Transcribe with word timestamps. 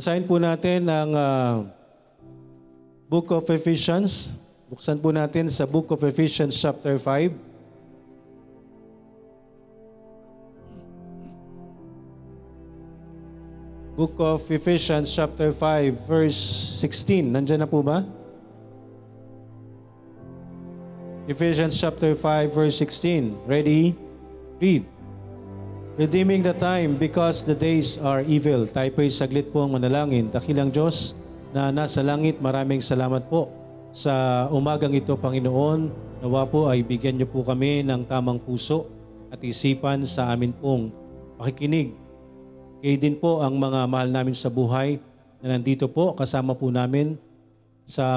Basahin 0.00 0.24
po 0.24 0.40
natin 0.40 0.88
ang 0.88 1.12
ah, 1.12 1.60
Book 3.04 3.36
of 3.36 3.44
Ephesians. 3.52 4.32
Buksan 4.72 4.96
po 4.96 5.12
natin 5.12 5.44
sa 5.52 5.68
Book 5.68 5.92
of 5.92 6.00
Ephesians 6.08 6.56
chapter 6.56 6.96
5. 6.96 7.36
Book 14.00 14.16
of 14.16 14.40
Ephesians 14.48 15.12
chapter 15.12 15.52
5 15.52 16.08
verse 16.08 16.40
16. 16.80 17.36
Nandiyan 17.36 17.60
na 17.60 17.68
po 17.68 17.84
ba? 17.84 18.00
Ephesians 21.28 21.76
chapter 21.76 22.16
5 22.16 22.48
verse 22.48 22.72
16. 22.72 23.36
Ready? 23.44 23.92
Read. 24.64 24.99
Redeeming 26.00 26.40
the 26.40 26.56
time 26.56 26.96
because 26.96 27.44
the 27.44 27.52
days 27.52 28.00
are 28.00 28.24
evil. 28.24 28.64
Tayo 28.64 28.88
po'y 28.96 29.12
saglit 29.12 29.52
po 29.52 29.68
ang 29.68 29.76
manalangin. 29.76 30.32
Dakilang 30.32 30.72
Diyos 30.72 31.12
na 31.52 31.68
nasa 31.68 32.00
langit, 32.00 32.40
maraming 32.40 32.80
salamat 32.80 33.28
po 33.28 33.52
sa 33.92 34.48
umagang 34.48 34.96
ito, 34.96 35.12
Panginoon. 35.12 35.92
Nawa 36.24 36.48
po 36.48 36.72
ay 36.72 36.80
bigyan 36.80 37.20
niyo 37.20 37.28
po 37.28 37.44
kami 37.44 37.84
ng 37.84 38.08
tamang 38.08 38.40
puso 38.40 38.88
at 39.28 39.44
isipan 39.44 40.08
sa 40.08 40.32
amin 40.32 40.56
pong 40.56 40.88
pakikinig. 41.36 41.92
Kayo 42.80 42.96
din 42.96 43.20
po 43.20 43.44
ang 43.44 43.60
mga 43.60 43.84
mahal 43.84 44.08
namin 44.08 44.32
sa 44.32 44.48
buhay 44.48 44.96
na 45.44 45.60
nandito 45.60 45.84
po 45.84 46.16
kasama 46.16 46.56
po 46.56 46.72
namin 46.72 47.20
sa 47.84 48.08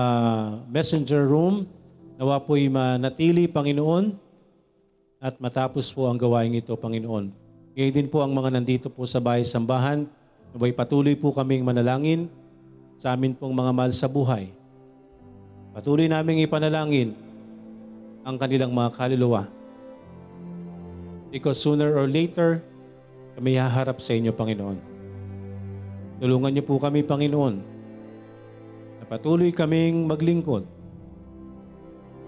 messenger 0.71 1.27
room. 1.27 1.67
Nawa 2.15 2.39
po'y 2.39 2.71
manatili, 2.71 3.43
Panginoon, 3.51 4.15
at 5.19 5.35
matapos 5.43 5.91
po 5.91 6.07
ang 6.07 6.15
gawain 6.15 6.55
ito, 6.55 6.71
Panginoon. 6.79 7.42
Ngayon 7.73 7.93
din 7.93 8.07
po 8.09 8.21
ang 8.21 8.29
mga 8.29 8.53
nandito 8.53 8.87
po 8.89 9.01
sa 9.09 9.17
bahay 9.17 9.41
sambahan, 9.41 10.05
naway 10.53 10.69
patuloy 10.69 11.17
po 11.17 11.33
kaming 11.33 11.65
manalangin 11.65 12.29
sa 13.01 13.17
amin 13.17 13.33
pong 13.33 13.49
mga 13.49 13.73
mahal 13.73 13.89
sa 13.89 14.05
buhay. 14.05 14.53
Patuloy 15.73 16.05
naming 16.05 16.45
ipanalangin 16.45 17.17
ang 18.21 18.37
kanilang 18.37 18.69
mga 18.69 18.93
kaluluwa. 18.93 19.49
Because 21.33 21.57
sooner 21.57 21.97
or 21.97 22.05
later, 22.05 22.61
kami 23.33 23.57
haharap 23.57 23.97
sa 23.97 24.13
inyo, 24.13 24.29
Panginoon. 24.29 24.77
Tulungan 26.21 26.53
niyo 26.53 26.61
po 26.61 26.77
kami, 26.77 27.01
Panginoon, 27.01 27.55
na 29.01 29.03
patuloy 29.09 29.49
kaming 29.49 30.05
maglingkod 30.05 30.61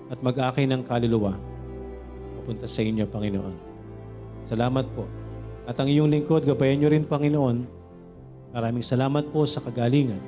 at 0.09 0.17
mag-akay 0.25 0.65
ng 0.65 0.81
kaluluwa 0.81 1.37
papunta 2.41 2.65
sa 2.65 2.81
inyo, 2.81 3.05
Panginoon. 3.05 3.55
Salamat 4.49 4.89
po. 4.89 5.24
At 5.65 5.81
ang 5.81 5.89
iyong 5.89 6.13
lingkod, 6.13 6.45
gabayan 6.45 6.77
niyo 6.77 6.93
rin, 6.93 7.09
Panginoon. 7.09 7.65
Maraming 8.53 8.85
salamat 8.85 9.33
po 9.33 9.49
sa 9.49 9.65
kagalingan. 9.65 10.21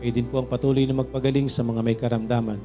Kayo 0.00 0.12
din 0.12 0.28
po 0.28 0.44
ang 0.44 0.48
patuloy 0.48 0.84
na 0.84 0.96
magpagaling 0.96 1.48
sa 1.48 1.64
mga 1.64 1.80
may 1.80 1.96
karamdaman. 1.96 2.60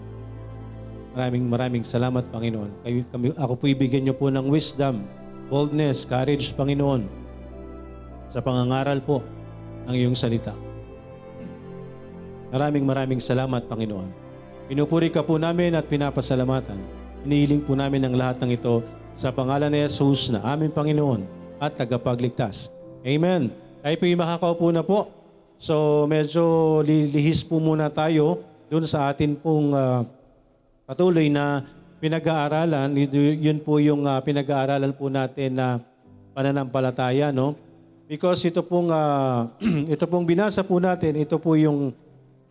Maraming 1.15 1.47
maraming 1.47 1.85
salamat, 1.87 2.27
Panginoon. 2.27 2.83
Kayo, 2.83 3.07
kami, 3.07 3.25
ako 3.39 3.53
po 3.55 3.63
ibigyan 3.71 4.03
niyo 4.03 4.15
po 4.19 4.27
ng 4.27 4.51
wisdom, 4.51 5.07
boldness, 5.47 6.03
courage, 6.03 6.51
Panginoon, 6.59 7.07
sa 8.27 8.43
pangangaral 8.43 8.99
po 8.99 9.23
ng 9.87 9.95
iyong 9.95 10.15
salita. 10.15 10.51
Maraming 12.51 12.83
maraming 12.83 13.23
salamat, 13.23 13.63
Panginoon. 13.71 14.11
Pinupuri 14.67 15.07
ka 15.07 15.23
po 15.23 15.39
namin 15.39 15.71
at 15.79 15.87
pinapasalamatan. 15.87 16.83
Inihiling 17.23 17.63
po 17.63 17.79
namin 17.79 18.03
ang 18.03 18.15
lahat 18.19 18.43
ng 18.43 18.51
ito 18.51 18.83
sa 19.15 19.31
pangalan 19.31 19.71
ni 19.71 19.87
Jesus 19.87 20.35
na 20.35 20.43
aming 20.43 20.75
Panginoon 20.75 21.44
at 21.65 21.73
tagapagligtas. 21.73 22.69
Amen. 23.01 23.49
Tayo 23.81 23.95
po 23.97 24.05
yung 24.05 24.21
makakaupo 24.21 24.67
na 24.69 24.83
po. 24.85 25.09
So 25.57 26.05
medyo 26.05 26.79
lilihis 26.85 27.41
po 27.45 27.57
muna 27.57 27.89
tayo 27.89 28.41
dun 28.69 28.85
sa 28.85 29.09
atin 29.09 29.37
pong 29.37 29.73
ah, 29.73 30.05
patuloy 30.85 31.29
na 31.29 31.65
pinag-aaralan. 32.01 32.93
Yun 33.41 33.59
po 33.65 33.81
yung 33.81 34.05
ah, 34.05 34.21
pinag-aaralan 34.21 34.93
po 34.93 35.09
natin 35.09 35.57
na 35.57 35.81
pananampalataya, 36.35 37.31
no? 37.31 37.55
Because 38.05 38.45
ito 38.45 38.61
pong 38.61 38.93
ah, 38.93 39.49
ito 39.93 40.05
pong 40.05 40.29
binasa 40.29 40.61
po 40.61 40.77
natin, 40.77 41.17
ito 41.17 41.41
po 41.41 41.57
yung 41.57 41.89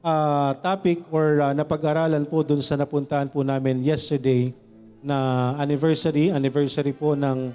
ah, 0.02 0.56
topic 0.58 1.06
or 1.14 1.38
ah, 1.38 1.54
napag-aralan 1.54 2.26
po 2.26 2.42
dun 2.42 2.58
sa 2.58 2.74
napuntahan 2.74 3.30
po 3.30 3.46
namin 3.46 3.78
yesterday 3.84 4.50
na 5.04 5.52
anniversary, 5.60 6.32
anniversary 6.34 6.90
po 6.90 7.14
ng 7.14 7.52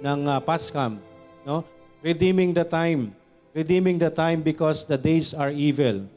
ng 0.00 0.20
uh, 0.26 0.40
Pascham, 0.40 0.98
no? 1.44 1.64
Redeeming 2.00 2.56
the 2.56 2.64
time. 2.64 3.12
Redeeming 3.52 4.00
the 4.00 4.08
time 4.08 4.40
because 4.40 4.88
the 4.88 4.96
days 4.96 5.36
are 5.36 5.52
evil. 5.52 6.08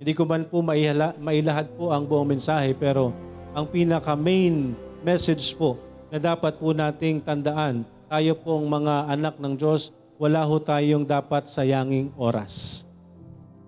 Hindi 0.00 0.12
ko 0.16 0.24
man 0.24 0.48
po 0.48 0.64
maihala, 0.64 1.14
mailahad 1.20 1.70
po 1.76 1.92
ang 1.92 2.08
buong 2.08 2.34
mensahe 2.34 2.72
pero 2.72 3.12
ang 3.52 3.68
pinaka 3.68 4.16
main 4.16 4.72
message 5.04 5.52
po 5.54 5.76
na 6.08 6.16
dapat 6.16 6.56
po 6.56 6.72
nating 6.72 7.20
tandaan, 7.20 7.86
tayo 8.10 8.32
pong 8.40 8.66
mga 8.66 9.12
anak 9.12 9.36
ng 9.38 9.54
Diyos, 9.54 9.94
wala 10.18 10.42
ho 10.42 10.56
tayong 10.58 11.06
dapat 11.06 11.46
sayanging 11.46 12.10
oras. 12.18 12.84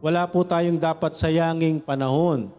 Wala 0.02 0.26
po 0.26 0.42
tayong 0.42 0.82
dapat 0.82 1.14
sayanging 1.14 1.78
panahon. 1.78 2.50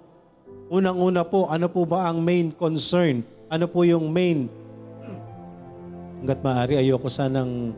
Unang-una 0.72 1.28
po, 1.28 1.52
ano 1.52 1.68
po 1.68 1.84
ba 1.84 2.08
ang 2.08 2.24
main 2.24 2.56
concern? 2.56 3.26
Ano 3.52 3.68
po 3.68 3.84
yung 3.84 4.08
main 4.08 4.48
hanggat 6.24 6.40
maaari 6.40 6.80
ayoko 6.80 7.12
sanang 7.12 7.76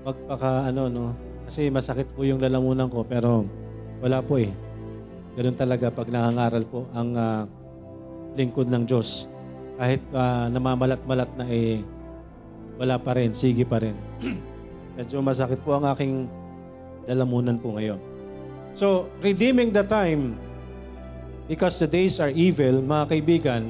magpaka 0.00 0.72
ano 0.72 0.88
no 0.88 1.06
kasi 1.44 1.68
masakit 1.68 2.08
po 2.16 2.24
yung 2.24 2.40
lalamunan 2.40 2.88
ko 2.88 3.04
pero 3.04 3.44
wala 4.00 4.24
po 4.24 4.40
eh. 4.40 4.48
Ganun 5.36 5.52
talaga 5.52 5.92
pag 5.92 6.08
nangangaral 6.08 6.64
po 6.64 6.88
ang 6.96 7.12
ah, 7.14 7.44
lingkod 8.32 8.72
ng 8.72 8.88
Diyos. 8.88 9.28
Kahit 9.76 10.00
ah, 10.16 10.48
namamalat-malat 10.48 11.30
na 11.36 11.44
eh 11.52 11.84
wala 12.80 12.96
pa 12.96 13.12
rin, 13.12 13.36
sige 13.36 13.68
pa 13.68 13.76
rin. 13.76 13.92
Medyo 14.96 15.20
masakit 15.20 15.60
po 15.60 15.76
ang 15.76 15.84
aking 15.84 16.32
lalamunan 17.04 17.60
po 17.60 17.76
ngayon. 17.76 18.00
So, 18.72 19.12
redeeming 19.20 19.76
the 19.76 19.84
time 19.84 20.40
because 21.44 21.76
the 21.76 21.90
days 21.90 22.24
are 22.24 22.32
evil, 22.32 22.80
mga 22.80 23.04
kaibigan, 23.10 23.68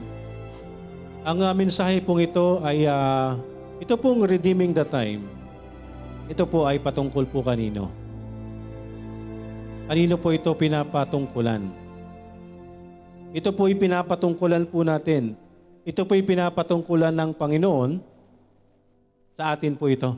ang 1.27 1.43
uh, 1.43 1.51
mensahe 1.57 1.99
pong 1.99 2.23
ito 2.23 2.63
ay 2.63 2.87
ah, 2.87 3.35
ito 3.81 3.97
pong 3.97 4.29
redeeming 4.29 4.77
the 4.77 4.85
time. 4.85 5.25
Ito 6.29 6.45
po 6.45 6.69
ay 6.69 6.77
patungkol 6.79 7.25
po 7.27 7.41
kanino. 7.41 7.89
Kanino 9.89 10.15
po 10.21 10.31
ito 10.31 10.53
pinapatungkulan? 10.53 11.65
Ito 13.33 13.51
po 13.57 13.67
ay 13.67 13.75
pinapatungkulan 13.75 14.69
po 14.69 14.85
natin. 14.85 15.35
Ito 15.83 16.05
po 16.05 16.13
ay 16.13 16.23
pinapatungkulan 16.23 17.17
ng 17.17 17.31
Panginoon 17.33 18.05
sa 19.33 19.57
atin 19.57 19.75
po 19.75 19.89
ito. 19.89 20.15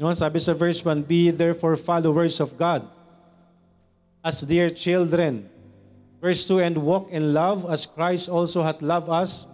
No, 0.00 0.08
sabi 0.16 0.40
sa 0.40 0.56
verse 0.56 0.80
1, 0.80 1.04
Be 1.04 1.28
therefore 1.28 1.76
followers 1.76 2.40
of 2.40 2.56
God 2.56 2.88
as 4.24 4.40
dear 4.48 4.72
children. 4.72 5.44
Verse 6.24 6.48
2, 6.48 6.72
And 6.72 6.76
walk 6.80 7.12
in 7.12 7.36
love 7.36 7.68
as 7.68 7.84
Christ 7.84 8.32
also 8.32 8.64
hath 8.64 8.80
loved 8.80 9.12
us 9.12 9.44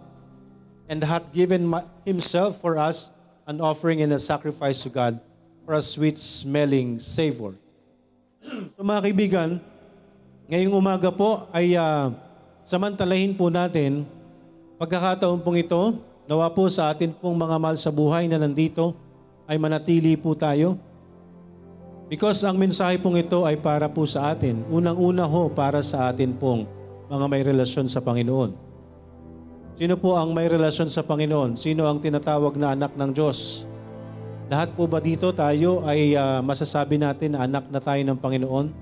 and 0.87 1.03
hath 1.03 1.35
given 1.35 1.67
ma- 1.67 1.83
himself 2.07 2.63
for 2.63 2.79
us 2.79 3.11
an 3.43 3.59
offering 3.59 3.99
and 3.99 4.15
a 4.15 4.19
sacrifice 4.19 4.79
to 4.79 4.87
God 4.87 5.19
for 5.67 5.75
a 5.75 5.83
sweet-smelling 5.83 7.03
savor. 7.03 7.59
so 8.75 8.79
mga 8.79 9.11
kaibigan, 9.11 9.49
ngayong 10.47 10.71
umaga 10.71 11.11
po 11.11 11.51
ay 11.51 11.75
ah, 11.75 12.15
samantalahin 12.63 13.35
po 13.35 13.51
natin 13.51 14.07
pagkakataon 14.79 15.43
pong 15.43 15.59
ito, 15.59 15.99
nawa 16.31 16.47
po 16.55 16.71
sa 16.71 16.95
atin 16.95 17.11
pong 17.11 17.35
mga 17.35 17.59
mahal 17.59 17.75
sa 17.75 17.91
buhay 17.91 18.31
na 18.31 18.39
nandito 18.39 18.95
ay 19.43 19.59
manatili 19.59 20.15
po 20.15 20.31
tayo. 20.31 20.79
Because 22.07 22.39
ang 22.47 22.55
mensahe 22.55 22.95
pong 22.95 23.19
ito 23.19 23.43
ay 23.43 23.59
para 23.59 23.91
po 23.91 24.07
sa 24.07 24.31
atin. 24.31 24.63
Unang-una 24.71 25.27
ho 25.27 25.51
para 25.51 25.83
sa 25.83 26.07
atin 26.07 26.31
pong 26.31 26.63
mga 27.11 27.25
may 27.27 27.43
relasyon 27.43 27.91
sa 27.91 27.99
Panginoon. 27.99 28.55
Sino 29.77 29.93
po 29.93 30.17
ang 30.17 30.33
may 30.33 30.49
relasyon 30.49 30.89
sa 30.89 31.05
Panginoon? 31.05 31.53
Sino 31.53 31.85
ang 31.85 32.01
tinatawag 32.01 32.57
na 32.57 32.73
anak 32.73 32.97
ng 32.97 33.13
Diyos? 33.13 33.69
Lahat 34.49 34.73
po 34.73 34.89
ba 34.89 34.97
dito 34.97 35.29
tayo 35.29 35.85
ay 35.85 36.17
ah, 36.17 36.41
masasabi 36.41 36.97
natin 36.97 37.37
na 37.37 37.45
anak 37.45 37.69
na 37.69 37.77
tayo 37.77 38.01
ng 38.01 38.17
Panginoon? 38.17 38.73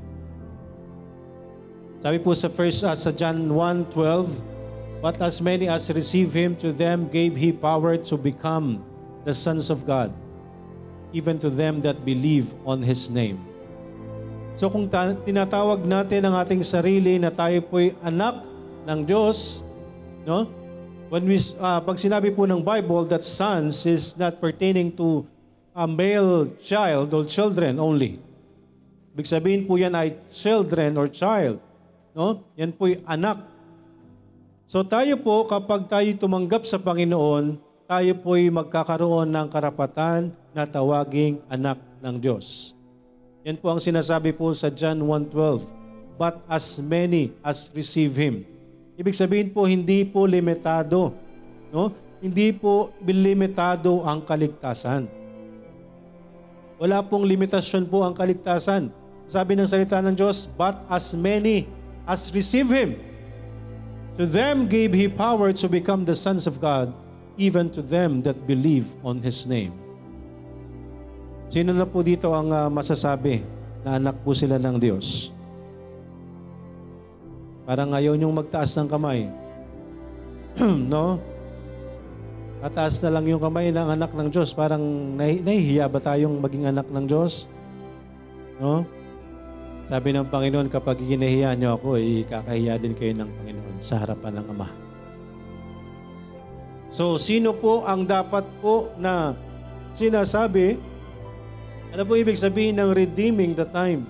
Sabi 1.99 2.17
po 2.23 2.31
sa 2.31 2.47
first 2.47 2.87
uh, 2.87 2.95
sa 2.95 3.11
John 3.11 3.43
1:12, 3.51 4.55
But 5.03 5.19
as 5.19 5.43
many 5.43 5.67
as 5.67 5.91
receive 5.91 6.31
him 6.31 6.55
to 6.63 6.71
them 6.71 7.11
gave 7.11 7.35
he 7.35 7.51
power 7.51 7.99
to 8.09 8.15
become 8.15 8.79
the 9.27 9.35
sons 9.35 9.67
of 9.67 9.83
God, 9.83 10.15
even 11.11 11.35
to 11.43 11.51
them 11.51 11.83
that 11.83 12.07
believe 12.07 12.55
on 12.63 12.79
his 12.79 13.11
name. 13.11 13.43
So 14.55 14.71
kung 14.71 14.87
ta- 14.87 15.13
tinatawag 15.13 15.83
natin 15.83 16.23
ang 16.23 16.39
ating 16.39 16.63
sarili 16.63 17.19
na 17.19 17.35
tayo 17.35 17.59
po'y 17.67 17.91
anak 17.99 18.47
ng 18.87 18.99
Diyos, 19.03 19.59
no? 20.23 20.64
When 21.05 21.29
we 21.29 21.37
uh, 21.37 21.85
pag 21.85 22.01
sinabi 22.01 22.33
po 22.33 22.49
ng 22.49 22.65
Bible 22.65 23.05
that 23.13 23.21
sons 23.21 23.85
is 23.85 24.17
not 24.17 24.41
pertaining 24.41 24.89
to 24.97 25.21
a 25.75 25.85
male 25.85 26.49
child 26.57 27.13
or 27.13 27.21
children 27.29 27.77
only. 27.77 28.17
Ibig 29.13 29.27
sabihin 29.29 29.61
po 29.69 29.77
yan 29.77 29.93
ay 29.93 30.17
children 30.33 30.97
or 30.97 31.05
child. 31.05 31.61
No? 32.17 32.41
Yan 32.57 32.73
po'y 32.73 33.03
anak. 33.05 33.43
So 34.65 34.81
tayo 34.81 35.19
po, 35.21 35.45
kapag 35.45 35.85
tayo 35.85 36.09
tumanggap 36.17 36.65
sa 36.65 36.81
Panginoon, 36.81 37.61
tayo 37.85 38.11
po'y 38.25 38.49
magkakaroon 38.49 39.29
ng 39.29 39.47
karapatan 39.51 40.33
na 40.57 40.65
tawaging 40.65 41.37
anak 41.45 41.77
ng 42.01 42.17
Diyos. 42.17 42.73
Yan 43.45 43.61
po 43.61 43.69
ang 43.69 43.77
sinasabi 43.77 44.33
po 44.33 44.49
sa 44.57 44.73
John 44.73 45.05
1.12. 45.05 45.69
But 46.17 46.41
as 46.49 46.81
many 46.81 47.35
as 47.45 47.69
receive 47.77 48.17
Him. 48.17 48.54
Ibig 48.95 49.15
sabihin 49.15 49.49
po, 49.51 49.67
hindi 49.67 50.07
po 50.07 50.23
limitado. 50.23 51.11
No? 51.67 51.91
Hindi 52.23 52.55
po 52.55 52.95
limitado 53.03 53.99
ang 54.07 54.23
kaligtasan. 54.23 55.11
Wala 56.79 57.03
pong 57.03 57.27
limitasyon 57.27 57.87
po 57.91 58.07
ang 58.07 58.15
kaligtasan. 58.15 58.87
Sabi 59.27 59.59
ng 59.59 59.67
salita 59.67 59.99
ng 59.99 60.15
Diyos, 60.15 60.47
But 60.47 60.79
as 60.87 61.11
many 61.11 61.67
as 62.07 62.31
receive 62.31 62.71
Him, 62.71 62.95
to 64.15 64.23
them 64.23 64.67
gave 64.67 64.95
He 64.95 65.11
power 65.11 65.51
to 65.51 65.67
become 65.67 66.07
the 66.07 66.15
sons 66.15 66.47
of 66.47 66.63
God, 66.63 66.95
even 67.35 67.67
to 67.75 67.83
them 67.83 68.23
that 68.23 68.47
believe 68.47 68.95
on 69.03 69.19
His 69.19 69.43
name. 69.43 69.75
Sino 71.51 71.75
na 71.75 71.83
po 71.83 71.99
dito 71.99 72.31
ang 72.31 72.47
uh, 72.47 72.71
masasabi 72.71 73.43
na 73.83 73.99
anak 73.99 74.23
po 74.23 74.31
sila 74.31 74.55
ng 74.55 74.79
Diyos? 74.79 75.34
Parang 77.65 77.89
ayaw 77.93 78.13
niyong 78.13 78.33
magtaas 78.33 78.77
ng 78.77 78.89
kamay. 78.89 79.29
no? 80.93 81.17
Tataas 82.65 82.97
na 83.05 83.19
lang 83.19 83.25
yung 83.29 83.41
kamay 83.41 83.69
ng 83.69 83.89
anak 83.93 84.13
ng 84.13 84.29
Diyos. 84.29 84.53
Parang 84.53 84.81
nahi- 85.17 85.41
nahihiya 85.41 85.85
ba 85.89 85.99
tayong 86.01 86.37
maging 86.41 86.65
anak 86.69 86.87
ng 86.89 87.05
Diyos? 87.05 87.49
No? 88.61 88.85
Sabi 89.85 90.17
ng 90.17 90.25
Panginoon, 90.29 90.69
kapag 90.73 90.97
ginahiya 90.97 91.53
niyo 91.53 91.77
ako, 91.77 92.01
ikakahiya 92.01 92.81
din 92.81 92.97
kayo 92.97 93.13
ng 93.13 93.29
Panginoon 93.29 93.77
sa 93.85 94.01
harapan 94.01 94.41
ng 94.41 94.47
Ama. 94.49 94.69
So, 96.89 97.21
sino 97.21 97.53
po 97.53 97.85
ang 97.85 98.07
dapat 98.07 98.47
po 98.63 98.89
na 98.97 99.37
sinasabi 99.93 100.95
ano 101.95 102.03
po 102.03 102.19
ibig 102.19 102.35
sabihin 102.35 102.75
ng 102.75 102.91
redeeming 102.91 103.55
the 103.55 103.63
time? 103.63 104.03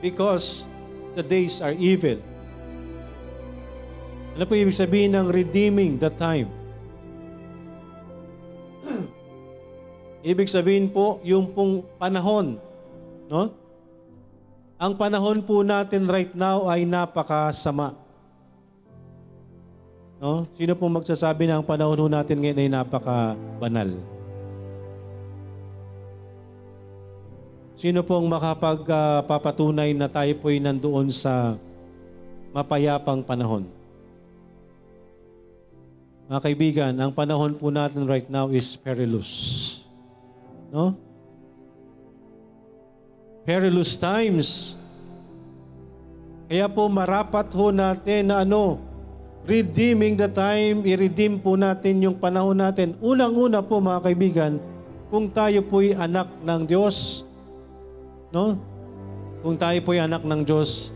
Because 0.00 0.69
the 1.14 1.24
days 1.24 1.58
are 1.64 1.74
evil. 1.74 2.18
Ano 4.36 4.44
po 4.46 4.54
ibig 4.54 4.76
sabihin 4.76 5.16
ng 5.16 5.26
redeeming 5.28 5.98
the 5.98 6.08
time? 6.08 6.48
ibig 10.30 10.46
sabihin 10.46 10.88
po, 10.88 11.18
yung 11.26 11.50
pong 11.50 11.82
panahon, 11.98 12.56
no? 13.26 13.52
Ang 14.80 14.96
panahon 14.96 15.44
po 15.44 15.60
natin 15.60 16.08
right 16.08 16.32
now 16.32 16.64
ay 16.64 16.88
napakasama. 16.88 17.92
No? 20.16 20.48
Sino 20.56 20.72
po 20.72 20.88
magsasabi 20.88 21.44
na 21.44 21.60
ang 21.60 21.64
panahon 21.64 22.08
natin 22.08 22.40
ngayon 22.40 22.60
ay 22.64 22.68
napaka-banal? 22.72 24.19
Sino 27.80 28.04
pong 28.04 28.28
makapagpapatunay 28.28 29.96
na 29.96 30.04
tayo 30.04 30.28
po'y 30.36 30.60
nandoon 30.60 31.08
sa 31.08 31.56
mapayapang 32.52 33.24
panahon? 33.24 33.64
Mga 36.28 36.40
kaibigan, 36.44 36.92
ang 37.00 37.08
panahon 37.08 37.56
po 37.56 37.72
natin 37.72 38.04
right 38.04 38.28
now 38.28 38.52
is 38.52 38.76
perilous. 38.76 39.32
No? 40.68 40.92
Perilous 43.48 43.96
times. 43.96 44.76
Kaya 46.52 46.68
po 46.68 46.84
marapat 46.92 47.48
ho 47.56 47.72
natin 47.72 48.28
na 48.28 48.44
ano, 48.44 48.76
redeeming 49.48 50.20
the 50.20 50.28
time, 50.28 50.84
i-redeem 50.84 51.40
po 51.40 51.56
natin 51.56 52.04
yung 52.04 52.20
panahon 52.20 52.60
natin. 52.60 52.92
Unang-una 53.00 53.64
po 53.64 53.80
mga 53.80 54.04
kaibigan, 54.04 54.60
kung 55.08 55.32
tayo 55.32 55.64
po'y 55.64 55.96
anak 55.96 56.28
ng 56.44 56.68
Diyos, 56.68 57.29
No? 58.30 58.54
Kung 59.42 59.58
tayo 59.58 59.78
po 59.82 59.90
ay 59.90 60.06
anak 60.06 60.22
ng 60.22 60.42
Diyos, 60.46 60.94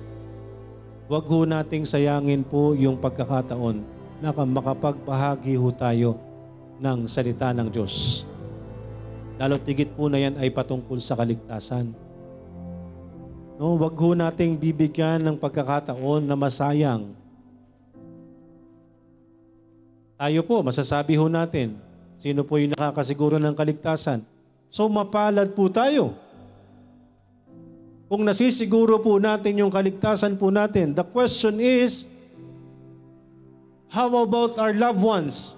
wag 1.11 1.27
ho 1.27 1.43
nating 1.43 1.83
sayangin 1.83 2.47
po 2.47 2.73
yung 2.79 2.95
pagkakataon 2.97 3.83
na 4.23 4.31
makapagbahagi 4.31 5.59
ho 5.59 5.69
tayo 5.75 6.11
ng 6.79 7.11
salita 7.11 7.51
ng 7.51 7.69
Diyos. 7.69 8.27
Lalo 9.35 9.59
tigit 9.59 9.91
po 9.99 10.07
na 10.07 10.23
yan 10.23 10.39
ay 10.39 10.55
patungkol 10.55 10.97
sa 11.03 11.19
kaligtasan. 11.19 11.91
No, 13.59 13.75
wag 13.79 13.95
ho 13.99 14.15
nating 14.15 14.55
bibigyan 14.55 15.23
ng 15.23 15.37
pagkakataon 15.39 16.23
na 16.23 16.39
masayang. 16.39 17.11
Tayo 20.15 20.41
po, 20.47 20.63
masasabi 20.63 21.19
ho 21.19 21.27
natin, 21.27 21.75
sino 22.15 22.47
po 22.47 22.63
yung 22.63 22.75
nakakasiguro 22.79 23.43
ng 23.43 23.55
kaligtasan? 23.55 24.23
So 24.71 24.87
mapalad 24.87 25.51
po 25.55 25.67
tayo. 25.67 26.24
Kung 28.05 28.21
nasisiguro 28.21 29.01
po 29.01 29.17
natin 29.17 29.65
yung 29.65 29.73
kaligtasan 29.73 30.37
po 30.37 30.53
natin, 30.53 30.93
the 30.93 31.05
question 31.05 31.57
is, 31.57 32.05
how 33.89 34.13
about 34.21 34.61
our 34.61 34.77
loved 34.77 35.01
ones? 35.01 35.57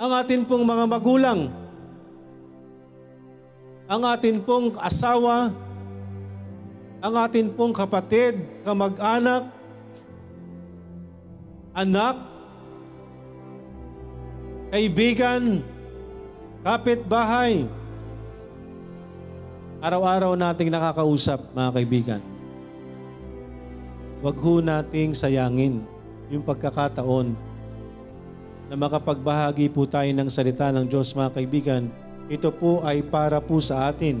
Ang 0.00 0.12
atin 0.16 0.40
pong 0.48 0.64
mga 0.64 0.84
magulang, 0.88 1.40
ang 3.90 4.02
atin 4.06 4.40
pong 4.44 4.76
asawa, 4.80 5.52
ang 7.00 7.14
atin 7.16 7.48
pong 7.52 7.72
kapatid, 7.72 8.36
kamag-anak, 8.64 9.48
anak, 11.72 12.16
kaibigan, 14.68 15.64
kapitbahay, 16.60 17.66
Araw-araw 19.80 20.36
nating 20.36 20.68
nakakausap, 20.68 21.40
mga 21.56 21.70
kaibigan. 21.72 22.20
Huwag 24.20 24.36
ho 24.36 24.60
nating 24.60 25.16
sayangin 25.16 25.80
yung 26.28 26.44
pagkakataon 26.44 27.32
na 28.68 28.76
makapagbahagi 28.76 29.72
po 29.72 29.88
tayo 29.88 30.12
ng 30.12 30.28
salita 30.28 30.68
ng 30.68 30.84
Diyos, 30.84 31.16
mga 31.16 31.32
kaibigan. 31.32 31.88
Ito 32.28 32.52
po 32.52 32.84
ay 32.84 33.00
para 33.00 33.40
po 33.40 33.56
sa 33.64 33.88
atin. 33.88 34.20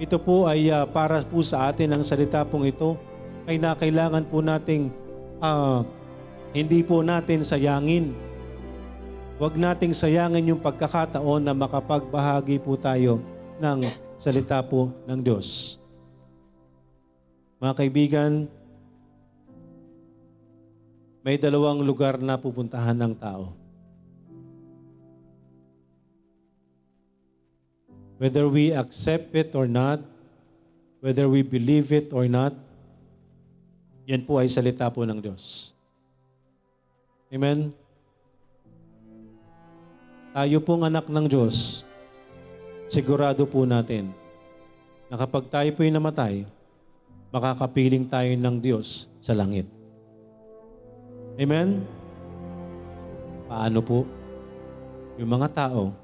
Ito 0.00 0.16
po 0.16 0.48
ay 0.48 0.72
uh, 0.72 0.88
para 0.88 1.20
po 1.28 1.44
sa 1.44 1.68
atin 1.68 1.92
ang 1.92 2.00
salita 2.00 2.40
pong 2.48 2.72
ito 2.72 2.96
ay 3.44 3.60
nakailangan 3.60 4.24
po 4.32 4.40
nating 4.40 4.88
uh, 5.44 5.84
hindi 6.56 6.80
po 6.80 7.04
natin 7.04 7.44
sayangin. 7.44 8.16
Huwag 9.40 9.56
nating 9.56 9.96
sayangin 9.96 10.52
yung 10.52 10.60
pagkakataon 10.60 11.40
na 11.40 11.56
makapagbahagi 11.56 12.60
po 12.60 12.76
tayo 12.76 13.24
ng 13.56 13.88
salita 14.20 14.60
po 14.60 14.92
ng 15.08 15.16
Diyos. 15.16 15.80
Mga 17.56 17.72
kaibigan, 17.72 18.32
may 21.24 21.40
dalawang 21.40 21.80
lugar 21.80 22.20
na 22.20 22.36
pupuntahan 22.36 22.92
ng 22.92 23.16
tao. 23.16 23.56
Whether 28.20 28.44
we 28.44 28.76
accept 28.76 29.32
it 29.32 29.56
or 29.56 29.64
not, 29.64 30.04
whether 31.00 31.24
we 31.32 31.40
believe 31.40 31.88
it 31.96 32.12
or 32.12 32.28
not, 32.28 32.52
yan 34.04 34.20
po 34.20 34.36
ay 34.36 34.52
salita 34.52 34.92
po 34.92 35.08
ng 35.08 35.16
Diyos. 35.16 35.72
Amen? 37.32 37.79
Tayo 40.30 40.62
pong 40.62 40.86
anak 40.86 41.10
ng 41.10 41.26
Diyos, 41.26 41.82
sigurado 42.86 43.42
po 43.50 43.66
natin 43.66 44.14
na 45.10 45.18
kapag 45.18 45.50
tayo 45.50 45.66
po'y 45.74 45.90
namatay, 45.90 46.46
makakapiling 47.34 48.06
tayo 48.06 48.30
ng 48.38 48.56
Diyos 48.62 49.10
sa 49.18 49.34
langit. 49.34 49.66
Amen? 51.34 51.82
Paano 53.50 53.82
po 53.82 54.06
yung 55.18 55.34
mga 55.34 55.50
tao 55.50 55.98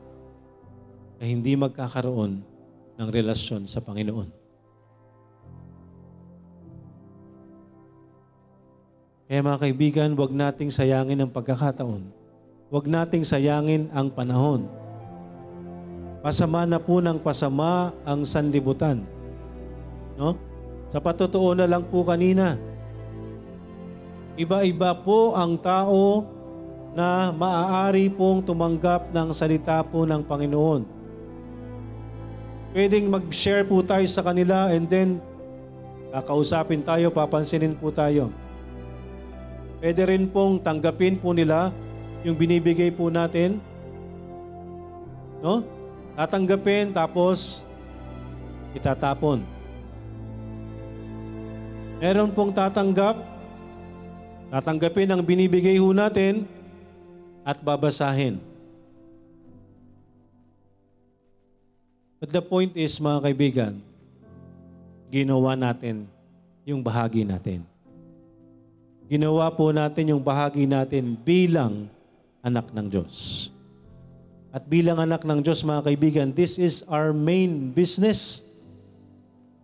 na 1.23 1.25
hindi 1.31 1.55
magkakaroon 1.55 2.43
ng 2.99 3.09
relasyon 3.15 3.63
sa 3.71 3.79
Panginoon? 3.79 4.27
Kaya 9.31 9.39
mga 9.39 9.63
kaibigan, 9.63 10.11
huwag 10.19 10.35
nating 10.35 10.75
sayangin 10.75 11.23
ang 11.23 11.31
pagkakataon. 11.31 12.26
Huwag 12.67 12.91
nating 12.91 13.23
sayangin 13.23 13.87
ang 13.95 14.11
panahon 14.11 14.67
Pasama 16.27 16.67
na 16.67 16.83
po 16.83 16.99
ng 16.99 17.23
pasama 17.23 17.95
ang 18.03 18.27
sanlibutan. 18.27 18.99
No? 20.19 20.35
Sa 20.91 20.99
patotoo 20.99 21.55
na 21.55 21.71
lang 21.71 21.87
po 21.87 22.03
kanina, 22.03 22.59
iba-iba 24.35 24.91
po 25.07 25.39
ang 25.39 25.55
tao 25.55 26.27
na 26.99 27.31
maaari 27.31 28.11
pong 28.11 28.43
tumanggap 28.43 29.15
ng 29.15 29.31
salita 29.31 29.79
po 29.87 30.03
ng 30.03 30.27
Panginoon. 30.27 30.83
Pwedeng 32.75 33.07
mag-share 33.07 33.63
po 33.63 33.87
tayo 33.87 34.03
sa 34.11 34.27
kanila 34.27 34.75
and 34.75 34.91
then 34.91 35.23
kakausapin 36.11 36.83
tayo, 36.83 37.15
papansinin 37.15 37.79
po 37.79 37.95
tayo. 37.95 38.35
Pwede 39.79 40.03
rin 40.11 40.27
pong 40.27 40.59
tanggapin 40.59 41.23
po 41.23 41.31
nila 41.31 41.71
yung 42.23 42.37
binibigay 42.39 42.89
po 42.95 43.13
natin. 43.13 43.59
No? 45.45 45.67
Tatanggapin 46.17 46.95
tapos 46.95 47.67
itatapon. 48.73 49.45
Meron 51.97 52.29
pong 52.33 52.53
tatanggap, 52.53 53.17
tatanggapin 54.53 55.09
ang 55.09 55.25
binibigay 55.25 55.81
ho 55.81 55.97
natin 55.97 56.45
at 57.41 57.57
babasahin. 57.61 58.37
But 62.21 62.33
the 62.33 62.41
point 62.45 62.73
is, 62.77 62.97
mga 63.01 63.29
kaibigan, 63.29 63.73
ginawa 65.13 65.53
natin 65.57 66.09
yung 66.65 66.81
bahagi 66.81 67.25
natin. 67.25 67.65
Ginawa 69.07 69.47
po 69.55 69.71
natin 69.71 70.11
yung 70.11 70.21
bahagi 70.21 70.67
natin 70.67 71.15
bilang 71.15 71.87
anak 72.47 72.71
ng 72.71 72.87
Diyos. 72.87 73.51
At 74.55 74.63
bilang 74.71 75.03
anak 75.03 75.27
ng 75.27 75.43
Diyos, 75.43 75.67
mga 75.67 75.83
kaibigan, 75.91 76.29
this 76.31 76.57
is 76.57 76.87
our 76.87 77.11
main 77.11 77.75
business. 77.75 78.47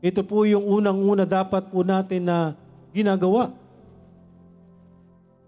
Ito 0.03 0.27
po 0.27 0.43
yung 0.43 0.67
unang-una 0.67 1.23
dapat 1.23 1.71
po 1.71 1.87
natin 1.87 2.27
na 2.27 2.59
ginagawa. 2.91 3.55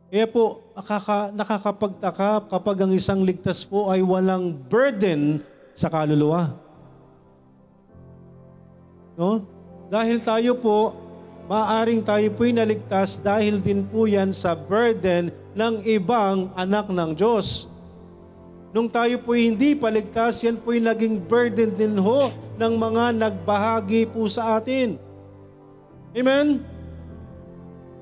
Kaya 0.08 0.30
po, 0.30 0.62
nakaka, 0.78 1.34
nakakapagtaka 1.34 2.46
kapag 2.46 2.76
ang 2.86 2.92
isang 2.94 3.26
ligtas 3.26 3.66
po 3.66 3.90
ay 3.90 3.98
walang 3.98 4.54
burden 4.54 5.42
sa 5.74 5.90
kaluluwa. 5.90 6.54
No? 9.18 9.42
Dahil 9.90 10.22
tayo 10.22 10.54
po, 10.62 11.03
maaring 11.44 12.00
tayo 12.00 12.28
po'y 12.32 12.56
naligtas 12.56 13.20
dahil 13.20 13.60
din 13.60 13.84
po 13.84 14.08
yan 14.08 14.32
sa 14.32 14.56
burden 14.56 15.28
ng 15.52 15.74
ibang 15.84 16.48
anak 16.56 16.88
ng 16.88 17.12
Diyos. 17.12 17.68
Nung 18.74 18.90
tayo 18.90 19.20
po'y 19.22 19.54
hindi 19.54 19.78
paligtas, 19.78 20.42
yan 20.42 20.58
po'y 20.58 20.82
naging 20.82 21.22
burden 21.22 21.70
din 21.78 21.94
ho 21.94 22.32
ng 22.58 22.74
mga 22.74 23.14
nagbahagi 23.14 24.10
po 24.10 24.26
sa 24.26 24.58
atin. 24.58 24.98
Amen? 26.10 26.58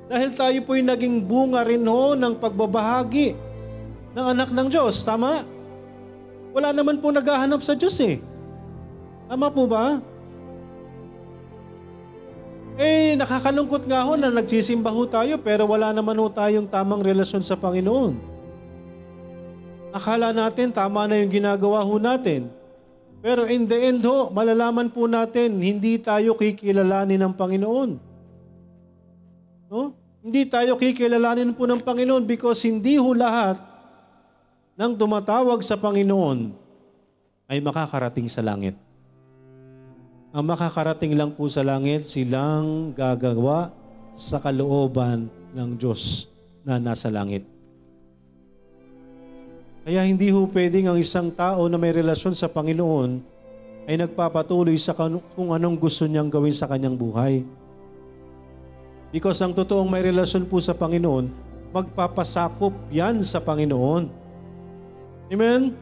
Dahil 0.09 0.31
tayo 0.33 0.59
po'y 0.65 0.81
naging 0.81 1.21
bunga 1.21 1.61
rin 1.67 1.85
ho 1.85 2.17
ng 2.17 2.41
pagbabahagi 2.41 3.37
ng 4.17 4.27
anak 4.33 4.49
ng 4.49 4.69
Diyos. 4.73 4.97
Tama? 5.05 5.45
Wala 6.53 6.73
naman 6.73 7.01
po 7.01 7.09
naghahanap 7.09 7.61
sa 7.65 7.77
Diyos 7.77 7.97
eh. 8.05 8.21
Tama 9.29 9.49
po 9.49 9.65
ba? 9.65 10.12
Eh, 12.81 13.13
nakakalungkot 13.21 13.85
nga 13.85 14.09
ho 14.09 14.17
na 14.17 14.33
nagsisimba 14.33 14.89
ho 14.89 15.05
tayo 15.05 15.37
pero 15.37 15.69
wala 15.69 15.93
naman 15.93 16.17
ho 16.17 16.33
tayong 16.33 16.65
tamang 16.65 17.05
relasyon 17.05 17.45
sa 17.45 17.53
Panginoon. 17.53 18.17
Akala 19.93 20.33
natin 20.33 20.73
tama 20.73 21.05
na 21.05 21.21
yung 21.21 21.29
ginagawa 21.29 21.85
ho 21.85 22.01
natin. 22.01 22.49
Pero 23.21 23.45
in 23.45 23.69
the 23.69 23.77
end 23.77 24.03
ho, 24.09 24.33
malalaman 24.33 24.89
po 24.89 25.05
natin, 25.05 25.61
hindi 25.61 26.01
tayo 26.01 26.33
kikilalanin 26.35 27.21
ng 27.21 27.35
Panginoon. 27.37 27.91
No? 29.69 29.93
Hindi 30.25 30.43
tayo 30.49 30.75
kikilalanin 30.81 31.53
po 31.53 31.69
ng 31.69 31.85
Panginoon 31.85 32.25
because 32.25 32.65
hindi 32.65 32.97
ho 32.97 33.13
lahat 33.13 33.61
ng 34.81 34.93
tumatawag 34.97 35.61
sa 35.61 35.77
Panginoon 35.77 36.57
ay 37.53 37.61
makakarating 37.61 38.33
sa 38.33 38.41
langit. 38.41 38.75
Ang 40.33 40.49
makakarating 40.49 41.13
lang 41.13 41.37
po 41.37 41.45
sa 41.53 41.61
langit, 41.61 42.09
silang 42.09 42.97
gagawa 42.97 43.69
sa 44.17 44.41
kalooban 44.41 45.29
ng 45.53 45.71
Diyos 45.77 46.25
na 46.65 46.81
nasa 46.81 47.13
langit. 47.13 47.45
Kaya 49.85 50.09
hindi 50.09 50.33
ho 50.33 50.49
pwedeng 50.49 50.89
ang 50.89 50.97
isang 50.97 51.29
tao 51.29 51.69
na 51.69 51.77
may 51.77 51.93
relasyon 51.93 52.33
sa 52.33 52.49
Panginoon 52.49 53.21
ay 53.85 54.01
nagpapatuloy 54.01 54.79
sa 54.81 54.97
kung 54.97 55.53
anong 55.53 55.77
gusto 55.77 56.09
niyang 56.09 56.33
gawin 56.33 56.55
sa 56.57 56.65
kanyang 56.65 56.97
buhay. 56.97 57.45
Because 59.13 59.37
ang 59.45 59.53
totoong 59.53 59.91
may 59.91 60.01
relasyon 60.01 60.49
po 60.49 60.57
sa 60.65 60.73
Panginoon, 60.73 61.29
magpapasakop 61.77 62.73
yan 62.89 63.21
sa 63.21 63.37
Panginoon. 63.45 64.09
Amen? 65.29 65.77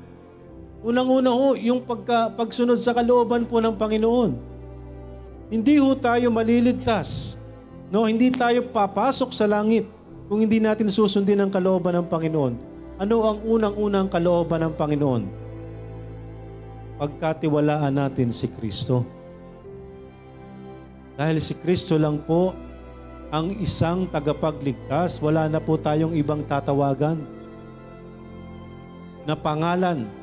Unang-una 0.80 1.28
ho, 1.28 1.52
yung 1.60 1.84
pagka, 1.84 2.32
pagsunod 2.32 2.80
sa 2.80 2.96
kalooban 2.96 3.44
po 3.44 3.60
ng 3.60 3.76
Panginoon. 3.76 4.32
Hindi 5.52 5.76
ho 5.76 5.92
tayo 5.92 6.32
maliligtas. 6.32 7.36
No, 7.92 8.08
hindi 8.08 8.32
tayo 8.32 8.64
papasok 8.64 9.34
sa 9.34 9.44
langit 9.44 9.84
kung 10.30 10.40
hindi 10.40 10.56
natin 10.56 10.88
susundin 10.88 11.42
ang 11.42 11.52
kalooban 11.52 12.00
ng 12.00 12.06
Panginoon. 12.08 12.54
Ano 12.96 13.16
ang 13.28 13.44
unang-unang 13.44 14.08
kalooban 14.08 14.62
ng 14.64 14.74
Panginoon? 14.78 15.22
Pagkatiwalaan 16.96 17.92
natin 17.92 18.32
si 18.32 18.48
Kristo. 18.48 19.04
Dahil 21.18 21.36
si 21.44 21.52
Kristo 21.60 22.00
lang 22.00 22.24
po 22.24 22.56
ang 23.28 23.52
isang 23.60 24.08
tagapagligtas, 24.08 25.20
wala 25.20 25.44
na 25.44 25.60
po 25.60 25.76
tayong 25.76 26.16
ibang 26.16 26.40
tatawagan 26.48 27.20
na 29.28 29.36
pangalan 29.36 30.19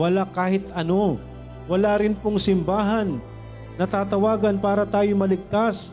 wala 0.00 0.24
kahit 0.24 0.72
ano. 0.72 1.20
Wala 1.68 2.00
rin 2.00 2.16
pong 2.16 2.40
simbahan 2.40 3.20
na 3.76 3.84
tatawagan 3.84 4.56
para 4.56 4.88
tayo 4.88 5.12
maligtas. 5.12 5.92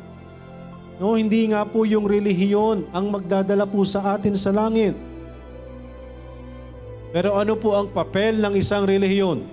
No, 0.95 1.19
hindi 1.19 1.43
nga 1.51 1.67
po 1.67 1.83
yung 1.83 2.07
relihiyon 2.07 2.87
ang 2.95 3.11
magdadala 3.11 3.67
po 3.67 3.83
sa 3.83 4.15
atin 4.15 4.33
sa 4.33 4.55
langit. 4.55 4.95
Pero 7.11 7.35
ano 7.35 7.59
po 7.59 7.75
ang 7.75 7.91
papel 7.91 8.39
ng 8.39 8.55
isang 8.55 8.87
relihiyon? 8.87 9.43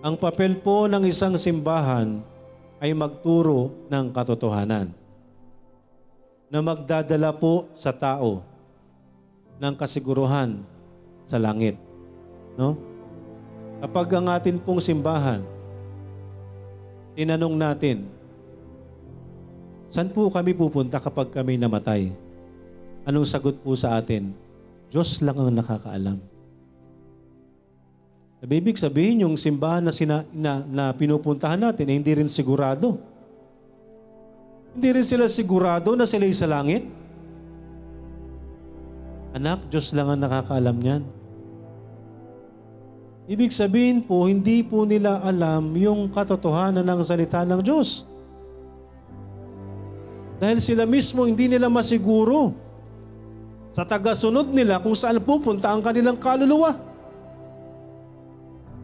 Ang 0.00 0.16
papel 0.16 0.56
po 0.58 0.88
ng 0.88 1.04
isang 1.04 1.36
simbahan 1.36 2.24
ay 2.80 2.96
magturo 2.96 3.84
ng 3.92 4.08
katotohanan 4.16 4.88
na 6.48 6.58
magdadala 6.64 7.36
po 7.36 7.68
sa 7.76 7.92
tao 7.92 8.42
ng 9.60 9.74
kasiguruhan 9.76 10.64
sa 11.28 11.36
langit. 11.36 11.89
No? 12.58 12.78
Kapag 13.80 14.08
ang 14.16 14.26
atin 14.28 14.60
pong 14.60 14.80
simbahan, 14.80 15.40
tinanong 17.16 17.56
natin, 17.56 18.06
saan 19.88 20.12
po 20.12 20.28
kami 20.28 20.52
pupunta 20.52 21.00
kapag 21.00 21.32
kami 21.32 21.56
namatay? 21.56 22.12
Anong 23.08 23.24
sagot 23.24 23.56
po 23.64 23.72
sa 23.74 23.96
atin? 23.96 24.36
Diyos 24.92 25.22
lang 25.24 25.38
ang 25.38 25.54
nakakaalam. 25.54 26.18
Ibig 28.40 28.80
sabihin, 28.80 29.28
yung 29.28 29.36
simbahan 29.36 29.84
na, 29.84 29.92
sina, 29.92 30.24
na, 30.32 30.64
na 30.64 30.84
pinupuntahan 30.96 31.60
natin, 31.60 31.92
eh, 31.92 31.96
hindi 32.00 32.12
rin 32.16 32.28
sigurado. 32.28 32.96
Hindi 34.72 34.88
rin 34.96 35.04
sila 35.04 35.28
sigurado 35.28 35.92
na 35.92 36.08
sila 36.08 36.24
sa 36.32 36.48
langit. 36.48 36.88
Anak, 39.36 39.68
Diyos 39.68 39.92
lang 39.92 40.08
ang 40.08 40.20
nakakaalam 40.24 40.76
niyan. 40.80 41.02
Ibig 43.30 43.54
sabihin 43.54 44.02
po, 44.02 44.26
hindi 44.26 44.58
po 44.66 44.82
nila 44.82 45.22
alam 45.22 45.70
yung 45.78 46.10
katotohanan 46.10 46.82
ng 46.82 47.00
salita 47.06 47.46
ng 47.46 47.62
Diyos. 47.62 48.02
Dahil 50.42 50.58
sila 50.58 50.82
mismo 50.82 51.22
hindi 51.30 51.46
nila 51.46 51.70
masiguro 51.70 52.50
sa 53.70 53.86
tagasunod 53.86 54.50
nila 54.50 54.82
kung 54.82 54.98
saan 54.98 55.22
pupunta 55.22 55.70
ang 55.70 55.78
kanilang 55.78 56.18
kaluluwa 56.18 56.74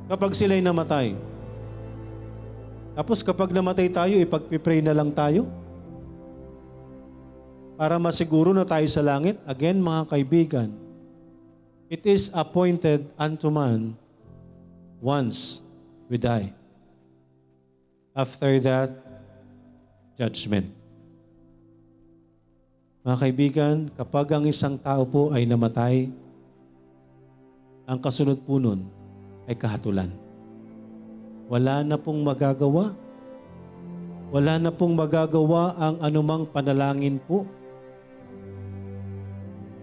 kapag 0.06 0.30
sila'y 0.38 0.62
namatay. 0.62 1.18
Tapos 2.94 3.26
kapag 3.26 3.50
namatay 3.50 3.90
tayo, 3.90 4.14
ipagpipray 4.14 4.78
na 4.78 4.94
lang 4.94 5.10
tayo 5.10 5.50
para 7.74 7.98
masiguro 7.98 8.54
na 8.54 8.62
tayo 8.62 8.86
sa 8.86 9.02
langit. 9.02 9.42
Again, 9.42 9.82
mga 9.82 10.06
kaibigan, 10.06 10.70
it 11.90 12.06
is 12.06 12.30
appointed 12.30 13.10
unto 13.18 13.50
man 13.50 14.05
once 15.06 15.62
we 16.10 16.18
die. 16.18 16.50
After 18.10 18.58
that, 18.66 18.90
judgment. 20.18 20.74
Mga 23.06 23.16
kaibigan, 23.22 23.76
kapag 23.94 24.34
ang 24.34 24.50
isang 24.50 24.74
tao 24.74 25.06
po 25.06 25.30
ay 25.30 25.46
namatay, 25.46 26.10
ang 27.86 28.02
kasunod 28.02 28.42
po 28.42 28.58
nun 28.58 28.90
ay 29.46 29.54
kahatulan. 29.54 30.10
Wala 31.46 31.86
na 31.86 31.94
pong 31.94 32.26
magagawa. 32.26 32.98
Wala 34.34 34.58
na 34.58 34.74
pong 34.74 34.98
magagawa 34.98 35.78
ang 35.78 36.02
anumang 36.02 36.50
panalangin 36.50 37.22
po. 37.22 37.46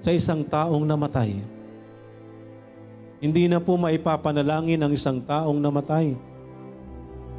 sa 0.03 0.11
isang 0.11 0.43
taong 0.43 0.83
namatay. 0.83 1.52
Hindi 3.23 3.47
na 3.47 3.63
po 3.63 3.79
maipapanalangin 3.79 4.83
ang 4.83 4.91
isang 4.91 5.23
taong 5.23 5.55
namatay. 5.55 6.11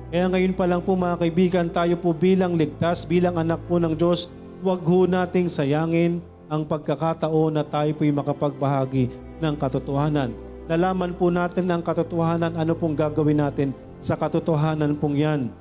Kaya 0.09 0.33
ngayon 0.33 0.57
pa 0.57 0.65
lang 0.65 0.81
po 0.81 0.97
mga 0.97 1.21
kaibigan, 1.21 1.69
tayo 1.69 2.01
po 2.01 2.17
bilang 2.17 2.57
ligtas, 2.57 3.05
bilang 3.05 3.37
anak 3.37 3.61
po 3.69 3.77
ng 3.77 3.93
Diyos, 3.93 4.33
huwag 4.65 4.81
ho 4.81 5.05
nating 5.05 5.53
sayangin 5.53 6.25
ang 6.49 6.65
pagkakataon 6.65 7.61
na 7.61 7.69
tayo 7.69 7.93
po'y 8.01 8.09
makapagbahagi 8.17 9.13
ng 9.45 9.55
katotohanan. 9.61 10.33
Nalaman 10.73 11.13
po 11.13 11.29
natin 11.29 11.69
ang 11.69 11.85
katotohanan, 11.85 12.57
ano 12.57 12.73
pong 12.73 12.97
gagawin 12.97 13.45
natin 13.45 13.77
sa 14.01 14.17
katotohanan 14.17 14.97
pong 14.97 15.21
yan. 15.21 15.53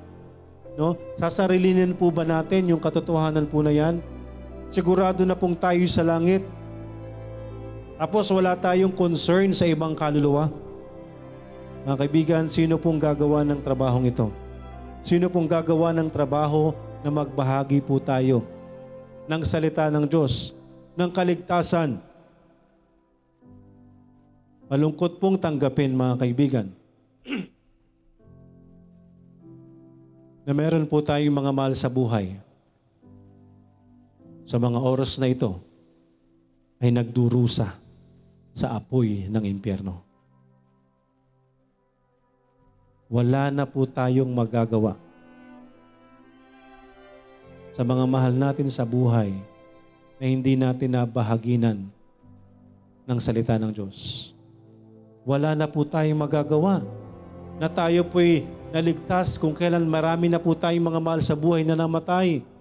No? 0.80 0.96
Sasarilinin 1.20 1.92
po 1.92 2.08
ba 2.08 2.24
natin 2.24 2.72
yung 2.72 2.80
katotohanan 2.80 3.44
po 3.44 3.60
na 3.60 3.76
yan? 3.76 4.00
Sigurado 4.72 5.20
na 5.28 5.36
pong 5.36 5.52
tayo 5.52 5.84
sa 5.84 6.00
langit. 6.00 6.40
Tapos 8.04 8.28
wala 8.28 8.52
tayong 8.52 8.92
concern 8.92 9.56
sa 9.56 9.64
ibang 9.64 9.96
kaluluwa. 9.96 10.52
Mga 11.88 11.96
kaibigan, 12.04 12.44
sino 12.52 12.76
pong 12.76 13.00
gagawa 13.00 13.40
ng 13.48 13.64
trabahong 13.64 14.04
ito? 14.04 14.28
Sino 15.00 15.32
pong 15.32 15.48
gagawa 15.48 15.88
ng 15.96 16.12
trabaho 16.12 16.76
na 17.00 17.08
magbahagi 17.08 17.80
po 17.80 17.96
tayo 17.96 18.44
ng 19.24 19.40
salita 19.40 19.88
ng 19.88 20.04
Diyos, 20.04 20.52
ng 21.00 21.08
kaligtasan? 21.16 21.96
Malungkot 24.68 25.16
pong 25.16 25.40
tanggapin 25.40 25.96
mga 25.96 26.20
kaibigan 26.20 26.68
na 30.44 30.52
meron 30.52 30.84
po 30.84 31.00
tayong 31.00 31.32
mga 31.32 31.56
mahal 31.56 31.72
sa 31.72 31.88
buhay 31.88 32.36
sa 34.44 34.60
mga 34.60 34.76
oras 34.76 35.16
na 35.16 35.32
ito 35.32 35.56
ay 36.84 36.92
nagdurusa 36.92 37.83
sa 38.54 38.78
apoy 38.78 39.26
ng 39.26 39.44
impyerno. 39.50 39.98
Wala 43.10 43.50
na 43.50 43.66
po 43.66 43.84
tayong 43.84 44.30
magagawa 44.30 44.96
sa 47.74 47.82
mga 47.82 48.06
mahal 48.06 48.32
natin 48.32 48.70
sa 48.70 48.86
buhay 48.86 49.34
na 50.22 50.24
hindi 50.30 50.54
natin 50.54 50.94
nabahaginan 50.94 51.90
ng 53.04 53.18
salita 53.18 53.58
ng 53.58 53.74
Diyos. 53.74 54.30
Wala 55.26 55.58
na 55.58 55.66
po 55.66 55.82
tayong 55.82 56.16
magagawa 56.16 56.86
na 57.58 57.66
tayo 57.66 58.06
po'y 58.06 58.46
naligtas 58.70 59.34
kung 59.38 59.54
kailan 59.54 59.82
marami 59.86 60.30
na 60.30 60.38
po 60.38 60.54
tayong 60.54 60.94
mga 60.94 61.00
mahal 61.02 61.20
sa 61.20 61.34
buhay 61.34 61.66
na 61.66 61.74
namatay 61.74 62.53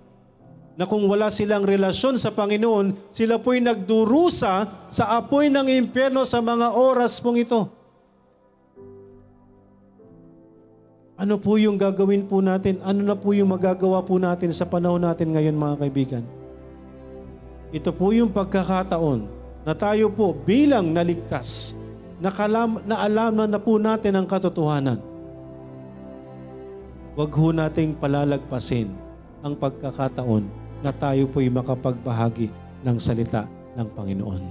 na 0.73 0.89
kung 0.89 1.05
wala 1.05 1.29
silang 1.29 1.61
relasyon 1.61 2.17
sa 2.17 2.33
Panginoon, 2.33 3.13
sila 3.13 3.37
po'y 3.37 3.61
nagdurusa 3.61 4.89
sa 4.89 5.03
apoy 5.21 5.53
ng 5.53 5.69
impyerno 5.69 6.25
sa 6.25 6.41
mga 6.41 6.73
oras 6.73 7.21
pong 7.21 7.45
ito. 7.45 7.69
Ano 11.13 11.37
po 11.37 11.61
yung 11.61 11.77
gagawin 11.77 12.25
po 12.25 12.41
natin? 12.41 12.81
Ano 12.81 13.05
na 13.05 13.13
po 13.13 13.37
yung 13.37 13.53
magagawa 13.53 14.01
po 14.01 14.17
natin 14.17 14.49
sa 14.49 14.65
panahon 14.65 14.97
natin 14.97 15.29
ngayon 15.29 15.53
mga 15.53 15.75
kaibigan? 15.85 16.23
Ito 17.69 17.93
po 17.93 18.09
yung 18.09 18.33
pagkakataon 18.33 19.29
na 19.61 19.77
tayo 19.77 20.09
po 20.09 20.33
bilang 20.33 20.89
naligtas, 20.89 21.77
nakalam, 22.17 22.81
naalaman 22.89 23.45
na 23.45 23.61
po 23.61 23.77
natin 23.77 24.17
ang 24.17 24.25
katotohanan. 24.25 24.97
Huwag 27.13 27.29
ho 27.29 27.53
nating 27.53 27.93
palalagpasin 28.01 28.89
ang 29.45 29.53
pagkakataon 29.53 30.62
na 30.83 30.91
tayo 30.91 31.31
po'y 31.31 31.47
makapagbahagi 31.47 32.51
ng 32.83 32.97
salita 32.99 33.47
ng 33.79 33.87
Panginoon. 33.95 34.43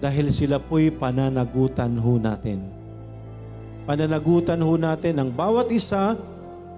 Dahil 0.00 0.32
sila 0.32 0.56
po'y 0.56 0.88
pananagutan 0.88 1.92
ho 2.00 2.16
natin. 2.16 2.64
Pananagutan 3.84 4.56
ho 4.64 4.80
natin 4.80 5.20
ang 5.20 5.28
bawat 5.28 5.68
isa 5.68 6.16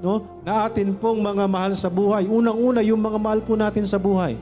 no, 0.02 0.42
na 0.42 0.66
atin 0.66 0.90
pong 0.98 1.22
mga 1.22 1.46
mahal 1.46 1.78
sa 1.78 1.86
buhay. 1.86 2.26
Unang-una, 2.26 2.82
yung 2.82 2.98
mga 2.98 3.18
mahal 3.22 3.40
po 3.46 3.54
natin 3.54 3.86
sa 3.86 4.02
buhay. 4.02 4.34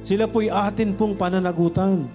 Sila 0.00 0.24
po'y 0.24 0.48
atin 0.48 0.96
pong 0.96 1.12
pananagutan. 1.12 2.08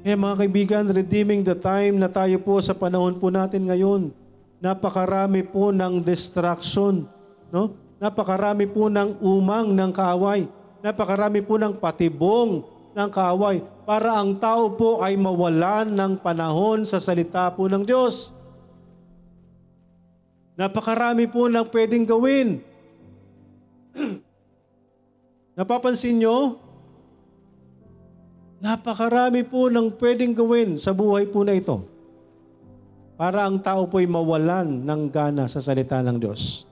Eh 0.00 0.16
mga 0.16 0.34
kaibigan, 0.40 0.84
redeeming 0.88 1.44
the 1.44 1.52
time 1.52 2.00
na 2.00 2.08
tayo 2.08 2.40
po 2.40 2.56
sa 2.64 2.72
panahon 2.72 3.20
po 3.20 3.28
natin 3.28 3.68
ngayon 3.68 4.23
napakarami 4.64 5.44
po 5.44 5.68
ng 5.68 6.00
distraction, 6.00 7.04
no? 7.52 7.76
Napakarami 8.00 8.64
po 8.64 8.88
ng 8.88 9.20
umang 9.20 9.76
ng 9.76 9.92
kaaway. 9.92 10.48
Napakarami 10.80 11.44
po 11.44 11.60
ng 11.60 11.76
patibong 11.76 12.64
ng 12.96 13.08
kaaway 13.12 13.60
para 13.84 14.16
ang 14.16 14.40
tao 14.40 14.72
po 14.72 15.04
ay 15.04 15.20
mawalan 15.20 15.92
ng 15.92 16.12
panahon 16.16 16.88
sa 16.88 16.96
salita 16.96 17.52
po 17.52 17.68
ng 17.68 17.84
Diyos. 17.84 18.32
Napakarami 20.56 21.28
po 21.28 21.44
ng 21.48 21.64
pwedeng 21.68 22.04
gawin. 22.08 22.64
Napapansin 25.60 26.24
nyo? 26.24 26.56
Napakarami 28.64 29.44
po 29.44 29.68
ng 29.68 29.92
pwedeng 30.00 30.32
gawin 30.32 30.80
sa 30.80 30.96
buhay 30.96 31.28
po 31.28 31.44
na 31.44 31.52
ito 31.52 31.93
para 33.14 33.46
ang 33.46 33.62
tao 33.62 33.86
po'y 33.86 34.10
mawalan 34.10 34.82
ng 34.82 35.02
gana 35.10 35.46
sa 35.46 35.62
salita 35.62 36.02
ng 36.02 36.18
Diyos. 36.18 36.66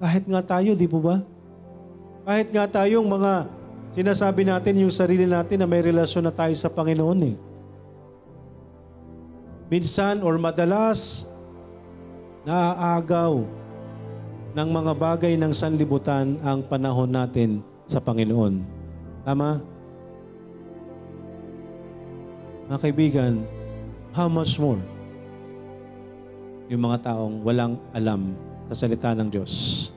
Kahit 0.00 0.24
nga 0.24 0.40
tayo, 0.40 0.72
di 0.72 0.88
po 0.88 1.04
ba? 1.04 1.20
Kahit 2.24 2.48
nga 2.48 2.64
tayong 2.64 3.04
mga 3.04 3.32
sinasabi 3.92 4.48
natin 4.48 4.80
yung 4.80 4.92
sarili 4.92 5.28
natin 5.28 5.60
na 5.60 5.68
may 5.68 5.84
relasyon 5.84 6.24
na 6.24 6.32
tayo 6.32 6.56
sa 6.56 6.72
Panginoon 6.72 7.20
eh. 7.28 7.36
Minsan 9.68 10.24
or 10.24 10.40
madalas, 10.40 11.28
naaagaw 12.48 13.44
ng 14.56 14.68
mga 14.72 14.92
bagay 14.96 15.36
ng 15.36 15.52
sanlibutan 15.52 16.40
ang 16.40 16.64
panahon 16.64 17.12
natin 17.12 17.60
sa 17.84 18.00
Panginoon. 18.00 18.64
Tama? 19.22 19.60
Mga 22.66 22.78
kaibigan, 22.80 23.34
how 24.16 24.26
much 24.26 24.56
more? 24.56 24.80
Yung 26.70 26.86
mga 26.86 27.10
taong 27.10 27.42
walang 27.42 27.82
alam 27.90 28.30
sa 28.70 28.86
salita 28.86 29.10
ng 29.10 29.26
Diyos. 29.26 29.90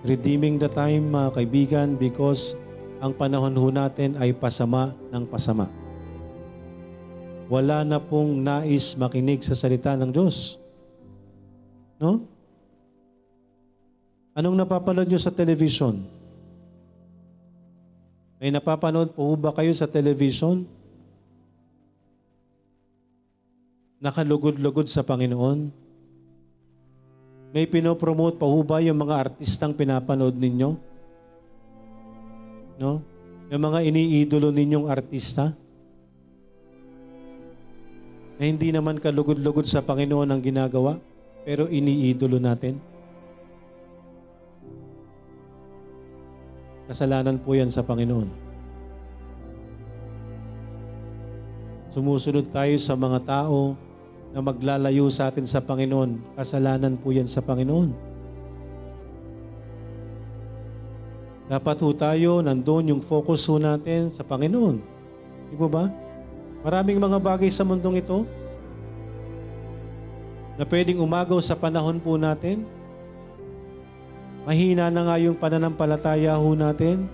Redeeming 0.00 0.56
the 0.56 0.72
time, 0.72 1.12
mga 1.12 1.30
kaibigan, 1.36 1.88
because 2.00 2.56
ang 3.04 3.12
panahon 3.12 3.52
ho 3.52 3.68
natin 3.68 4.16
ay 4.16 4.32
pasama 4.32 4.96
ng 5.12 5.24
pasama. 5.28 5.68
Wala 7.52 7.84
na 7.84 8.00
pong 8.00 8.40
nais 8.40 8.96
makinig 8.96 9.44
sa 9.44 9.52
salita 9.52 9.92
ng 10.00 10.08
Diyos. 10.08 10.56
No? 12.00 12.24
Anong 14.32 14.56
napapanood 14.56 15.12
nyo 15.12 15.20
sa 15.20 15.28
television? 15.28 16.00
May 18.40 18.48
napapanood 18.48 19.12
po 19.12 19.28
ba 19.36 19.52
kayo 19.52 19.76
sa 19.76 19.84
television? 19.84 20.64
Nakalugod-lugod 24.04 24.84
sa 24.84 25.00
Panginoon? 25.00 25.72
May 27.56 27.64
pinopromote 27.64 28.36
pa 28.36 28.44
ho 28.44 28.60
ba 28.60 28.84
yung 28.84 29.00
mga 29.00 29.16
artistang 29.16 29.72
pinapanood 29.72 30.36
ninyo? 30.36 30.70
No? 32.84 33.00
Yung 33.48 33.62
mga 33.64 33.80
iniidolo 33.88 34.52
ninyong 34.52 34.92
artista? 34.92 35.56
Na 38.36 38.44
hindi 38.44 38.74
naman 38.74 39.00
kalugod-lugod 39.00 39.64
sa 39.64 39.80
Panginoon 39.80 40.28
ang 40.28 40.42
ginagawa, 40.42 41.00
pero 41.46 41.70
iniidolo 41.70 42.36
natin? 42.36 42.76
Kasalanan 46.84 47.40
po 47.40 47.56
yan 47.56 47.72
sa 47.72 47.80
Panginoon. 47.80 48.28
Sumusunod 51.94 52.50
tayo 52.50 52.74
sa 52.76 52.98
mga 52.98 53.22
tao 53.22 53.78
na 54.34 54.42
maglalayo 54.42 55.06
sa 55.14 55.30
atin 55.30 55.46
sa 55.46 55.62
Panginoon. 55.62 56.34
Kasalanan 56.34 56.98
po 56.98 57.14
yan 57.14 57.30
sa 57.30 57.38
Panginoon. 57.38 57.94
Dapat 61.46 61.76
ho 61.86 61.88
tayo, 61.94 62.42
nandun 62.42 62.90
yung 62.90 63.02
focus 63.04 63.46
ho 63.46 63.62
natin 63.62 64.10
sa 64.10 64.26
Panginoon. 64.26 64.82
Di 65.54 65.56
ba? 65.70 65.86
Maraming 66.66 66.98
mga 66.98 67.22
bagay 67.22 67.46
sa 67.46 67.62
mundong 67.62 68.02
ito 68.02 68.26
na 70.58 70.66
pwedeng 70.66 70.98
umagaw 70.98 71.38
sa 71.38 71.54
panahon 71.54 72.02
po 72.02 72.18
natin. 72.18 72.66
Mahina 74.42 74.90
na 74.90 75.06
nga 75.06 75.16
yung 75.22 75.38
pananampalataya 75.38 76.34
ho 76.34 76.50
natin. 76.58 77.06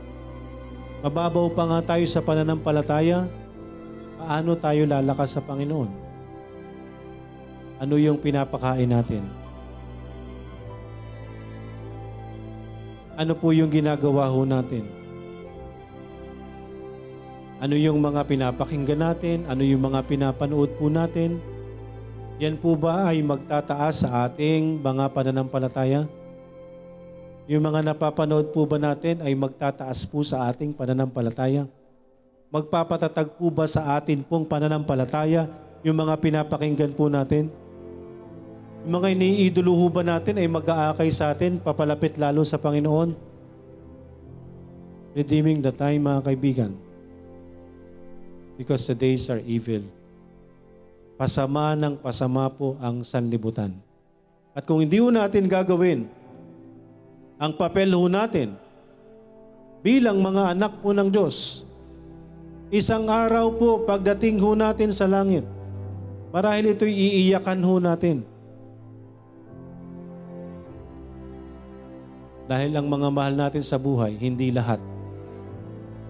Mababaw 1.05 1.53
pa 1.53 1.65
nga 1.69 1.95
tayo 1.95 2.05
sa 2.09 2.25
pananampalataya. 2.25 3.29
Paano 4.17 4.57
tayo 4.57 4.89
lalakas 4.89 5.37
sa 5.37 5.45
Panginoon? 5.45 6.10
Ano 7.81 7.97
yung 7.97 8.21
pinapakain 8.21 8.93
natin. 8.93 9.41
ano 13.21 13.37
po 13.37 13.53
yung 13.53 13.69
ginagawa 13.69 14.33
ho 14.33 14.49
natin? 14.49 14.89
Ano 17.61 17.77
yung 17.77 18.01
mga 18.01 18.25
pinapakinggan 18.25 18.97
natin? 18.97 19.45
Ano 19.45 19.61
yung 19.61 19.85
mga 19.85 20.09
pinapanood 20.09 20.73
po 20.81 20.89
natin? 20.89 21.37
Yan 22.41 22.57
po 22.57 22.73
ba 22.73 23.13
ay 23.13 23.21
magtataas 23.21 24.09
sa 24.09 24.25
ating 24.25 24.81
mga 24.81 25.13
pananampalataya? 25.13 26.09
Yung 27.45 27.61
mga 27.61 27.93
napapanood 27.93 28.57
po 28.57 28.65
ba 28.65 28.81
natin 28.81 29.21
ay 29.21 29.37
magtataas 29.37 30.09
po 30.09 30.25
sa 30.25 30.49
ating 30.49 30.73
pananampalataya? 30.73 31.69
Magpapatatag 32.49 33.37
po 33.37 33.53
ba 33.53 33.69
sa 33.69 34.01
atin 34.01 34.25
pong 34.25 34.49
pananampalataya 34.49 35.45
yung 35.85 36.01
mga 36.01 36.17
pinapakinggan 36.17 36.97
po 36.97 37.13
natin? 37.13 37.53
Mga 38.81 39.13
iniidolo 39.13 39.77
ba 39.93 40.01
natin 40.01 40.41
ay 40.41 40.49
mag-aakay 40.49 41.13
sa 41.13 41.37
atin, 41.37 41.61
papalapit 41.61 42.17
lalo 42.17 42.41
sa 42.49 42.57
Panginoon? 42.57 43.13
Redeeming 45.13 45.61
the 45.61 45.69
time 45.69 46.09
mga 46.09 46.21
kaibigan. 46.25 46.73
Because 48.57 48.89
the 48.89 48.97
days 48.97 49.29
are 49.29 49.45
evil. 49.45 49.85
Pasama 51.21 51.77
ng 51.77 52.01
pasama 52.01 52.49
po 52.49 52.81
ang 52.81 53.05
sanlibutan. 53.05 53.77
At 54.57 54.65
kung 54.65 54.81
hindi 54.81 54.97
ho 54.97 55.13
natin 55.13 55.45
gagawin 55.45 56.09
ang 57.41 57.57
papel 57.57 57.89
ho 57.97 58.05
natin 58.05 58.53
bilang 59.81 60.21
mga 60.21 60.53
anak 60.53 60.85
po 60.85 60.93
ng 60.93 61.09
Diyos, 61.09 61.65
isang 62.69 63.09
araw 63.09 63.57
po 63.57 63.89
pagdating 63.89 64.37
ho 64.41 64.53
natin 64.53 64.93
sa 64.93 65.09
langit, 65.09 65.49
marahil 66.33 66.77
ito'y 66.77 66.93
iiyakan 66.93 67.61
ho 67.65 67.77
natin. 67.81 68.40
Dahil 72.51 72.75
ang 72.75 72.91
mga 72.91 73.15
mahal 73.15 73.39
natin 73.39 73.63
sa 73.63 73.79
buhay, 73.79 74.19
hindi 74.19 74.51
lahat 74.51 74.83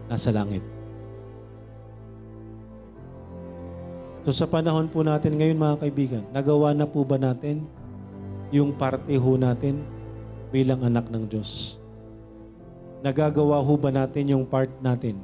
nasa 0.08 0.32
langit. 0.32 0.64
So 4.24 4.32
sa 4.32 4.48
panahon 4.48 4.88
po 4.88 5.04
natin 5.04 5.36
ngayon 5.36 5.60
mga 5.60 5.80
kaibigan, 5.84 6.24
nagawa 6.32 6.72
na 6.72 6.88
po 6.88 7.04
ba 7.04 7.20
natin 7.20 7.68
yung 8.48 8.72
parte 8.72 9.12
ho 9.20 9.36
natin 9.36 9.84
bilang 10.48 10.80
anak 10.80 11.12
ng 11.12 11.28
Diyos? 11.28 11.76
Nagagawa 13.04 13.60
ho 13.60 13.74
ba 13.80 13.92
natin 13.92 14.32
yung 14.32 14.44
part 14.48 14.72
natin 14.80 15.20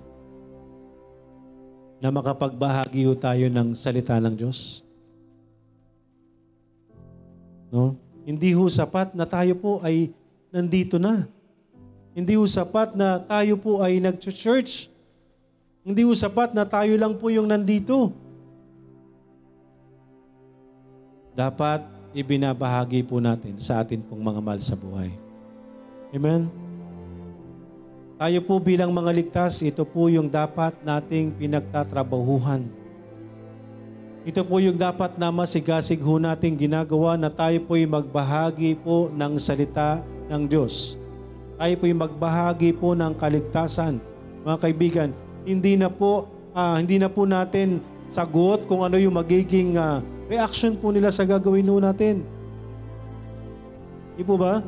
na 1.96 2.12
makapagbahagi 2.12 3.09
ho 3.09 3.16
tayo 3.16 3.48
ng 3.52 3.72
salita 3.72 4.20
ng 4.20 4.37
Diyos? 4.37 4.85
No? 7.72 7.96
Hindi 8.24 8.57
ho 8.57 8.64
sapat 8.68 9.12
na 9.12 9.29
tayo 9.29 9.57
po 9.57 9.81
ay 9.81 10.12
nandito 10.56 10.96
na. 10.96 11.28
Hindi 12.16 12.32
ho 12.40 12.48
sapat 12.48 12.96
na 12.96 13.20
tayo 13.20 13.60
po 13.60 13.84
ay 13.84 14.00
nag-church. 14.00 14.88
Hindi 15.84 16.00
ho 16.00 16.16
sapat 16.16 16.56
na 16.56 16.64
tayo 16.64 16.96
lang 16.96 17.12
po 17.20 17.28
yung 17.28 17.44
nandito. 17.44 18.16
Dapat 21.36 21.84
ibinabahagi 22.16 23.04
po 23.04 23.20
natin 23.20 23.60
sa 23.60 23.84
atin 23.84 24.00
pong 24.00 24.24
mga 24.24 24.40
mahal 24.40 24.60
sa 24.64 24.72
buhay. 24.72 25.12
Amen? 26.16 26.48
Tayo 28.16 28.40
po 28.48 28.56
bilang 28.56 28.88
mga 28.96 29.12
ligtas, 29.12 29.60
ito 29.60 29.84
po 29.84 30.08
yung 30.08 30.32
dapat 30.32 30.72
nating 30.80 31.36
pinagtatrabahuhan. 31.36 32.64
Ito 34.24 34.40
po 34.40 34.56
yung 34.56 34.80
dapat 34.80 35.20
na 35.20 35.28
masigasig 35.28 36.00
ho 36.00 36.16
nating 36.16 36.56
ginagawa 36.56 37.20
na 37.20 37.28
tayo 37.28 37.60
po'y 37.68 37.84
magbahagi 37.84 38.80
po 38.80 39.12
ng 39.12 39.36
salita 39.36 40.00
ng 40.30 40.42
Diyos. 40.46 40.98
Tayo 41.56 41.74
po'y 41.80 41.96
magbahagi 41.96 42.76
po 42.76 42.92
ng 42.92 43.16
kaligtasan. 43.16 43.96
Mga 44.44 44.58
kaibigan, 44.60 45.08
hindi 45.48 45.74
na 45.78 45.88
po 45.88 46.28
ah, 46.52 46.76
hindi 46.76 47.00
na 47.00 47.08
po 47.08 47.24
natin 47.24 47.80
sagot 48.08 48.68
kung 48.68 48.84
ano 48.84 49.00
yung 49.00 49.16
magiging 49.16 49.76
ah, 49.80 50.04
reaction 50.28 50.76
po 50.76 50.92
nila 50.92 51.08
sa 51.08 51.24
gagawin 51.24 51.68
po 51.68 51.80
natin. 51.80 52.24
Di 54.16 54.24
po 54.24 54.40
ba? 54.40 54.64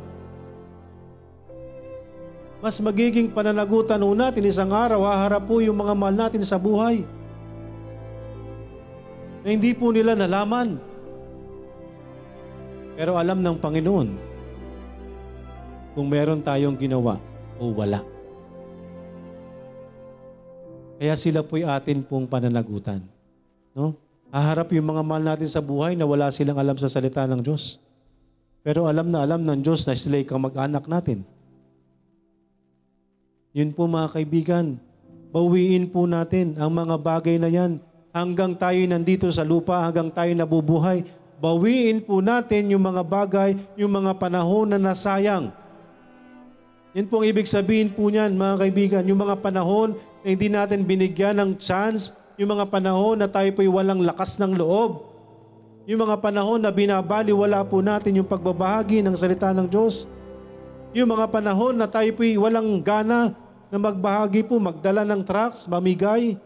Mas 2.59 2.77
magiging 2.83 3.31
pananagutan 3.31 4.03
po 4.03 4.13
natin 4.19 4.43
isang 4.45 4.75
araw, 4.75 5.07
haharap 5.07 5.47
po 5.47 5.63
yung 5.63 5.79
mga 5.79 5.95
mahal 5.95 6.17
natin 6.17 6.43
sa 6.43 6.59
buhay. 6.59 7.07
Na 9.47 9.49
hindi 9.55 9.71
po 9.73 9.95
nila 9.95 10.19
nalaman. 10.19 10.77
Pero 12.99 13.15
alam 13.15 13.39
ng 13.39 13.57
Panginoon 13.63 14.28
kung 15.99 16.07
meron 16.07 16.39
tayong 16.39 16.79
ginawa 16.79 17.19
o 17.59 17.75
wala. 17.75 18.07
Kaya 20.95 21.19
sila 21.19 21.43
po'y 21.43 21.67
atin 21.67 22.07
pong 22.07 22.31
pananagutan. 22.31 23.03
No? 23.75 23.99
Haharap 24.31 24.71
yung 24.79 24.95
mga 24.95 25.03
mahal 25.03 25.27
natin 25.27 25.51
sa 25.51 25.59
buhay 25.59 25.99
na 25.99 26.07
wala 26.07 26.31
silang 26.31 26.55
alam 26.55 26.79
sa 26.79 26.87
salita 26.87 27.27
ng 27.27 27.43
Diyos. 27.43 27.83
Pero 28.63 28.87
alam 28.87 29.11
na 29.11 29.27
alam 29.27 29.43
ng 29.43 29.59
Diyos 29.59 29.91
na 29.91 29.99
sila'y 29.99 30.23
kamag-anak 30.23 30.87
natin. 30.87 31.27
Yun 33.51 33.75
po 33.75 33.91
mga 33.91 34.15
kaibigan, 34.15 34.79
bawiin 35.35 35.91
po 35.91 36.07
natin 36.07 36.55
ang 36.63 36.79
mga 36.79 36.95
bagay 36.95 37.43
na 37.43 37.51
yan 37.51 37.83
hanggang 38.15 38.55
tayo 38.55 38.79
nandito 38.87 39.27
sa 39.35 39.43
lupa, 39.43 39.83
hanggang 39.83 40.15
tayo 40.15 40.31
nabubuhay. 40.31 41.03
Bawiin 41.43 42.07
po 42.07 42.23
natin 42.23 42.71
yung 42.71 42.87
mga 42.87 43.03
bagay, 43.03 43.59
yung 43.75 43.91
mga 43.91 44.15
panahon 44.15 44.71
na 44.71 44.79
nasayang. 44.79 45.67
Yan 46.97 47.05
po 47.05 47.21
ang 47.21 47.29
ibig 47.29 47.45
sabihin 47.45 47.93
po 47.93 48.09
niyan, 48.09 48.33
mga 48.33 48.65
kaibigan, 48.65 49.05
yung 49.05 49.21
mga 49.21 49.45
panahon 49.45 49.93
na 50.25 50.29
hindi 50.33 50.49
natin 50.49 50.89
binigyan 50.89 51.37
ng 51.37 51.61
chance, 51.61 52.17
yung 52.41 52.57
mga 52.57 52.65
panahon 52.73 53.21
na 53.21 53.29
tayo 53.29 53.53
po'y 53.53 53.69
walang 53.69 54.01
lakas 54.01 54.41
ng 54.41 54.57
loob, 54.57 55.05
yung 55.85 56.01
mga 56.01 56.17
panahon 56.17 56.57
na 56.57 56.73
binabali 56.73 57.37
wala 57.37 57.61
po 57.61 57.85
natin 57.85 58.17
yung 58.17 58.29
pagbabahagi 58.29 59.05
ng 59.05 59.13
salita 59.13 59.53
ng 59.53 59.69
Diyos, 59.69 60.09
yung 60.97 61.13
mga 61.13 61.29
panahon 61.29 61.77
na 61.77 61.85
tayo 61.85 62.09
po'y 62.17 62.41
walang 62.41 62.81
gana 62.81 63.37
na 63.69 63.77
magbahagi 63.77 64.49
po, 64.49 64.57
magdala 64.57 65.05
ng 65.05 65.21
trucks, 65.29 65.69
mamigay, 65.69 66.41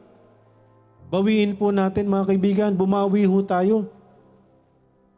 bawiin 1.06 1.54
po 1.54 1.70
natin 1.70 2.10
mga 2.10 2.34
kaibigan, 2.34 2.74
bumawi 2.74 3.30
ho 3.30 3.38
tayo. 3.46 3.86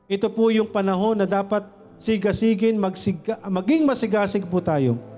Ito 0.04 0.28
po 0.28 0.52
yung 0.52 0.68
panahon 0.68 1.16
na 1.16 1.24
dapat 1.24 1.64
sigasigin, 1.96 2.76
magsiga, 2.76 3.40
maging 3.48 3.88
masigasig 3.88 4.44
po 4.44 4.60
tayo 4.60 5.13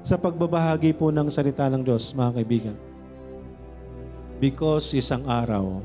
sa 0.00 0.16
pagbabahagi 0.16 0.96
po 0.96 1.12
ng 1.12 1.28
salita 1.28 1.68
ng 1.68 1.84
Diyos, 1.84 2.16
mga 2.16 2.40
kaibigan. 2.40 2.76
Because 4.40 4.96
isang 4.96 5.28
araw, 5.28 5.84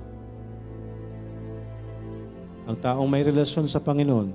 ang 2.65 2.77
taong 2.79 3.09
may 3.11 3.21
relasyon 3.27 3.67
sa 3.67 3.83
Panginoon, 3.83 4.31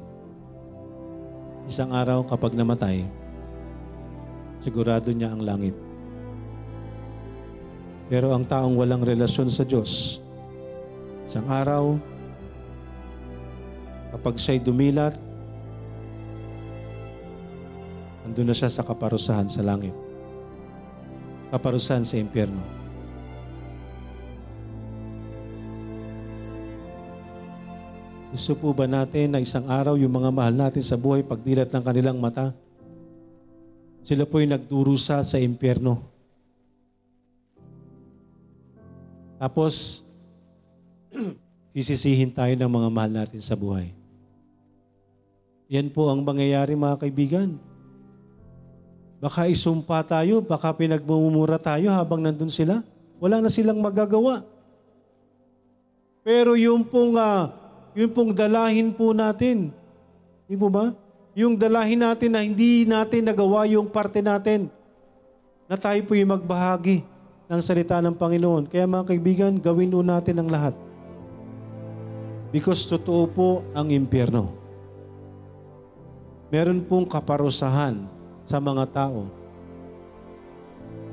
isang 1.64 1.88
araw 1.96 2.28
kapag 2.28 2.52
namatay, 2.52 3.08
sigurado 4.60 5.08
niya 5.10 5.32
ang 5.32 5.40
langit. 5.40 5.72
Pero 8.12 8.36
ang 8.36 8.44
taong 8.44 8.76
walang 8.76 9.00
relasyon 9.00 9.48
sa 9.48 9.64
Diyos, 9.64 10.20
isang 11.24 11.48
araw, 11.48 11.96
kapag 14.12 14.36
siya'y 14.36 14.60
dumilat, 14.60 15.29
andun 18.26 18.50
na 18.50 18.56
siya 18.56 18.68
sa 18.68 18.84
kaparusahan 18.84 19.48
sa 19.48 19.64
langit. 19.64 19.94
Kaparusahan 21.50 22.06
sa 22.06 22.20
impyerno. 22.20 22.80
Gusto 28.30 28.54
po 28.54 28.70
ba 28.70 28.86
natin 28.86 29.34
na 29.34 29.42
isang 29.42 29.66
araw 29.66 29.98
yung 29.98 30.14
mga 30.14 30.30
mahal 30.30 30.54
natin 30.54 30.86
sa 30.86 30.94
buhay 30.94 31.26
pagdilat 31.26 31.66
ng 31.66 31.82
kanilang 31.82 32.18
mata? 32.22 32.54
Sila 34.06 34.22
po'y 34.22 34.46
nagdurusa 34.46 35.18
sa 35.26 35.36
impyerno. 35.42 35.98
Tapos, 39.34 40.06
sisisihin 41.74 42.30
tayo 42.30 42.54
ng 42.54 42.70
mga 42.70 42.88
mahal 42.94 43.10
natin 43.10 43.42
sa 43.42 43.58
buhay. 43.58 43.90
Yan 45.70 45.90
po 45.90 46.10
ang 46.10 46.22
mangyayari 46.22 46.78
mga 46.78 47.02
kaibigan. 47.02 47.58
Baka 49.20 49.44
isumpa 49.44 50.00
tayo, 50.00 50.40
baka 50.40 50.72
pinagmumura 50.72 51.60
tayo 51.60 51.92
habang 51.92 52.24
nandun 52.24 52.48
sila. 52.48 52.80
Wala 53.20 53.44
na 53.44 53.52
silang 53.52 53.76
magagawa. 53.76 54.48
Pero 56.24 56.56
yung 56.56 56.80
pong, 56.88 57.20
uh, 57.20 57.52
yung 57.92 58.16
pong 58.16 58.32
dalahin 58.32 58.88
po 58.96 59.12
natin, 59.12 59.76
di 60.48 60.56
po 60.56 60.72
ba? 60.72 60.96
Yung 61.36 61.52
dalahin 61.52 62.00
natin 62.00 62.32
na 62.32 62.40
hindi 62.40 62.88
natin 62.88 63.28
nagawa 63.28 63.68
yung 63.68 63.92
parte 63.92 64.24
natin, 64.24 64.72
na 65.68 65.76
tayo 65.76 66.00
po 66.08 66.16
yung 66.16 66.32
magbahagi 66.32 67.04
ng 67.44 67.60
salita 67.60 68.00
ng 68.00 68.16
Panginoon. 68.16 68.72
Kaya 68.72 68.88
mga 68.88 69.04
kaibigan, 69.04 69.52
gawin 69.60 69.92
po 69.92 70.00
natin 70.00 70.40
ang 70.40 70.48
lahat. 70.48 70.74
Because 72.50 72.88
totoo 72.88 73.22
po 73.30 73.48
ang 73.76 73.92
impyerno. 73.92 74.56
Meron 76.50 76.82
pong 76.82 77.06
kaparusahan 77.06 78.19
sa 78.50 78.58
mga 78.58 78.82
tao 78.90 79.30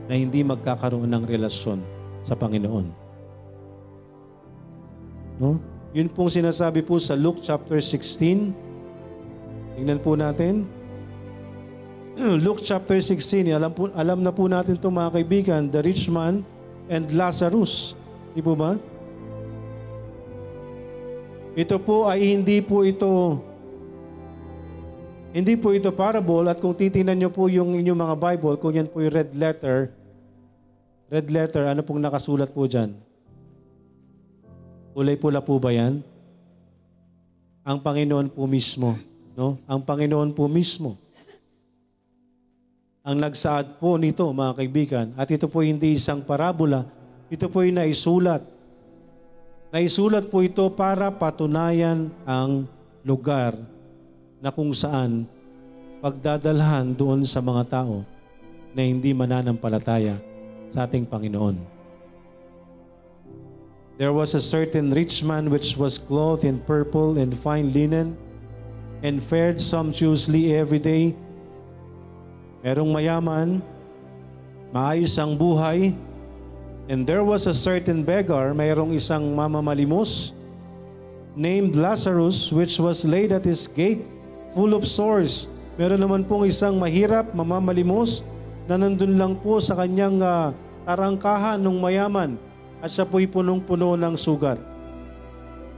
na 0.09 0.17
hindi 0.17 0.41
magkakaroon 0.41 1.05
ng 1.05 1.23
relasyon 1.29 1.77
sa 2.25 2.33
Panginoon. 2.33 2.89
No? 5.37 5.61
Yun 5.93 6.09
pong 6.09 6.33
sinasabi 6.33 6.81
po 6.81 6.97
sa 6.97 7.13
Luke 7.13 7.37
chapter 7.45 7.77
16. 7.77 8.57
Tingnan 9.77 10.01
po 10.01 10.17
natin. 10.17 10.65
Luke 12.45 12.65
chapter 12.65 12.97
16, 12.97 13.53
alam, 13.53 13.69
po, 13.69 13.93
alam 13.93 14.25
na 14.25 14.33
po 14.33 14.49
natin 14.49 14.73
ito 14.73 14.89
mga 14.89 15.13
kaibigan, 15.13 15.61
the 15.69 15.85
rich 15.85 16.09
man 16.09 16.41
and 16.89 17.13
Lazarus. 17.13 17.93
Di 18.33 18.41
po 18.41 18.57
ba? 18.57 18.73
Ito 21.53 21.77
po 21.77 22.09
ay 22.09 22.33
hindi 22.33 22.65
po 22.65 22.81
ito 22.81 23.41
hindi 25.35 25.59
po 25.59 25.75
ito 25.75 25.91
parable 25.91 26.47
at 26.47 26.63
kung 26.63 26.71
titingnan 26.71 27.19
niyo 27.19 27.29
po 27.31 27.51
yung 27.51 27.75
inyong 27.75 27.99
mga 27.99 28.15
Bible, 28.15 28.55
kung 28.63 28.73
yan 28.75 28.87
po 28.87 29.03
yung 29.03 29.11
red 29.11 29.35
letter, 29.35 29.91
red 31.11 31.27
letter, 31.27 31.67
ano 31.67 31.83
pong 31.83 31.99
nakasulat 31.99 32.51
po 32.55 32.63
dyan? 32.63 32.95
Kulay 34.95 35.19
pula 35.19 35.43
po 35.43 35.59
ba 35.59 35.75
yan? 35.75 35.99
Ang 37.67 37.77
Panginoon 37.83 38.31
po 38.31 38.47
mismo. 38.47 38.95
No? 39.35 39.59
Ang 39.67 39.83
Panginoon 39.83 40.31
po 40.31 40.47
mismo. 40.47 40.95
Ang 43.03 43.23
nagsaad 43.23 43.79
po 43.79 43.95
nito, 43.99 44.27
mga 44.31 44.53
kaibigan, 44.57 45.07
at 45.15 45.27
ito 45.31 45.47
po 45.47 45.63
hindi 45.63 45.95
isang 45.95 46.23
parabola, 46.23 46.83
ito 47.27 47.47
po 47.47 47.63
ay 47.63 47.71
naisulat. 47.71 48.43
Naisulat 49.71 50.31
po 50.31 50.43
ito 50.43 50.63
para 50.71 51.11
patunayan 51.11 52.11
ang 52.23 52.67
lugar 53.03 53.55
na 54.37 54.53
kung 54.53 54.69
saan 54.69 55.25
pagdadalhan 55.97 56.93
doon 56.93 57.25
sa 57.25 57.41
mga 57.41 57.63
tao 57.81 58.05
na 58.77 58.85
hindi 58.85 59.09
mananampalataya 59.13 60.21
sa 60.69 60.85
ating 60.85 61.09
Panginoon. 61.09 61.57
There 63.97 64.13
was 64.13 64.37
a 64.37 64.43
certain 64.43 64.93
rich 64.93 65.25
man 65.25 65.49
which 65.49 65.73
was 65.73 65.97
clothed 65.97 66.45
in 66.45 66.61
purple 66.61 67.17
and 67.17 67.33
fine 67.33 67.73
linen 67.73 68.13
and 69.01 69.17
fared 69.17 69.57
sumptuously 69.57 70.53
every 70.53 70.77
day. 70.77 71.17
Merong 72.61 72.93
mayaman, 72.93 73.65
maayos 74.69 75.17
ang 75.17 75.33
buhay, 75.33 75.97
and 76.85 77.09
there 77.09 77.25
was 77.25 77.49
a 77.49 77.57
certain 77.57 78.05
beggar, 78.05 78.53
mayroong 78.53 78.93
isang 78.93 79.33
mamamalimos, 79.33 80.37
named 81.33 81.73
Lazarus, 81.73 82.53
which 82.53 82.77
was 82.77 83.01
laid 83.01 83.33
at 83.33 83.41
his 83.41 83.65
gate 83.65 84.05
full 84.51 84.75
of 84.75 84.83
sores. 84.83 85.49
Meron 85.77 86.01
naman 86.01 86.23
pong 86.25 86.49
isang 86.49 86.77
mahirap, 86.77 87.31
mamamalimos, 87.31 88.25
na 88.67 88.75
nandun 88.75 89.15
lang 89.15 89.33
po 89.39 89.63
sa 89.63 89.79
kanyang 89.79 90.19
uh, 90.19 90.51
tarangkahan 90.83 91.59
ng 91.59 91.77
mayaman 91.79 92.35
at 92.83 92.91
siya 92.91 93.07
po'y 93.07 93.25
punong-puno 93.25 93.95
ng 93.95 94.15
sugat. 94.19 94.59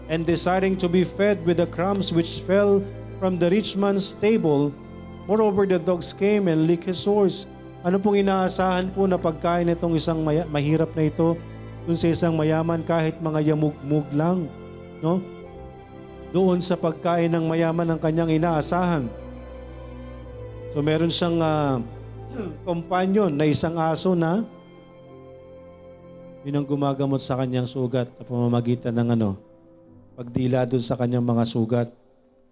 And 0.10 0.26
desiring 0.26 0.74
to 0.82 0.90
be 0.90 1.06
fed 1.06 1.46
with 1.46 1.62
the 1.62 1.70
crumbs 1.70 2.10
which 2.10 2.42
fell 2.42 2.82
from 3.22 3.38
the 3.38 3.46
rich 3.54 3.78
man's 3.78 4.10
table, 4.10 4.74
moreover 5.30 5.70
the 5.70 5.78
dogs 5.78 6.18
came 6.18 6.50
and 6.50 6.66
licked 6.66 6.90
his 6.90 6.98
sores. 6.98 7.46
Ano 7.86 8.02
pong 8.02 8.26
inaasahan 8.26 8.90
po 8.90 9.06
na 9.06 9.22
pagkain 9.22 9.70
nitong 9.70 9.96
isang 9.96 10.26
maya- 10.26 10.50
mahirap 10.50 10.92
na 10.98 11.08
ito 11.08 11.38
dun 11.86 11.96
sa 11.96 12.10
isang 12.10 12.34
mayaman 12.34 12.82
kahit 12.82 13.22
mga 13.22 13.54
yamug-mug 13.54 14.10
lang? 14.18 14.50
No? 15.00 15.22
Doon 16.30 16.62
sa 16.62 16.78
pagkain 16.78 17.32
ng 17.34 17.46
mayaman 17.50 17.96
ng 17.96 18.00
kanyang 18.00 18.32
inaasahan. 18.38 19.10
So 20.70 20.86
meron 20.86 21.10
siyang 21.10 21.42
uh, 21.42 21.82
companion 22.62 23.34
na 23.34 23.50
isang 23.50 23.76
aso 23.82 24.14
na 24.14 24.46
yun 26.46 26.56
ang 26.56 26.68
gumagamot 26.68 27.20
sa 27.20 27.36
kanyang 27.36 27.68
sugat 27.68 28.08
sa 28.16 28.24
pamamagitan 28.24 28.96
ng 28.96 29.12
ano, 29.12 29.36
pagdila 30.16 30.64
doon 30.64 30.80
sa 30.80 30.96
kanyang 30.96 31.26
mga 31.26 31.44
sugat. 31.44 31.88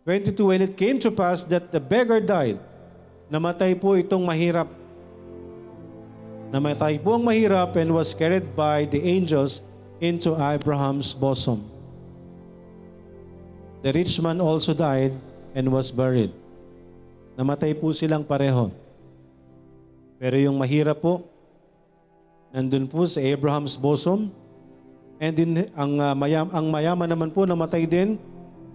22, 0.04 0.36
When 0.44 0.62
it 0.64 0.74
came 0.76 1.00
to 1.00 1.12
pass 1.12 1.48
that 1.48 1.72
the 1.72 1.80
beggar 1.80 2.20
died, 2.20 2.60
namatay 3.32 3.80
po 3.80 3.96
itong 3.96 4.24
mahirap. 4.28 4.68
Namatay 6.52 7.00
po 7.00 7.16
ang 7.16 7.24
mahirap 7.28 7.76
and 7.80 7.92
was 7.96 8.16
carried 8.16 8.56
by 8.56 8.88
the 8.88 9.04
angels 9.04 9.64
into 10.00 10.36
Abraham's 10.36 11.16
bosom. 11.16 11.77
The 13.86 13.94
rich 13.94 14.18
man 14.18 14.42
also 14.42 14.74
died 14.74 15.14
and 15.54 15.66
was 15.70 15.94
buried. 15.94 16.34
Namatay 17.38 17.78
po 17.78 17.94
silang 17.94 18.26
pareho. 18.26 18.74
Pero 20.18 20.36
yung 20.42 20.58
mahirap 20.58 20.98
po, 20.98 21.22
nandun 22.50 22.90
po 22.90 23.06
sa 23.06 23.22
Abraham's 23.22 23.78
bosom. 23.78 24.34
And 25.22 25.34
din 25.34 25.70
ang, 25.78 25.98
uh, 26.02 26.14
mayam, 26.18 26.50
ang 26.50 26.66
mayaman 26.74 27.10
naman 27.10 27.30
po 27.30 27.46
namatay 27.46 27.86
din. 27.86 28.18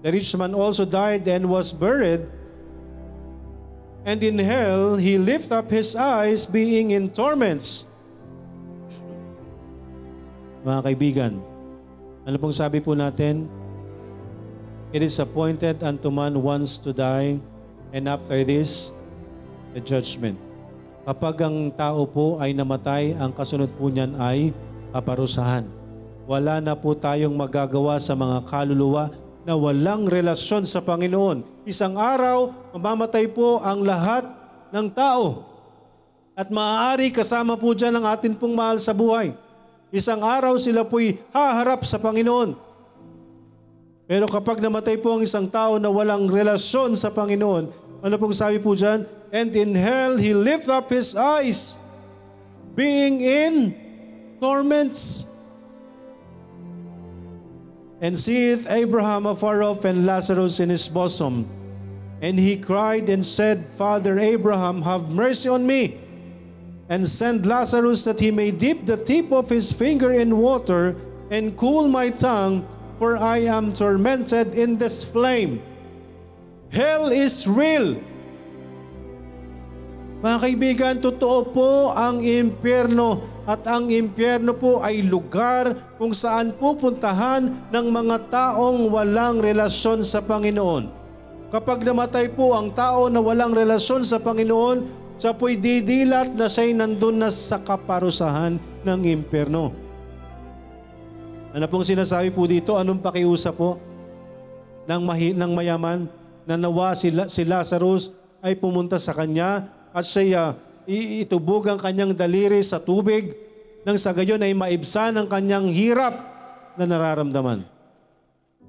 The 0.02 0.10
rich 0.10 0.30
man 0.38 0.54
also 0.54 0.86
died 0.86 1.26
and 1.26 1.46
was 1.50 1.74
buried. 1.74 2.26
And 4.02 4.18
in 4.18 4.38
hell, 4.42 4.98
he 4.98 5.14
lift 5.14 5.54
up 5.54 5.70
his 5.70 5.94
eyes 5.94 6.46
being 6.46 6.90
in 6.90 7.06
torments. 7.06 7.86
Mga 10.66 10.80
kaibigan, 10.82 11.32
ano 12.26 12.36
pong 12.38 12.54
sabi 12.54 12.82
po 12.82 12.94
natin? 12.98 13.46
It 14.92 15.00
is 15.00 15.16
appointed 15.16 15.80
unto 15.80 16.12
man 16.12 16.36
once 16.36 16.76
to 16.84 16.92
die, 16.92 17.40
and 17.96 18.04
after 18.04 18.44
this, 18.44 18.92
the 19.72 19.80
judgment. 19.80 20.36
Kapag 21.08 21.48
ang 21.48 21.72
tao 21.72 22.04
po 22.04 22.36
ay 22.36 22.52
namatay, 22.52 23.16
ang 23.16 23.32
kasunod 23.32 23.72
po 23.72 23.88
niyan 23.88 24.20
ay 24.20 24.52
kaparusahan. 24.92 25.64
Wala 26.28 26.60
na 26.60 26.76
po 26.76 26.92
tayong 26.92 27.32
magagawa 27.32 27.96
sa 27.96 28.12
mga 28.12 28.44
kaluluwa 28.44 29.08
na 29.48 29.56
walang 29.56 30.04
relasyon 30.04 30.68
sa 30.68 30.84
Panginoon. 30.84 31.64
Isang 31.64 31.96
araw, 31.96 32.52
mamamatay 32.76 33.32
po 33.32 33.64
ang 33.64 33.80
lahat 33.88 34.28
ng 34.76 34.92
tao. 34.92 35.48
At 36.36 36.52
maaari 36.52 37.08
kasama 37.08 37.56
po 37.56 37.72
dyan 37.72 37.96
ang 37.96 38.12
atin 38.12 38.36
pong 38.36 38.52
mahal 38.52 38.76
sa 38.76 38.92
buhay. 38.92 39.32
Isang 39.88 40.20
araw 40.20 40.60
sila 40.60 40.84
po'y 40.84 41.16
haharap 41.32 41.80
sa 41.88 41.96
Panginoon. 41.96 42.71
Pero 44.12 44.28
kapag 44.28 44.60
namatay 44.60 45.00
po 45.00 45.16
ang 45.16 45.24
isang 45.24 45.48
tao 45.48 45.80
na 45.80 45.88
walang 45.88 46.28
relasyon 46.28 46.92
sa 46.92 47.08
Panginoon, 47.08 47.72
ano 48.04 48.14
pong 48.20 48.36
sabi 48.36 48.60
po 48.60 48.76
dyan? 48.76 49.08
And 49.32 49.48
in 49.56 49.72
hell, 49.72 50.20
he 50.20 50.36
lift 50.36 50.68
up 50.68 50.92
his 50.92 51.16
eyes, 51.16 51.80
being 52.76 53.24
in 53.24 53.72
torments. 54.36 55.24
And 58.04 58.12
seeth 58.12 58.68
Abraham 58.68 59.24
afar 59.24 59.64
off 59.64 59.88
and 59.88 60.04
Lazarus 60.04 60.60
in 60.60 60.68
his 60.68 60.92
bosom. 60.92 61.48
And 62.20 62.36
he 62.36 62.60
cried 62.60 63.08
and 63.08 63.24
said, 63.24 63.64
Father 63.80 64.20
Abraham, 64.20 64.84
have 64.84 65.08
mercy 65.08 65.48
on 65.48 65.64
me, 65.64 65.96
and 66.92 67.08
send 67.08 67.48
Lazarus 67.48 68.04
that 68.04 68.20
he 68.20 68.28
may 68.28 68.52
dip 68.52 68.84
the 68.84 69.00
tip 69.00 69.32
of 69.32 69.48
his 69.48 69.72
finger 69.72 70.12
in 70.12 70.36
water 70.36 71.00
and 71.32 71.56
cool 71.56 71.88
my 71.88 72.12
tongue, 72.12 72.68
for 72.96 73.20
I 73.20 73.44
am 73.48 73.76
tormented 73.76 74.56
in 74.56 74.80
this 74.80 75.04
flame. 75.04 75.60
Hell 76.72 77.12
is 77.12 77.44
real. 77.44 78.00
Mga 80.22 80.38
kaibigan, 80.38 80.94
totoo 81.02 81.50
po 81.50 81.70
ang 81.90 82.22
impyerno 82.22 83.26
at 83.42 83.66
ang 83.66 83.90
impyerno 83.90 84.54
po 84.54 84.78
ay 84.78 85.02
lugar 85.02 85.74
kung 85.98 86.14
saan 86.14 86.54
pupuntahan 86.54 87.50
ng 87.74 87.86
mga 87.90 88.30
taong 88.30 88.86
walang 88.86 89.42
relasyon 89.42 90.06
sa 90.06 90.22
Panginoon. 90.22 90.86
Kapag 91.50 91.82
namatay 91.82 92.30
po 92.32 92.54
ang 92.54 92.70
tao 92.70 93.10
na 93.10 93.18
walang 93.18 93.50
relasyon 93.50 94.06
sa 94.06 94.22
Panginoon, 94.22 95.02
siya 95.18 95.34
po'y 95.34 95.58
didilat 95.58 96.32
na 96.38 96.46
siya'y 96.46 96.72
nandun 96.72 97.18
na 97.18 97.28
sa 97.28 97.58
kaparusahan 97.58 98.56
ng 98.86 99.00
impyerno. 99.10 99.81
Ano 101.52 101.68
pong 101.68 101.84
sinasabi 101.84 102.32
po 102.32 102.48
dito? 102.48 102.80
Anong 102.80 103.04
pakiusap 103.04 103.54
po 103.60 103.76
ng, 104.88 105.02
mahi, 105.04 105.36
ng 105.36 105.52
mayaman 105.52 106.08
na 106.48 106.56
nawa 106.56 106.96
si, 106.96 107.12
si 107.28 107.42
Lazarus 107.44 108.08
ay 108.40 108.56
pumunta 108.56 108.96
sa 108.96 109.12
kanya 109.12 109.68
at 109.92 110.08
siya 110.08 110.56
itubog 110.88 111.68
ang 111.68 111.78
kanyang 111.78 112.16
daliri 112.16 112.58
sa 112.64 112.80
tubig 112.80 113.36
nang 113.84 114.00
sa 114.00 114.16
gayon 114.16 114.40
ay 114.40 114.56
maibsan 114.56 115.14
ang 115.14 115.28
kanyang 115.28 115.68
hirap 115.70 116.16
na 116.74 116.88
nararamdaman. 116.88 117.68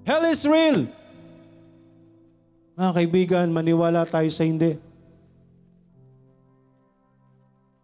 Hell 0.04 0.28
is 0.28 0.43
real! 0.43 0.84
Mga 2.76 2.91
kaibigan, 2.91 3.48
maniwala 3.54 4.04
tayo 4.04 4.28
sa 4.34 4.43
hindi. 4.43 4.76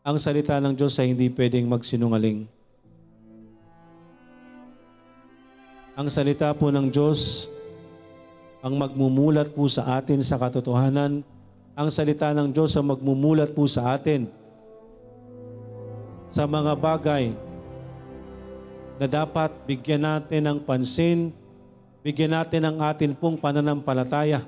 Ang 0.03 0.17
salita 0.17 0.57
ng 0.57 0.73
Diyos 0.73 0.97
ay 0.97 1.13
hindi 1.13 1.29
pwedeng 1.29 1.69
magsinungaling. 1.69 2.58
Ang 5.99 6.07
salita 6.07 6.47
po 6.55 6.71
ng 6.71 6.87
Diyos 6.87 7.51
ang 8.63 8.79
magmumulat 8.79 9.51
po 9.51 9.67
sa 9.67 9.99
atin 9.99 10.23
sa 10.23 10.39
katotohanan. 10.39 11.19
Ang 11.75 11.89
salita 11.91 12.31
ng 12.31 12.55
Diyos 12.55 12.71
ang 12.79 12.87
magmumulat 12.87 13.51
po 13.51 13.67
sa 13.67 13.99
atin 13.99 14.31
sa 16.31 16.47
mga 16.47 16.71
bagay 16.79 17.35
na 18.95 19.11
dapat 19.11 19.51
bigyan 19.67 20.07
natin 20.07 20.47
ng 20.47 20.59
pansin, 20.63 21.35
bigyan 21.99 22.31
natin 22.31 22.63
ng 22.63 22.77
atin 22.79 23.11
pong 23.11 23.35
pananampalataya. 23.35 24.47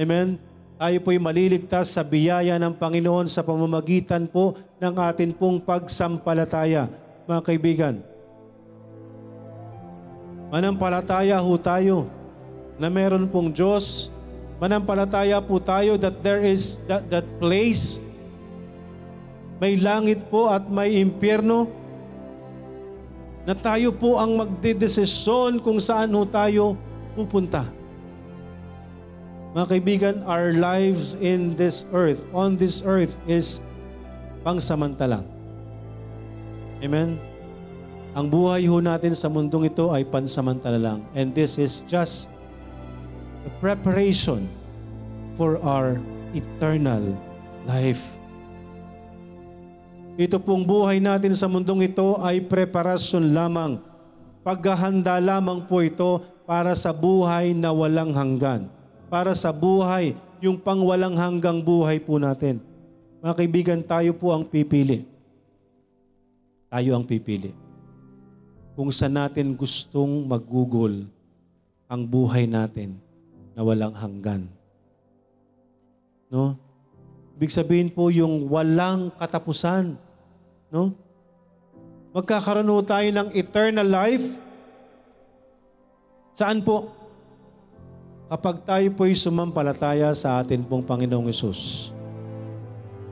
Amen? 0.00 0.40
Tayo 0.80 0.96
po'y 1.04 1.20
maliligtas 1.20 1.92
sa 1.92 2.00
biyaya 2.00 2.56
ng 2.56 2.72
Panginoon 2.72 3.28
sa 3.28 3.44
pamamagitan 3.44 4.24
po 4.24 4.56
ng 4.80 4.94
atin 4.96 5.28
pong 5.28 5.60
pagsampalataya. 5.60 6.88
Mga 7.28 7.40
kaibigan, 7.44 8.00
manampalataya 10.48 11.40
ho 11.40 11.54
tayo 11.60 12.08
na 12.80 12.88
meron 12.88 13.28
pong 13.28 13.52
Diyos. 13.52 14.08
Manampalataya 14.58 15.38
po 15.38 15.62
tayo 15.62 15.94
that 16.00 16.18
there 16.24 16.42
is 16.42 16.82
that, 16.90 17.06
that 17.12 17.26
place 17.38 18.02
may 19.58 19.78
langit 19.78 20.26
po 20.30 20.50
at 20.50 20.66
may 20.70 20.98
impyerno 20.98 21.70
na 23.46 23.54
tayo 23.54 23.94
po 23.94 24.18
ang 24.18 24.38
magdedesisyon 24.38 25.62
kung 25.62 25.78
saan 25.78 26.14
ho 26.14 26.22
tayo 26.26 26.78
pupunta. 27.14 27.66
Mga 29.56 29.66
kaibigan, 29.66 30.16
our 30.28 30.52
lives 30.52 31.16
in 31.18 31.56
this 31.56 31.88
earth, 31.90 32.28
on 32.36 32.54
this 32.54 32.84
earth 32.84 33.16
is 33.24 33.64
pangsamantalang. 34.44 35.24
Amen? 36.84 37.27
Ang 38.18 38.26
buhay 38.26 38.66
ho 38.66 38.82
natin 38.82 39.14
sa 39.14 39.30
mundong 39.30 39.70
ito 39.70 39.94
ay 39.94 40.02
pansamantala 40.02 40.74
lang. 40.74 41.06
And 41.14 41.30
this 41.30 41.54
is 41.54 41.86
just 41.86 42.26
the 43.46 43.52
preparation 43.62 44.50
for 45.38 45.62
our 45.62 46.02
eternal 46.34 47.14
life. 47.62 48.18
Ito 50.18 50.42
pong 50.42 50.66
buhay 50.66 50.98
natin 50.98 51.30
sa 51.38 51.46
mundong 51.46 51.94
ito 51.94 52.18
ay 52.18 52.42
preparasyon 52.42 53.30
lamang. 53.30 53.78
Paghahanda 54.42 55.22
lamang 55.22 55.70
po 55.70 55.78
ito 55.78 56.18
para 56.42 56.74
sa 56.74 56.90
buhay 56.90 57.54
na 57.54 57.70
walang 57.70 58.10
hanggan. 58.18 58.66
Para 59.06 59.30
sa 59.38 59.54
buhay, 59.54 60.18
yung 60.42 60.58
pangwalang 60.58 61.14
hanggang 61.14 61.62
buhay 61.62 62.02
po 62.02 62.18
natin. 62.18 62.58
Mga 63.22 63.34
kaibigan, 63.38 63.78
tayo 63.78 64.10
po 64.10 64.34
ang 64.34 64.42
pipili. 64.42 65.06
Tayo 66.66 66.98
ang 66.98 67.06
pipili. 67.06 67.67
Kung 68.78 68.94
saan 68.94 69.18
natin 69.18 69.58
gustong 69.58 70.22
magugol 70.30 71.10
ang 71.90 72.06
buhay 72.06 72.46
natin 72.46 72.94
na 73.58 73.66
walang 73.66 73.90
hanggan. 73.90 74.46
No? 76.30 76.54
Ibig 77.34 77.50
sabihin 77.50 77.90
po 77.90 78.06
yung 78.06 78.46
walang 78.46 79.10
katapusan. 79.18 79.98
No? 80.70 80.94
Magkakaroon 82.14 82.86
tayo 82.86 83.08
ng 83.10 83.34
eternal 83.34 83.88
life. 83.90 84.38
Saan 86.38 86.62
po? 86.62 86.94
Kapag 88.30 88.62
tayo 88.62 88.86
po'y 88.94 89.18
sumampalataya 89.18 90.14
sa 90.14 90.38
atin 90.38 90.62
pong 90.62 90.86
Panginoong 90.86 91.26
Yesus. 91.26 91.90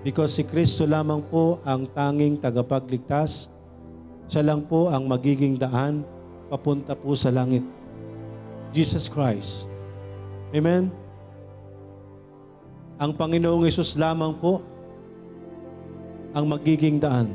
Because 0.06 0.38
si 0.38 0.46
Kristo 0.46 0.86
lamang 0.86 1.26
po 1.26 1.58
ang 1.66 1.90
tanging 1.90 2.38
tagapagligtas. 2.38 3.55
Siya 4.26 4.42
lang 4.42 4.66
po 4.66 4.90
ang 4.90 5.06
magiging 5.06 5.54
daan 5.54 6.02
papunta 6.50 6.98
po 6.98 7.14
sa 7.14 7.30
langit. 7.30 7.62
Jesus 8.74 9.06
Christ. 9.06 9.70
Amen? 10.50 10.90
Ang 12.98 13.12
Panginoong 13.14 13.66
Yesus 13.66 13.94
lamang 13.94 14.34
po 14.38 14.64
ang 16.36 16.44
magiging 16.48 16.98
daan 16.98 17.32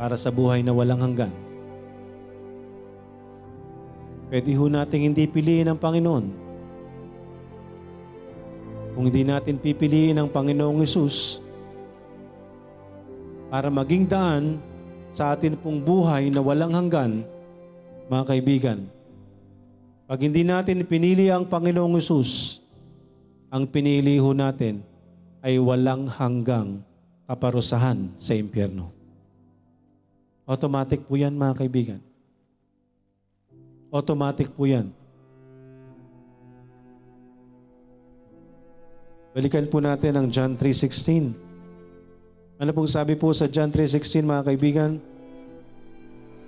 para 0.00 0.18
sa 0.18 0.32
buhay 0.34 0.64
na 0.64 0.74
walang 0.74 0.98
hanggan. 0.98 1.30
Pwede 4.32 4.50
ho 4.56 4.64
natin 4.66 5.12
hindi 5.12 5.28
piliin 5.28 5.68
ang 5.68 5.76
Panginoon. 5.76 6.26
Kung 8.92 9.04
hindi 9.08 9.22
natin 9.24 9.60
pipiliin 9.60 10.16
ang 10.16 10.28
Panginoong 10.32 10.80
Yesus 10.80 11.44
para 13.52 13.68
maging 13.68 14.08
daan 14.08 14.56
sa 15.12 15.36
atin 15.36 15.56
pong 15.60 15.84
buhay 15.84 16.32
na 16.32 16.40
walang 16.40 16.72
hanggan, 16.72 17.24
mga 18.08 18.24
kaibigan, 18.28 18.78
pag 20.08 20.20
hindi 20.20 20.44
natin 20.44 20.84
pinili 20.84 21.32
ang 21.32 21.48
Panginoong 21.48 21.96
Yesus, 21.96 22.60
ang 23.48 23.68
pinili 23.68 24.20
ho 24.20 24.32
natin 24.32 24.84
ay 25.44 25.56
walang 25.56 26.08
hanggang 26.08 26.84
kaparusahan 27.24 28.12
sa 28.20 28.36
impyerno. 28.36 28.92
Automatic 30.44 31.08
po 31.08 31.16
yan 31.16 31.32
mga 31.32 31.64
kaibigan. 31.64 32.00
Automatic 33.92 34.52
po 34.52 34.68
yan. 34.68 34.92
Balikan 39.32 39.64
po 39.68 39.80
natin 39.80 40.12
ang 40.12 40.28
John 40.28 40.60
3.16. 40.60 41.51
Ano 42.62 42.70
pong 42.70 42.86
sabi 42.86 43.18
po 43.18 43.34
sa 43.34 43.50
John 43.50 43.74
3.16 43.74 44.22
mga 44.22 44.46
kaibigan? 44.46 45.02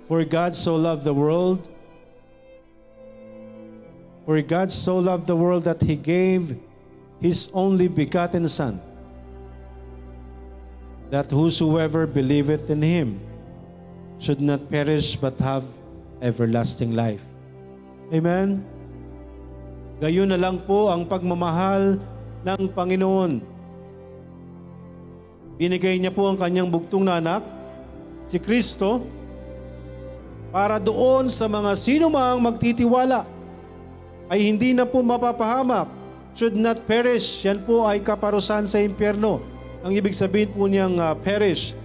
For 0.07 0.23
God 0.23 0.55
so 0.55 0.79
loved 0.79 1.03
the 1.03 1.11
world, 1.11 1.67
For 4.23 4.39
God 4.41 4.71
so 4.71 4.97
loved 4.97 5.27
the 5.27 5.35
world 5.35 5.67
that 5.67 5.83
He 5.83 5.99
gave 5.99 6.55
His 7.19 7.51
only 7.51 7.91
begotten 7.91 8.47
Son, 8.47 8.79
that 11.11 11.29
whosoever 11.29 12.07
believeth 12.07 12.71
in 12.71 12.79
Him 12.79 13.19
should 14.17 14.39
not 14.39 14.71
perish 14.71 15.19
but 15.19 15.37
have 15.43 15.67
everlasting 16.23 16.95
life. 16.95 17.21
Amen? 18.09 18.63
Gayon 19.99 20.31
na 20.31 20.39
lang 20.39 20.63
po 20.63 20.89
ang 20.89 21.05
pagmamahal 21.05 21.99
ng 22.47 22.61
Panginoon. 22.71 23.54
Binigay 25.55 25.95
niya 25.95 26.11
po 26.11 26.27
ang 26.27 26.35
kanyang 26.35 26.67
bugtong 26.67 27.07
na 27.07 27.23
anak, 27.23 27.43
si 28.27 28.35
Kristo, 28.41 29.07
para 30.51 30.79
doon 30.79 31.27
sa 31.27 31.47
mga 31.47 31.75
sino 31.75 32.07
mang 32.11 32.39
magtitiwala 32.39 33.27
ay 34.31 34.47
hindi 34.47 34.71
na 34.71 34.87
po 34.87 35.03
mapapahamak, 35.03 35.87
should 36.35 36.55
not 36.55 36.79
perish. 36.83 37.43
Yan 37.47 37.63
po 37.63 37.87
ay 37.87 38.03
kaparusan 38.03 38.67
sa 38.67 38.79
impyerno. 38.83 39.39
Ang 39.85 39.95
ibig 39.95 40.17
sabihin 40.17 40.51
po 40.51 40.65
niyang 40.67 40.97
uh, 40.97 41.13
perish 41.23 41.77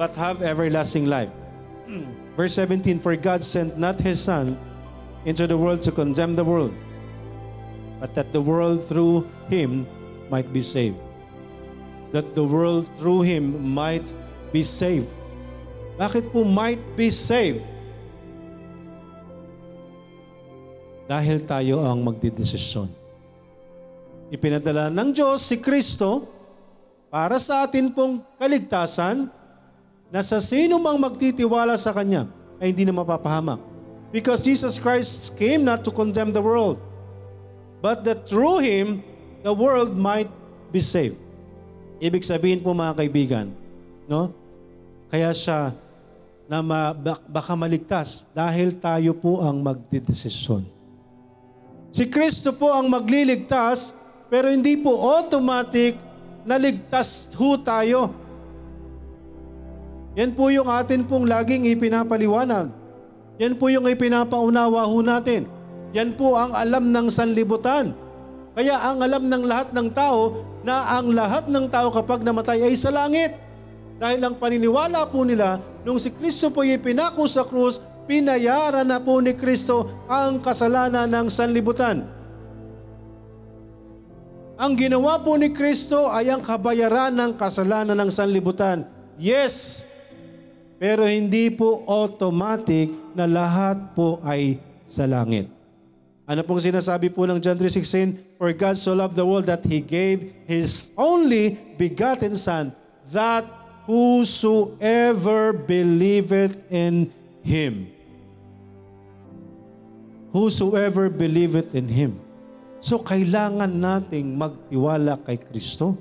but 0.00 0.16
have 0.16 0.40
everlasting 0.40 1.04
life. 1.04 1.32
Verse 2.40 2.56
17, 2.56 3.00
For 3.00 3.16
God 3.16 3.44
sent 3.44 3.76
not 3.76 4.00
His 4.00 4.20
Son 4.20 4.56
into 5.28 5.44
the 5.44 5.56
world 5.56 5.84
to 5.84 5.92
condemn 5.92 6.32
the 6.32 6.44
world, 6.44 6.72
but 8.00 8.16
that 8.16 8.32
the 8.32 8.40
world 8.40 8.80
through 8.84 9.28
Him 9.52 9.84
might 10.32 10.48
be 10.52 10.64
saved. 10.64 10.96
That 12.10 12.34
the 12.34 12.42
world 12.42 12.90
through 12.98 13.22
Him 13.22 13.54
might 13.70 14.10
be 14.50 14.66
saved. 14.66 15.10
Bakit 15.94 16.34
po 16.34 16.42
might 16.42 16.80
be 16.98 17.12
saved? 17.12 17.62
Dahil 21.06 21.42
tayo 21.42 21.82
ang 21.82 22.02
magdidesisyon. 22.06 22.90
Ipinadala 24.30 24.90
ng 24.94 25.10
Diyos 25.10 25.42
si 25.42 25.58
Kristo 25.58 26.22
para 27.10 27.36
sa 27.42 27.66
atin 27.66 27.90
pong 27.90 28.22
kaligtasan 28.38 29.26
na 30.10 30.22
sa 30.22 30.38
sino 30.38 30.78
mang 30.78 30.98
magtitiwala 30.98 31.74
sa 31.74 31.90
Kanya 31.90 32.30
ay 32.62 32.70
hindi 32.70 32.86
na 32.86 32.94
mapapahamak. 32.94 33.58
Because 34.10 34.42
Jesus 34.42 34.78
Christ 34.78 35.38
came 35.38 35.62
not 35.62 35.86
to 35.86 35.94
condemn 35.94 36.34
the 36.34 36.42
world, 36.42 36.82
but 37.78 38.02
that 38.02 38.26
through 38.26 38.58
Him, 38.58 39.06
the 39.46 39.54
world 39.54 39.94
might 39.94 40.26
be 40.74 40.82
saved. 40.82 41.18
Ibig 42.00 42.24
sabihin 42.24 42.64
po 42.64 42.72
mga 42.72 42.96
kaibigan, 42.96 43.46
no? 44.08 44.32
Kaya 45.12 45.30
siya 45.36 45.76
na 46.48 46.64
baka 47.28 47.54
maligtas 47.54 48.26
dahil 48.32 48.74
tayo 48.80 49.14
po 49.14 49.44
ang 49.44 49.60
magdidesisyon. 49.60 50.64
Si 51.92 52.08
Kristo 52.08 52.56
po 52.56 52.72
ang 52.72 52.88
magliligtas 52.88 53.92
pero 54.32 54.48
hindi 54.50 54.78
po 54.78 54.96
automatic 54.98 55.98
na 56.46 56.56
ligtas 56.56 57.34
ho 57.36 57.58
tayo 57.60 58.20
yan 60.18 60.34
po 60.34 60.50
yung 60.50 60.66
atin 60.66 61.06
pong 61.06 61.30
laging 61.30 61.70
ipinapaliwanag. 61.70 62.66
Yan 63.38 63.54
po 63.54 63.70
yung 63.70 63.86
ipinapaunawa 63.86 64.82
ho 64.90 64.98
natin. 65.00 65.46
Yan 65.94 66.18
po 66.18 66.34
ang 66.34 66.50
alam 66.50 66.90
ng 66.90 67.06
sanlibutan. 67.08 67.94
Kaya 68.58 68.74
ang 68.82 68.98
alam 69.00 69.30
ng 69.30 69.42
lahat 69.46 69.70
ng 69.70 69.88
tao 69.94 70.34
na 70.64 70.96
ang 70.96 71.12
lahat 71.12 71.48
ng 71.48 71.66
tao 71.68 71.88
kapag 71.92 72.24
namatay 72.24 72.68
ay 72.68 72.74
sa 72.76 72.92
langit. 72.92 73.36
Dahil 74.00 74.20
ang 74.24 74.36
paniniwala 74.40 75.04
po 75.12 75.24
nila, 75.24 75.60
nung 75.84 76.00
si 76.00 76.08
Kristo 76.12 76.48
po 76.48 76.64
ay 76.64 76.80
pinako 76.80 77.28
sa 77.28 77.44
krus, 77.44 77.84
pinayaran 78.08 78.88
na 78.88 78.96
po 78.96 79.20
ni 79.20 79.36
Kristo 79.36 80.06
ang 80.08 80.40
kasalanan 80.40 81.04
ng 81.04 81.26
sanlibutan. 81.28 82.04
Ang 84.60 84.72
ginawa 84.76 85.20
po 85.20 85.36
ni 85.36 85.52
Kristo 85.52 86.08
ay 86.08 86.32
ang 86.32 86.40
kabayaran 86.44 87.12
ng 87.12 87.32
kasalanan 87.36 87.96
ng 87.96 88.10
sanlibutan 88.12 89.00
Yes, 89.20 89.84
pero 90.80 91.04
hindi 91.04 91.52
po 91.52 91.84
automatic 91.84 92.88
na 93.12 93.28
lahat 93.28 93.92
po 93.92 94.16
ay 94.24 94.56
sa 94.88 95.04
langit. 95.04 95.59
Ano 96.30 96.46
pong 96.46 96.62
sinasabi 96.62 97.10
po 97.10 97.26
ng 97.26 97.42
John 97.42 97.58
3.16? 97.58 98.38
For 98.38 98.54
God 98.54 98.78
so 98.78 98.94
loved 98.94 99.18
the 99.18 99.26
world 99.26 99.50
that 99.50 99.66
He 99.66 99.82
gave 99.82 100.30
His 100.46 100.94
only 100.94 101.58
begotten 101.74 102.38
Son, 102.38 102.70
that 103.10 103.42
whosoever 103.90 105.50
believeth 105.50 106.62
in 106.70 107.10
Him. 107.42 107.90
Whosoever 110.30 111.10
believeth 111.10 111.74
in 111.74 111.90
Him. 111.90 112.22
So 112.78 113.02
kailangan 113.02 113.74
nating 113.74 114.30
magtiwala 114.38 115.18
kay 115.26 115.34
Kristo. 115.34 115.98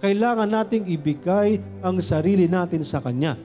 Kailangan 0.00 0.56
nating 0.56 0.88
ibigay 0.88 1.60
ang 1.84 2.00
sarili 2.00 2.48
natin 2.48 2.80
sa 2.80 3.04
Kanya 3.04 3.36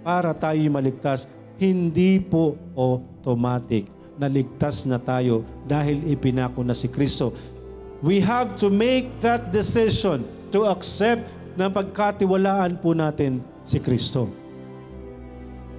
para 0.00 0.32
tayo 0.32 0.64
maligtas. 0.72 1.28
Hindi 1.60 2.16
po 2.16 2.56
automatic 2.72 3.99
naligtas 4.20 4.84
na 4.84 5.00
tayo 5.00 5.48
dahil 5.64 6.04
ipinako 6.12 6.60
na 6.60 6.76
si 6.76 6.92
Kristo. 6.92 7.32
We 8.04 8.20
have 8.20 8.52
to 8.60 8.68
make 8.68 9.08
that 9.24 9.48
decision 9.48 10.28
to 10.52 10.68
accept 10.68 11.24
na 11.56 11.72
pagkatiwalaan 11.72 12.76
po 12.84 12.92
natin 12.92 13.40
si 13.64 13.80
Kristo. 13.80 14.28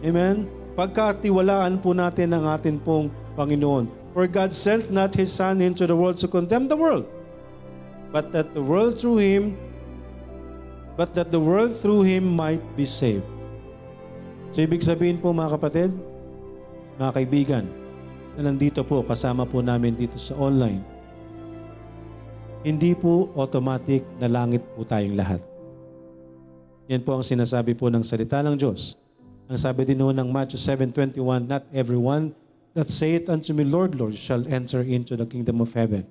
Amen? 0.01 0.49
Pagkatiwalaan 0.73 1.77
po 1.77 1.93
natin 1.93 2.33
ang 2.33 2.49
atin 2.49 2.81
pong 2.81 3.13
Panginoon. 3.37 3.85
For 4.11 4.25
God 4.27 4.51
sent 4.51 4.91
not 4.91 5.15
His 5.15 5.31
Son 5.31 5.61
into 5.63 5.87
the 5.87 5.95
world 5.95 6.19
to 6.19 6.27
condemn 6.27 6.67
the 6.67 6.75
world, 6.75 7.07
but 8.11 8.33
that 8.35 8.51
the 8.51 8.59
world 8.59 8.99
through 8.99 9.23
Him, 9.23 9.55
but 10.99 11.15
that 11.15 11.31
the 11.31 11.39
world 11.39 11.71
through 11.79 12.03
Him 12.03 12.27
might 12.27 12.61
be 12.75 12.83
saved. 12.83 13.23
So 14.51 14.59
ibig 14.59 14.83
sabihin 14.83 15.15
po 15.15 15.31
mga 15.31 15.55
kapatid, 15.55 15.95
mga 16.99 17.11
kaibigan, 17.15 17.65
na 18.37 18.47
nandito 18.47 18.83
po, 18.87 19.03
kasama 19.03 19.43
po 19.43 19.59
namin 19.59 19.95
dito 19.95 20.15
sa 20.15 20.37
online, 20.39 20.83
hindi 22.61 22.93
po 22.93 23.33
automatic 23.33 24.05
na 24.21 24.29
langit 24.29 24.61
po 24.77 24.85
tayong 24.85 25.17
lahat. 25.17 25.41
Yan 26.91 27.01
po 27.01 27.17
ang 27.17 27.25
sinasabi 27.25 27.73
po 27.73 27.89
ng 27.89 28.05
salita 28.05 28.43
ng 28.45 28.53
Diyos. 28.53 28.99
Ang 29.49 29.57
sabi 29.57 29.83
din 29.83 29.99
noon 29.99 30.15
ng 30.15 30.29
Matthew 30.29 30.61
7.21, 30.61 31.17
Not 31.49 31.63
everyone 31.73 32.31
that 32.77 32.87
saith 32.87 33.27
unto 33.27 33.51
me, 33.51 33.65
Lord, 33.65 33.97
Lord, 33.97 34.15
shall 34.15 34.45
enter 34.47 34.85
into 34.85 35.17
the 35.17 35.25
kingdom 35.27 35.59
of 35.59 35.73
heaven. 35.73 36.07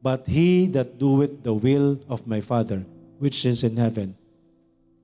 But 0.00 0.28
he 0.28 0.68
that 0.76 0.96
doeth 1.00 1.42
the 1.42 1.52
will 1.52 2.00
of 2.06 2.24
my 2.28 2.40
Father, 2.40 2.84
which 3.18 3.44
is 3.44 3.64
in 3.64 3.76
heaven. 3.76 4.16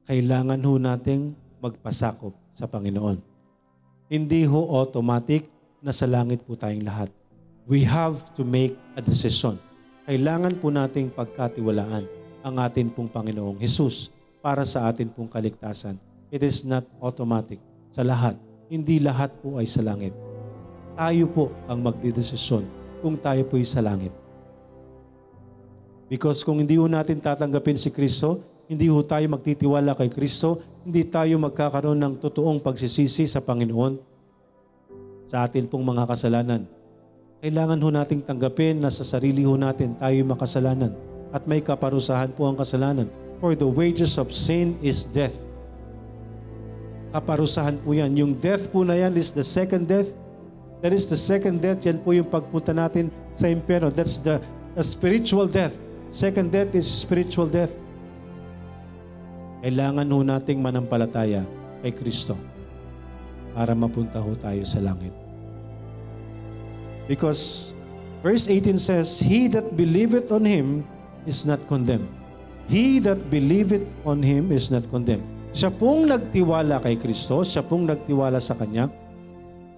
Kailangan 0.06 0.62
ho 0.62 0.78
nating 0.78 1.34
magpasakop 1.58 2.32
sa 2.54 2.64
Panginoon. 2.68 3.20
Hindi 4.06 4.46
ho 4.46 4.70
automatic 4.78 5.50
na 5.86 5.94
sa 5.94 6.10
langit 6.10 6.42
po 6.42 6.58
tayong 6.58 6.82
lahat. 6.82 7.06
We 7.70 7.86
have 7.86 8.34
to 8.34 8.42
make 8.42 8.74
a 8.98 9.02
decision. 9.02 9.54
Kailangan 10.02 10.58
po 10.58 10.74
nating 10.74 11.14
pagkatiwalaan 11.14 12.02
ang 12.42 12.54
atin 12.58 12.90
pong 12.90 13.06
Panginoong 13.06 13.62
Jesus 13.62 14.10
para 14.42 14.66
sa 14.66 14.90
atin 14.90 15.06
pong 15.06 15.30
kaligtasan. 15.30 15.94
It 16.34 16.42
is 16.42 16.66
not 16.66 16.82
automatic 16.98 17.62
sa 17.94 18.02
lahat. 18.02 18.34
Hindi 18.66 18.98
lahat 18.98 19.30
po 19.38 19.62
ay 19.62 19.70
sa 19.70 19.78
langit. 19.82 20.10
Tayo 20.98 21.30
po 21.30 21.54
ang 21.70 21.86
magdidesisyon 21.86 22.66
kung 22.98 23.14
tayo 23.14 23.46
po 23.46 23.54
ay 23.54 23.66
sa 23.66 23.78
langit. 23.78 24.10
Because 26.10 26.42
kung 26.42 26.62
hindi 26.62 26.78
ho 26.78 26.86
natin 26.86 27.22
tatanggapin 27.22 27.78
si 27.78 27.94
Kristo, 27.94 28.42
hindi 28.66 28.90
ho 28.90 28.98
tayo 29.06 29.26
magtitiwala 29.30 29.94
kay 29.94 30.10
Kristo, 30.10 30.58
hindi 30.82 31.06
tayo 31.06 31.38
magkakaroon 31.38 31.98
ng 31.98 32.14
totoong 32.18 32.58
pagsisisi 32.62 33.26
sa 33.26 33.38
Panginoon 33.38 34.05
sa 35.26 35.42
atin 35.44 35.66
pong 35.66 35.82
mga 35.82 36.06
kasalanan. 36.06 36.62
Kailangan 37.42 37.82
ho 37.82 37.88
nating 37.92 38.22
tanggapin 38.24 38.80
na 38.80 38.88
sa 38.88 39.04
sarili 39.04 39.44
ho 39.44 39.58
natin 39.58 39.98
tayo 39.98 40.16
makasalanan 40.24 40.94
at 41.34 41.44
may 41.44 41.60
kaparusahan 41.60 42.32
po 42.32 42.48
ang 42.48 42.56
kasalanan. 42.56 43.10
For 43.36 43.52
the 43.52 43.68
wages 43.68 44.16
of 44.16 44.32
sin 44.32 44.80
is 44.80 45.04
death. 45.04 45.44
Kaparusahan 47.12 47.76
po 47.84 47.92
yan. 47.92 48.16
Yung 48.16 48.32
death 48.32 48.72
po 48.72 48.80
na 48.80 48.96
yan 48.96 49.12
is 49.20 49.28
the 49.36 49.44
second 49.44 49.84
death. 49.84 50.16
That 50.80 50.96
is 50.96 51.12
the 51.12 51.18
second 51.18 51.60
death. 51.60 51.84
Yan 51.84 52.00
po 52.00 52.16
yung 52.16 52.24
pagpunta 52.24 52.72
natin 52.72 53.12
sa 53.36 53.52
impyerno. 53.52 53.92
That's 53.92 54.16
the, 54.16 54.40
the 54.72 54.80
spiritual 54.80 55.44
death. 55.44 55.76
Second 56.08 56.48
death 56.48 56.72
is 56.72 56.88
spiritual 56.88 57.50
death. 57.50 57.76
Kailangan 59.60 60.08
ho 60.08 60.18
nating 60.24 60.62
manampalataya 60.64 61.44
kay 61.84 61.92
Kristo 61.92 62.55
para 63.56 63.72
mapunta 63.72 64.20
ho 64.20 64.36
tayo 64.36 64.60
sa 64.68 64.84
langit. 64.84 65.16
Because 67.08 67.72
verse 68.20 68.44
18 68.44 68.76
says, 68.76 69.16
He 69.16 69.48
that 69.56 69.72
believeth 69.72 70.28
on 70.28 70.44
Him 70.44 70.84
is 71.24 71.48
not 71.48 71.64
condemned. 71.64 72.12
He 72.68 73.00
that 73.00 73.32
believeth 73.32 73.88
on 74.04 74.20
Him 74.20 74.52
is 74.52 74.68
not 74.68 74.84
condemned. 74.92 75.24
Siya 75.56 75.72
pong 75.72 76.04
nagtiwala 76.04 76.84
kay 76.84 77.00
Kristo, 77.00 77.40
siya 77.40 77.64
pong 77.64 77.88
nagtiwala 77.88 78.36
sa 78.44 78.52
Kanya, 78.52 78.92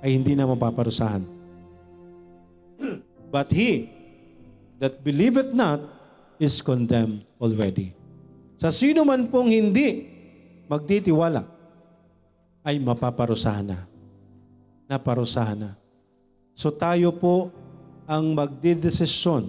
ay 0.03 0.11
hindi 0.19 0.35
na 0.35 0.51
mapaparusahan. 0.51 1.23
But 3.35 3.55
he 3.55 3.87
that 4.83 5.07
believeth 5.07 5.55
not 5.55 5.79
is 6.43 6.59
condemned 6.63 7.23
already. 7.39 7.95
Sa 8.59 8.75
sino 8.75 9.07
man 9.07 9.31
pong 9.31 9.55
hindi 9.55 10.07
magtitiwala, 10.67 11.58
ay 12.69 12.77
mapaparusahan 12.77 13.73
na. 13.73 13.89
Naparusahan 14.85 15.57
na. 15.57 15.71
So 16.53 16.69
tayo 16.69 17.17
po 17.17 17.49
ang 18.05 18.37
magdidesisyon. 18.37 19.49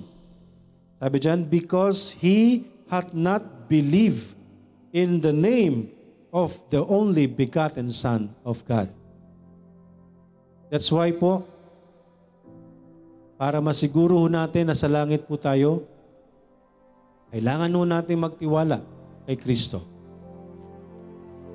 Sabi 1.03 1.17
dyan, 1.19 1.43
because 1.43 2.15
he 2.15 2.63
hath 2.87 3.11
not 3.11 3.67
believed 3.67 4.39
in 4.95 5.19
the 5.19 5.35
name 5.35 5.91
of 6.31 6.55
the 6.71 6.79
only 6.87 7.27
begotten 7.27 7.91
Son 7.91 8.31
of 8.47 8.63
God. 8.63 8.87
That's 10.71 10.87
why 10.87 11.11
po, 11.11 11.43
para 13.35 13.59
masiguro 13.59 14.19
natin 14.31 14.71
na 14.71 14.75
sa 14.75 14.87
langit 14.87 15.27
po 15.27 15.35
tayo, 15.35 15.83
kailangan 17.35 17.75
ho 17.75 17.81
natin 17.83 18.17
magtiwala 18.19 18.79
kay 19.27 19.35
Kristo. 19.39 19.83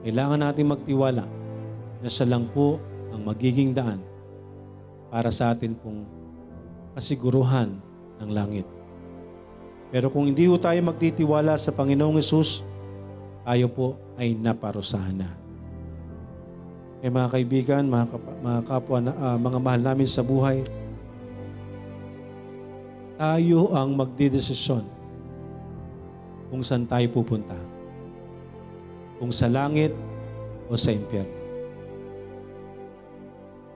Kailangan 0.05 0.41
natin 0.41 0.69
magtiwala 0.69 1.44
na 2.05 2.13
siya 2.13 2.29
lang 2.29 2.45
po 2.53 2.77
ang 3.17 3.25
magiging 3.25 3.73
daan 3.73 4.05
para 5.09 5.33
sa 5.33 5.57
atin 5.57 5.73
pong 5.73 6.05
kasiguruhan 6.93 7.81
ng 8.21 8.29
langit. 8.29 8.69
Pero 9.89 10.13
kung 10.13 10.29
hindi 10.29 10.45
ho 10.45 10.61
tayo 10.61 10.77
magtitiwala 10.85 11.57
sa 11.57 11.73
Panginoong 11.73 12.21
Yesus, 12.21 12.61
tayo 13.41 13.73
po 13.73 13.97
ay 14.21 14.37
naparusahan 14.37 15.17
na. 15.17 15.31
Kaya 17.01 17.09
mga 17.09 17.33
kaibigan, 17.33 17.83
mga, 17.89 18.07
kap- 18.13 18.41
mga 18.43 18.61
kapwa, 18.69 18.99
na, 19.01 19.13
ah, 19.17 19.39
mga 19.41 19.59
mahal 19.65 19.81
namin 19.81 20.09
sa 20.09 20.21
buhay, 20.21 20.61
tayo 23.17 23.73
ang 23.73 23.97
magdidesisyon 23.97 24.85
kung 26.53 26.61
saan 26.61 26.85
tayo 26.85 27.07
pupunta. 27.09 27.57
Kung 29.17 29.33
sa 29.33 29.49
langit 29.49 29.95
o 30.69 30.77
sa 30.77 30.93
impyerno. 30.93 31.44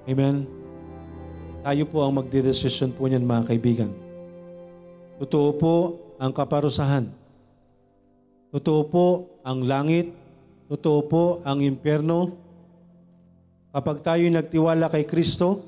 Amen? 0.09 0.49
Tayo 1.61 1.85
po 1.85 2.01
ang 2.01 2.17
magdidesisyon 2.17 2.97
po 2.97 3.05
niyan 3.05 3.29
mga 3.29 3.53
kaibigan. 3.53 3.93
Totoo 5.21 5.49
po 5.61 5.75
ang 6.17 6.33
kaparusahan. 6.33 7.13
Totoo 8.49 8.81
po 8.89 9.07
ang 9.45 9.69
langit. 9.69 10.09
Totoo 10.73 11.01
po 11.05 11.23
ang 11.45 11.61
impyerno. 11.61 12.33
Kapag 13.69 14.01
tayo 14.01 14.25
nagtiwala 14.33 14.89
kay 14.89 15.05
Kristo, 15.05 15.61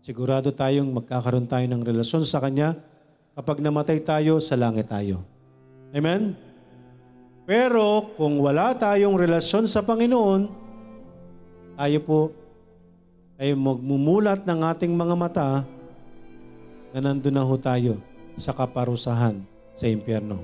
sigurado 0.00 0.48
tayong 0.48 0.88
magkakaroon 0.88 1.44
tayo 1.44 1.68
ng 1.68 1.84
relasyon 1.84 2.24
sa 2.24 2.40
Kanya. 2.40 2.80
Kapag 3.36 3.60
namatay 3.60 4.00
tayo, 4.00 4.40
sa 4.40 4.56
langit 4.56 4.88
tayo. 4.88 5.20
Amen? 5.92 6.32
Pero 7.44 8.16
kung 8.16 8.40
wala 8.40 8.72
tayong 8.72 9.20
relasyon 9.20 9.68
sa 9.68 9.84
Panginoon, 9.84 10.48
tayo 11.76 11.98
po 12.04 12.41
ay 13.42 13.58
magmumulat 13.58 14.46
ng 14.46 14.60
ating 14.70 14.94
mga 14.94 15.14
mata 15.18 15.66
na 16.94 16.98
nandun 17.02 17.34
na 17.34 17.42
ho 17.42 17.58
tayo 17.58 17.98
sa 18.38 18.54
kaparusahan 18.54 19.42
sa 19.74 19.90
impyerno. 19.90 20.38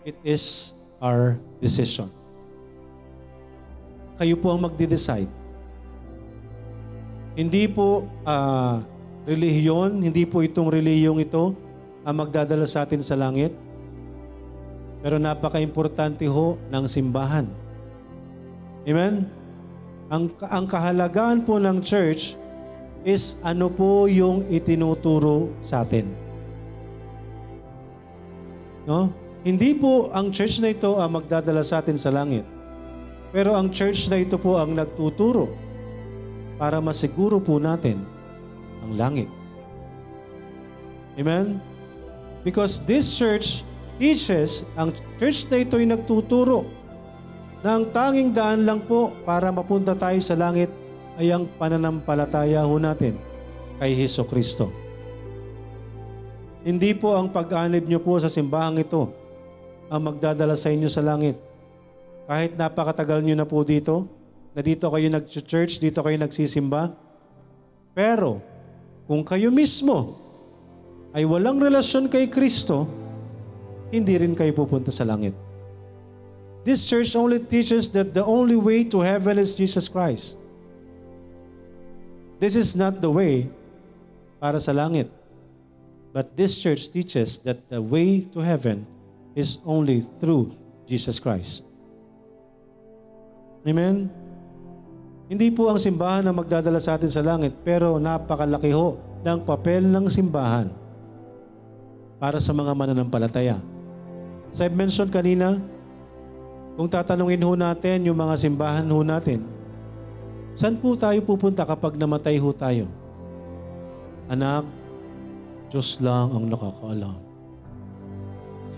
It 0.00 0.16
is 0.24 0.72
our 0.96 1.36
decision. 1.60 2.08
Kayo 4.16 4.40
po 4.40 4.48
ang 4.48 4.64
magde-decide. 4.64 5.28
Hindi 7.36 7.68
po 7.68 8.08
ah, 8.24 8.80
relihiyon, 9.28 10.00
hindi 10.00 10.24
po 10.24 10.40
itong 10.40 10.72
relihiyong 10.72 11.20
ito 11.20 11.52
ang 12.00 12.16
magdadala 12.16 12.64
sa 12.64 12.88
atin 12.88 13.04
sa 13.04 13.12
langit. 13.12 13.52
Pero 15.04 15.20
napaka-importante 15.20 16.24
ho 16.32 16.56
ng 16.72 16.84
simbahan. 16.88 17.44
Amen? 18.88 19.37
Ang, 20.08 20.32
ang 20.40 20.64
kahalagaan 20.64 21.44
po 21.44 21.60
ng 21.60 21.84
church 21.84 22.40
is 23.04 23.36
ano 23.44 23.68
po 23.68 24.08
yung 24.08 24.40
itinuturo 24.48 25.52
sa 25.60 25.84
atin. 25.84 26.08
No? 28.88 29.12
Hindi 29.44 29.76
po 29.76 30.08
ang 30.16 30.32
church 30.32 30.64
na 30.64 30.72
ito 30.72 30.96
ang 30.96 31.12
magdadala 31.12 31.60
sa 31.60 31.84
atin 31.84 32.00
sa 32.00 32.08
langit. 32.08 32.48
Pero 33.28 33.52
ang 33.52 33.68
church 33.68 34.08
na 34.08 34.16
ito 34.16 34.40
po 34.40 34.56
ang 34.56 34.72
nagtuturo 34.72 35.52
para 36.56 36.80
masiguro 36.80 37.36
po 37.36 37.60
natin 37.60 38.00
ang 38.80 38.92
langit. 38.96 39.28
Amen? 41.20 41.60
Because 42.48 42.80
this 42.88 43.12
church 43.12 43.60
teaches, 44.00 44.64
ang 44.72 44.96
church 45.20 45.52
na 45.52 45.60
ito 45.60 45.76
ay 45.76 45.84
nagtuturo 45.84 46.77
na 47.62 47.78
ang 47.78 47.90
tanging 47.90 48.30
daan 48.30 48.62
lang 48.62 48.80
po 48.86 49.10
para 49.26 49.50
mapunta 49.50 49.94
tayo 49.98 50.18
sa 50.22 50.38
langit 50.38 50.70
ay 51.18 51.34
ang 51.34 51.50
pananampalataya 51.58 52.62
ho 52.62 52.78
natin 52.78 53.18
kay 53.82 53.94
Heso 53.98 54.22
Kristo. 54.22 54.70
Hindi 56.62 56.94
po 56.94 57.14
ang 57.18 57.30
pag-anib 57.30 57.86
nyo 57.86 57.98
po 58.02 58.18
sa 58.18 58.30
simbahang 58.30 58.78
ito 58.82 59.10
ang 59.88 60.02
magdadala 60.04 60.54
sa 60.54 60.70
inyo 60.70 60.86
sa 60.86 61.02
langit. 61.02 61.38
Kahit 62.28 62.54
napakatagal 62.60 63.24
nyo 63.24 63.34
na 63.40 63.48
po 63.48 63.64
dito, 63.64 64.04
na 64.52 64.60
dito 64.60 64.90
kayo 64.92 65.08
nag-church, 65.08 65.80
dito 65.80 66.04
kayo 66.04 66.18
nagsisimba. 66.20 66.92
Pero, 67.96 68.42
kung 69.08 69.24
kayo 69.24 69.48
mismo 69.48 70.18
ay 71.16 71.24
walang 71.24 71.56
relasyon 71.56 72.12
kay 72.12 72.28
Kristo, 72.28 72.84
hindi 73.88 74.20
rin 74.20 74.36
kayo 74.36 74.52
pupunta 74.52 74.92
sa 74.92 75.08
langit. 75.08 75.47
This 76.68 76.84
church 76.84 77.16
only 77.16 77.40
teaches 77.40 77.88
that 77.96 78.12
the 78.12 78.20
only 78.20 78.52
way 78.52 78.84
to 78.92 79.00
heaven 79.00 79.40
is 79.40 79.56
Jesus 79.56 79.88
Christ. 79.88 80.36
This 82.36 82.60
is 82.60 82.76
not 82.76 83.00
the 83.00 83.08
way 83.08 83.48
para 84.36 84.60
sa 84.60 84.76
langit. 84.76 85.08
But 86.12 86.36
this 86.36 86.60
church 86.60 86.92
teaches 86.92 87.40
that 87.48 87.72
the 87.72 87.80
way 87.80 88.20
to 88.36 88.44
heaven 88.44 88.84
is 89.32 89.64
only 89.64 90.04
through 90.20 90.52
Jesus 90.84 91.16
Christ. 91.16 91.64
Amen? 93.64 94.12
Hindi 95.24 95.48
po 95.48 95.72
ang 95.72 95.80
simbahan 95.80 96.28
ang 96.28 96.36
magdadala 96.36 96.84
sa 96.84 97.00
atin 97.00 97.08
sa 97.08 97.24
langit, 97.24 97.56
pero 97.64 97.96
napakalaki 97.96 98.76
ho 98.76 99.00
ng 99.24 99.40
papel 99.40 99.88
ng 99.88 100.04
simbahan 100.12 100.68
para 102.20 102.36
sa 102.36 102.52
mga 102.52 102.76
mananampalataya. 102.76 103.56
As 104.52 104.60
I've 104.60 104.76
mentioned 104.76 105.08
kanina, 105.08 105.64
kung 106.78 106.86
tatanungin 106.86 107.42
ho 107.42 107.58
natin 107.58 108.06
yung 108.06 108.14
mga 108.14 108.38
simbahan 108.38 108.86
ho 108.86 109.02
natin, 109.02 109.42
saan 110.54 110.78
po 110.78 110.94
tayo 110.94 111.18
pupunta 111.26 111.66
kapag 111.66 111.98
namatay 111.98 112.38
ho 112.38 112.54
tayo? 112.54 112.86
Anak, 114.30 114.62
Diyos 115.74 115.98
lang 115.98 116.30
ang 116.30 116.46
nakakaalam. 116.46 117.18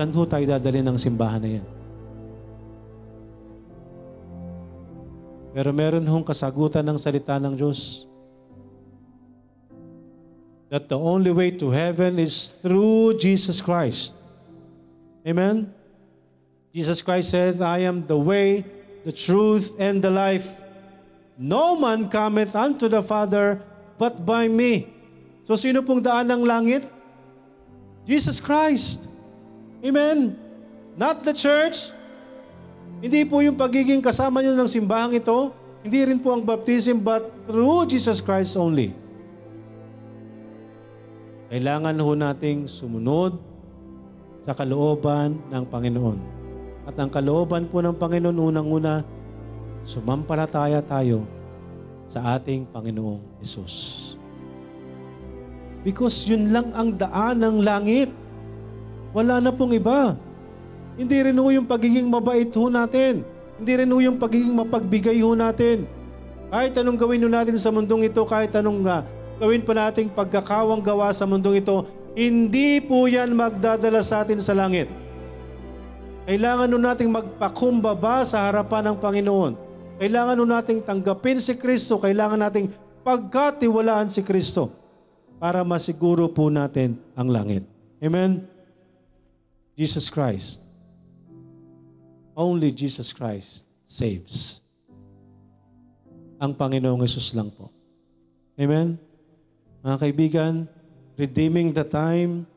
Saan 0.01 0.17
ho 0.17 0.25
tayo 0.25 0.45
dadalhin 0.49 0.89
ng 0.89 0.97
simbahan 0.97 1.45
na 1.45 1.51
yan? 1.61 1.67
Pero 5.53 5.69
meron 5.77 6.09
hong 6.09 6.25
kasagutan 6.25 6.89
ng 6.89 6.97
salita 6.97 7.37
ng 7.37 7.53
Diyos. 7.53 8.09
That 10.73 10.89
the 10.89 10.97
only 10.97 11.37
way 11.37 11.53
to 11.61 11.69
heaven 11.69 12.17
is 12.17 12.49
through 12.49 13.21
Jesus 13.21 13.61
Christ. 13.61 14.17
Amen? 15.21 15.80
Jesus 16.71 17.03
Christ 17.03 17.35
said, 17.35 17.59
I 17.59 17.83
am 17.83 18.07
the 18.07 18.19
way, 18.19 18.63
the 19.03 19.11
truth, 19.11 19.75
and 19.79 19.99
the 19.99 20.11
life. 20.11 20.47
No 21.35 21.75
man 21.75 22.07
cometh 22.07 22.55
unto 22.55 22.87
the 22.87 23.03
Father 23.03 23.59
but 23.99 24.23
by 24.23 24.47
me. 24.47 24.87
So 25.43 25.59
sino 25.59 25.83
pong 25.83 26.05
daan 26.05 26.31
ng 26.31 26.47
langit? 26.47 26.87
Jesus 28.07 28.39
Christ. 28.39 29.11
Amen? 29.83 30.39
Not 30.95 31.25
the 31.27 31.35
church, 31.35 31.91
hindi 33.01 33.25
po 33.25 33.41
yung 33.41 33.57
pagiging 33.57 34.05
kasama 34.05 34.45
nyo 34.45 34.53
ng 34.53 34.69
simbahang 34.69 35.17
ito, 35.17 35.57
hindi 35.81 36.05
rin 36.05 36.21
po 36.21 36.37
ang 36.37 36.45
baptism, 36.45 37.01
but 37.01 37.25
through 37.49 37.89
Jesus 37.89 38.21
Christ 38.21 38.61
only. 38.61 38.93
Kailangan 41.49 41.97
ho 41.97 42.13
nating 42.13 42.69
sumunod 42.69 43.41
sa 44.45 44.53
kalooban 44.53 45.41
ng 45.49 45.65
Panginoon. 45.65 46.40
At 46.89 46.97
ang 46.97 47.13
kalooban 47.13 47.69
po 47.69 47.85
ng 47.85 47.97
Panginoon, 47.97 48.37
unang-una, 48.37 49.05
sumampalataya 49.85 50.81
tayo 50.81 51.29
sa 52.11 52.37
ating 52.37 52.67
Panginoong 52.69 53.41
Yesus. 53.41 53.75
Because 55.81 56.29
yun 56.29 56.53
lang 56.53 56.73
ang 56.77 56.93
daan 56.93 57.41
ng 57.41 57.57
langit. 57.65 58.13
Wala 59.17 59.41
na 59.41 59.51
pong 59.51 59.77
iba. 59.77 60.17
Hindi 61.01 61.17
rin 61.25 61.41
ho 61.41 61.49
yung 61.49 61.65
pagiging 61.65 62.09
mabait 62.11 62.51
ho 62.53 62.69
natin. 62.69 63.25
Hindi 63.57 63.73
rin 63.77 63.89
ho 63.89 63.97
yung 64.01 64.21
pagiging 64.21 64.53
mapagbigay 64.53 65.25
ho 65.25 65.33
natin. 65.33 65.89
Kahit 66.51 66.77
anong 66.77 66.99
gawin 66.99 67.25
ho 67.25 67.29
natin 67.31 67.57
sa 67.57 67.73
mundong 67.73 68.11
ito, 68.11 68.21
kahit 68.29 68.53
anong 68.59 68.85
uh, 68.85 69.07
gawin 69.41 69.65
pa 69.65 69.73
nating 69.73 70.13
pagkakawang 70.13 70.85
gawa 70.85 71.09
sa 71.15 71.25
mundong 71.25 71.63
ito, 71.63 71.87
hindi 72.13 72.83
po 72.83 73.07
yan 73.07 73.33
magdadala 73.33 74.03
sa 74.05 74.27
atin 74.27 74.43
sa 74.43 74.53
langit. 74.53 74.91
Kailangan 76.31 76.71
ho 76.71 76.79
nating 76.79 77.11
magpakumbaba 77.11 78.23
sa 78.23 78.47
harapan 78.47 78.95
ng 78.95 78.97
Panginoon. 79.03 79.53
Kailangan 79.99 80.39
ho 80.39 80.47
nating 80.47 80.87
tanggapin 80.87 81.43
si 81.43 81.59
Kristo. 81.59 81.99
Kailangan 81.99 82.39
nating 82.39 82.71
pagkatiwalaan 83.03 84.07
si 84.07 84.23
Kristo 84.23 84.71
para 85.43 85.67
masiguro 85.67 86.31
po 86.31 86.47
natin 86.47 86.95
ang 87.19 87.35
langit. 87.35 87.67
Amen? 87.99 88.47
Jesus 89.75 90.07
Christ 90.07 90.71
Only 92.41 92.73
Jesus 92.73 93.13
Christ 93.13 93.69
saves. 93.85 94.65
Ang 96.41 96.57
Panginoong 96.57 97.05
Yesus 97.05 97.37
lang 97.37 97.53
po. 97.53 97.69
Amen? 98.57 98.97
Mga 99.85 99.97
kaibigan, 100.01 100.55
redeeming 101.21 101.77
the 101.77 101.85
time, 101.85 102.49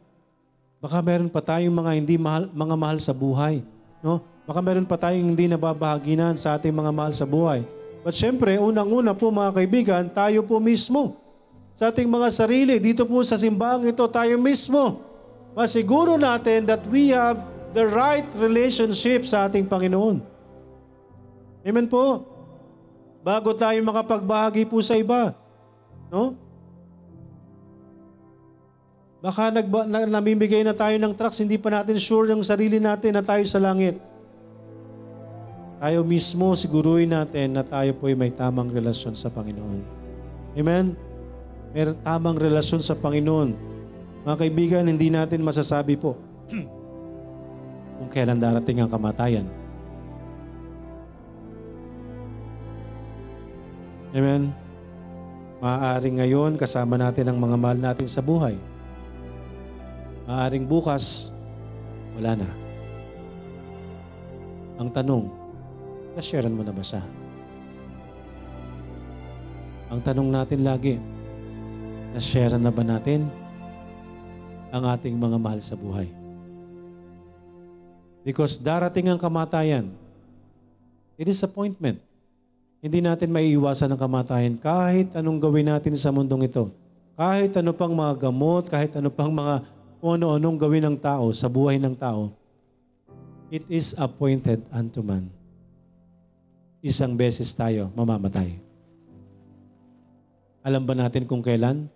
baka 0.84 1.00
meron 1.00 1.32
pa 1.32 1.40
tayong 1.40 1.72
mga 1.72 1.92
hindi 1.96 2.20
mahal, 2.20 2.52
mga 2.52 2.76
mahal 2.76 3.00
sa 3.00 3.16
buhay. 3.16 3.64
No? 4.04 4.20
Baka 4.44 4.60
meron 4.60 4.84
pa 4.84 5.00
tayong 5.00 5.32
hindi 5.32 5.48
nababahaginan 5.48 6.36
sa 6.36 6.60
ating 6.60 6.76
mga 6.76 6.92
mahal 6.92 7.16
sa 7.16 7.24
buhay. 7.24 7.64
But 8.04 8.12
syempre, 8.12 8.60
unang-una 8.60 9.16
po 9.16 9.32
mga 9.32 9.56
kaibigan, 9.56 10.04
tayo 10.12 10.44
po 10.44 10.60
mismo. 10.60 11.16
Sa 11.72 11.88
ating 11.88 12.12
mga 12.12 12.28
sarili, 12.36 12.76
dito 12.84 13.08
po 13.08 13.24
sa 13.24 13.40
simbahang 13.40 13.88
ito, 13.88 14.04
tayo 14.12 14.36
mismo. 14.36 15.00
Masiguro 15.56 16.20
natin 16.20 16.68
that 16.68 16.84
we 16.92 17.16
have 17.16 17.40
the 17.72 17.88
right 17.88 18.28
relationship 18.36 19.24
sa 19.24 19.48
ating 19.48 19.64
Panginoon. 19.64 20.20
Amen 21.64 21.88
po. 21.88 22.28
Bago 23.24 23.56
tayo 23.56 23.80
makapagbahagi 23.80 24.68
po 24.68 24.84
sa 24.84 25.00
iba. 25.00 25.32
No? 26.12 26.36
Baka 29.24 29.55
nagba, 29.55 29.88
na, 29.88 30.03
namimigay 30.03 30.67
na 30.67 30.76
tayo 30.76 30.99
ng 30.99 31.15
tracts, 31.15 31.39
hindi 31.39 31.55
pa 31.55 31.71
natin 31.71 31.95
sure 31.95 32.28
yung 32.36 32.43
sarili 32.43 32.76
natin 32.76 33.15
na 33.15 33.24
tayo 33.24 33.39
sa 33.47 33.55
langit. 33.55 33.95
Tayo 35.80 36.03
mismo 36.03 36.51
siguruhin 36.59 37.15
natin 37.15 37.55
na 37.55 37.63
tayo 37.63 37.95
po 37.95 38.11
ay 38.11 38.19
may 38.19 38.36
tamang 38.36 38.67
relasyon 38.67 39.15
sa 39.15 39.32
Panginoon. 39.32 39.80
Amen? 40.59 40.99
May 41.71 41.88
tamang 42.03 42.36
relasyon 42.36 42.84
sa 42.84 42.99
Panginoon. 42.99 43.55
Mga 44.28 44.36
kaibigan, 44.43 44.91
hindi 44.91 45.07
natin 45.07 45.39
masasabi 45.39 45.95
po 45.95 46.19
kung 48.03 48.09
kailan 48.11 48.43
darating 48.43 48.84
ang 48.84 48.91
kamatayan. 48.91 49.47
Amen? 54.11 54.51
Maaaring 55.63 56.19
ngayon 56.19 56.51
kasama 56.59 56.99
natin 56.99 57.32
ang 57.32 57.39
mga 57.39 57.55
mahal 57.55 57.80
natin 57.80 58.11
sa 58.11 58.19
buhay. 58.19 58.72
Maaaring 60.24 60.63
bukas, 60.63 61.36
wala 62.15 62.39
na. 62.39 62.49
Ang 64.80 64.88
tanong, 64.88 65.28
nasharean 66.15 66.55
mo 66.55 66.63
na 66.63 66.71
ba 66.71 66.80
siya? 66.80 67.03
Ang 69.91 69.99
tanong 69.99 70.30
natin 70.32 70.63
lagi, 70.63 70.95
nasharean 72.15 72.63
na 72.63 72.71
ba 72.71 72.88
natin 72.88 73.28
ang 74.71 74.88
ating 74.88 75.13
mga 75.13 75.38
mahal 75.38 75.59
sa 75.59 75.76
buhay? 75.76 76.07
Because 78.24 78.55
darating 78.55 79.11
ang 79.11 79.19
kamatayan. 79.19 79.91
It 81.19 81.28
is 81.28 81.43
appointment. 81.43 81.99
Hindi 82.80 83.03
natin 83.03 83.32
maiiwasan 83.36 83.91
ang 83.91 83.99
kamatayan 83.99 84.55
kahit 84.55 85.11
anong 85.13 85.43
gawin 85.43 85.67
natin 85.67 85.93
sa 85.99 86.15
mundong 86.15 86.47
ito. 86.47 86.71
Kahit 87.19 87.53
ano 87.59 87.76
pang 87.76 87.91
mga 87.91 88.28
gamot, 88.28 88.71
kahit 88.71 88.95
ano 88.97 89.11
pang 89.11 89.30
mga 89.30 89.61
ano-anong 90.12 90.60
gawin 90.60 90.84
ng 90.91 90.97
tao 90.99 91.32
sa 91.32 91.47
buhay 91.47 91.80
ng 91.80 91.95
tao. 91.95 92.36
It 93.47 93.64
is 93.72 93.95
appointed 93.95 94.60
unto 94.68 94.99
man. 94.99 95.32
Isang 96.84 97.16
beses 97.16 97.56
tayo 97.56 97.88
mamamatay. 97.95 98.60
Alam 100.68 100.84
ba 100.84 100.91
natin 100.91 101.24
kung 101.24 101.39
kailan? 101.39 101.88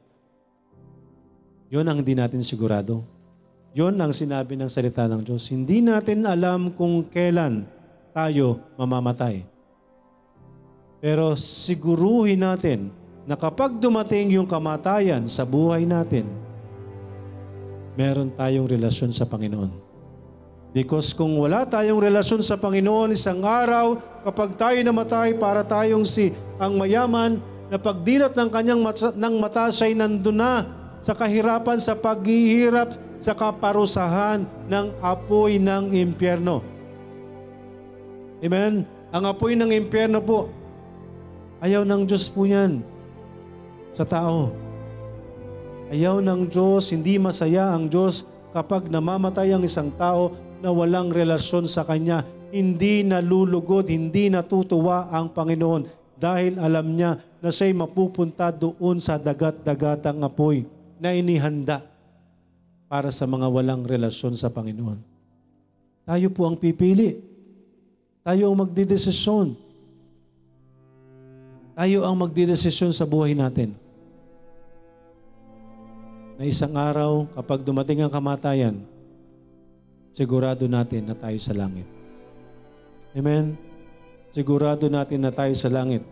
Yon 1.68 1.84
ang 1.84 2.00
hindi 2.00 2.16
natin 2.16 2.40
sigurado. 2.40 3.04
Yon 3.76 4.00
ang 4.00 4.16
sinabi 4.16 4.56
ng 4.56 4.72
salita 4.72 5.04
ng 5.12 5.28
Diyos. 5.28 5.52
Hindi 5.52 5.84
natin 5.84 6.24
alam 6.24 6.72
kung 6.72 7.04
kailan 7.12 7.68
tayo 8.16 8.64
mamamatay. 8.80 9.44
Pero 11.04 11.36
siguruhin 11.36 12.40
natin 12.42 12.90
na 13.28 13.36
kapag 13.36 13.76
dumating 13.78 14.40
yung 14.40 14.48
kamatayan 14.48 15.28
sa 15.28 15.44
buhay 15.44 15.84
natin, 15.84 16.47
meron 17.98 18.30
tayong 18.30 18.70
relasyon 18.70 19.10
sa 19.10 19.26
Panginoon. 19.26 19.74
Because 20.72 21.10
kung 21.18 21.34
wala 21.42 21.66
tayong 21.66 21.98
relasyon 21.98 22.46
sa 22.46 22.54
Panginoon, 22.54 23.18
isang 23.18 23.42
araw, 23.42 23.98
kapag 24.22 24.54
tayo 24.54 24.78
namatay 24.86 25.34
para 25.34 25.66
tayong 25.66 26.06
si 26.06 26.30
ang 26.62 26.78
mayaman, 26.78 27.42
na 27.68 27.76
pagdilat 27.76 28.32
ng 28.32 28.48
kanyang 28.48 28.80
mata, 28.80 29.12
ng 29.12 29.36
mata 29.42 29.68
siya'y 29.68 29.98
nandun 29.98 30.40
na 30.40 30.64
sa 31.04 31.12
kahirapan, 31.12 31.82
sa 31.82 31.98
paghihirap, 31.98 32.96
sa 33.18 33.34
kaparusahan 33.34 34.46
ng 34.70 34.86
apoy 35.02 35.58
ng 35.58 35.92
impyerno. 35.92 36.62
Amen? 38.40 38.86
Ang 39.10 39.24
apoy 39.26 39.58
ng 39.58 39.74
impyerno 39.74 40.22
po, 40.22 40.54
ayaw 41.58 41.82
ng 41.82 42.06
Diyos 42.06 42.30
po 42.30 42.46
yan 42.46 42.86
sa 43.92 44.06
tao. 44.06 44.67
Ayaw 45.88 46.20
ng 46.20 46.52
Diyos, 46.52 46.92
hindi 46.92 47.16
masaya 47.16 47.72
ang 47.72 47.88
Diyos 47.88 48.28
kapag 48.52 48.92
namamatay 48.92 49.56
ang 49.56 49.64
isang 49.64 49.88
tao 49.96 50.36
na 50.60 50.68
walang 50.68 51.08
relasyon 51.16 51.64
sa 51.64 51.88
Kanya. 51.88 52.28
Hindi 52.52 53.08
nalulugod, 53.08 53.88
hindi 53.88 54.28
natutuwa 54.28 55.08
ang 55.08 55.32
Panginoon 55.32 55.88
dahil 56.20 56.60
alam 56.60 56.92
niya 56.92 57.16
na 57.40 57.48
siya'y 57.48 57.72
mapupunta 57.72 58.52
doon 58.52 59.00
sa 59.00 59.16
dagat-dagatang 59.16 60.20
apoy 60.28 60.68
na 61.00 61.16
inihanda 61.16 61.86
para 62.92 63.08
sa 63.08 63.24
mga 63.24 63.48
walang 63.48 63.88
relasyon 63.88 64.36
sa 64.36 64.52
Panginoon. 64.52 65.00
Tayo 66.04 66.28
po 66.36 66.52
ang 66.52 66.60
pipili. 66.60 67.20
Tayo 68.28 68.52
ang 68.52 68.60
magdidesisyon. 68.60 69.56
Tayo 71.80 72.04
ang 72.04 72.16
magdidesisyon 72.20 72.92
sa 72.92 73.08
buhay 73.08 73.32
natin. 73.32 73.87
Na 76.38 76.46
isang 76.46 76.78
araw, 76.78 77.26
kapag 77.34 77.66
dumating 77.66 78.06
ang 78.06 78.14
kamatayan, 78.14 78.78
sigurado 80.14 80.70
natin 80.70 81.10
na 81.10 81.18
tayo 81.18 81.42
sa 81.42 81.50
langit. 81.58 81.90
Amen? 83.18 83.58
Sigurado 84.30 84.86
natin 84.86 85.26
na 85.26 85.34
tayo 85.34 85.50
sa 85.58 85.66
langit. 85.66 86.06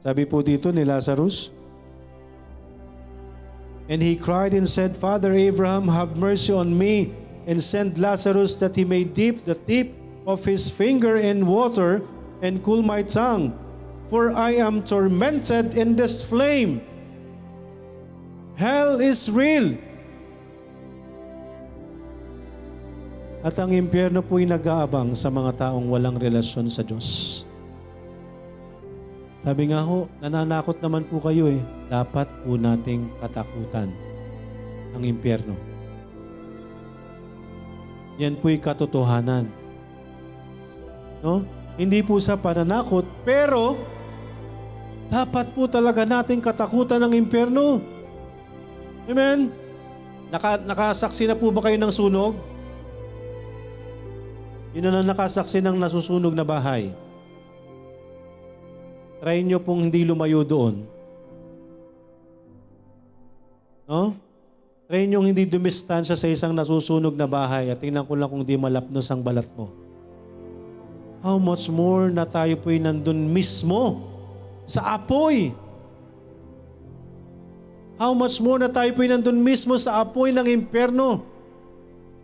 Sabi 0.00 0.24
po 0.24 0.40
dito 0.40 0.72
ni 0.72 0.88
Lazarus, 0.88 1.52
And 3.88 4.00
he 4.00 4.16
cried 4.16 4.52
and 4.52 4.68
said, 4.68 4.96
Father 4.96 5.32
Abraham, 5.32 5.88
have 5.88 6.16
mercy 6.16 6.52
on 6.52 6.76
me 6.76 7.12
and 7.48 7.56
send 7.56 7.96
Lazarus 7.96 8.60
that 8.60 8.76
he 8.76 8.84
may 8.84 9.04
dip 9.04 9.44
the 9.44 9.56
tip 9.56 9.92
of 10.28 10.44
his 10.44 10.68
finger 10.68 11.16
in 11.16 11.48
water 11.48 12.04
and 12.44 12.60
cool 12.60 12.84
my 12.84 13.00
tongue, 13.00 13.56
for 14.12 14.32
I 14.32 14.60
am 14.60 14.84
tormented 14.84 15.72
in 15.72 15.96
this 15.96 16.24
flame. 16.24 16.84
Hell 18.58 18.98
is 18.98 19.30
real. 19.30 19.78
At 23.46 23.54
ang 23.62 23.70
impyerno 23.70 24.18
po'y 24.18 24.50
nag-aabang 24.50 25.14
sa 25.14 25.30
mga 25.30 25.54
taong 25.70 25.86
walang 25.86 26.18
relasyon 26.18 26.66
sa 26.66 26.82
Diyos. 26.82 27.46
Sabi 29.46 29.70
nga 29.70 29.86
ho, 29.86 30.10
nananakot 30.18 30.82
naman 30.82 31.06
po 31.06 31.22
kayo 31.22 31.46
eh. 31.46 31.62
Dapat 31.86 32.26
po 32.42 32.58
nating 32.58 33.06
katakutan 33.22 33.94
ang 34.90 35.02
impyerno. 35.06 35.54
Yan 38.18 38.34
po'y 38.42 38.58
katotohanan. 38.58 39.46
No? 41.22 41.46
Hindi 41.78 42.02
po 42.02 42.18
sa 42.18 42.34
pananakot, 42.34 43.06
pero 43.22 43.78
dapat 45.06 45.54
po 45.54 45.70
talaga 45.70 46.02
nating 46.02 46.42
katakutan 46.42 47.06
ang 47.06 47.14
impyerno. 47.14 47.97
Amen? 49.08 49.48
Naka, 50.28 50.60
nakasaksi 50.60 51.24
na 51.24 51.32
po 51.32 51.48
ba 51.48 51.64
kayo 51.64 51.80
ng 51.80 51.88
sunog? 51.88 52.36
Yun 54.76 54.84
na 54.84 55.00
nakasaksi 55.00 55.64
ng 55.64 55.80
nasusunog 55.80 56.36
na 56.36 56.44
bahay. 56.44 56.92
Try 59.18 59.42
nyo 59.42 59.58
pong 59.58 59.88
hindi 59.88 60.04
lumayo 60.04 60.44
doon. 60.44 60.84
No? 63.88 64.12
Try 64.86 65.08
nyo 65.08 65.24
hindi 65.24 65.48
dumistansya 65.48 66.14
sa 66.14 66.28
isang 66.28 66.52
nasusunog 66.52 67.16
na 67.16 67.24
bahay 67.24 67.72
at 67.72 67.80
tingnan 67.80 68.04
ko 68.04 68.12
lang 68.12 68.28
kung 68.28 68.44
di 68.44 68.60
malapnos 68.60 69.08
ang 69.08 69.24
balat 69.24 69.48
mo. 69.56 69.72
How 71.24 71.40
much 71.40 71.66
more 71.72 72.12
na 72.12 72.28
tayo 72.28 72.54
po'y 72.60 72.78
nandun 72.78 73.32
mismo 73.32 74.04
sa 74.68 75.00
apoy. 75.00 75.50
How 77.98 78.14
much 78.14 78.38
more 78.38 78.62
na 78.62 78.70
tayo 78.70 78.94
po'y 78.94 79.10
nandun 79.10 79.42
mismo 79.42 79.74
sa 79.74 79.98
apoy 79.98 80.30
ng 80.30 80.46
impyerno. 80.46 81.26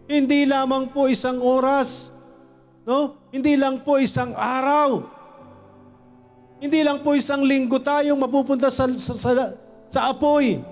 Hindi 0.06 0.46
lamang 0.46 0.94
po 0.94 1.10
isang 1.10 1.42
oras, 1.42 2.14
no? 2.86 3.18
Hindi 3.34 3.58
lang 3.58 3.82
po 3.82 3.98
isang 3.98 4.30
araw. 4.38 5.02
Hindi 6.62 6.78
lang 6.86 7.02
po 7.02 7.18
isang 7.18 7.42
linggo 7.42 7.82
tayong 7.82 8.14
mapupunta 8.14 8.70
sa, 8.70 8.86
sa, 8.94 9.12
sa, 9.18 9.30
sa 9.90 10.00
apoy. 10.14 10.62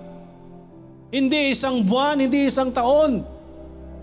Hindi 1.11 1.51
isang 1.51 1.83
buwan, 1.83 2.23
hindi 2.23 2.47
isang 2.47 2.71
taon. 2.71 3.27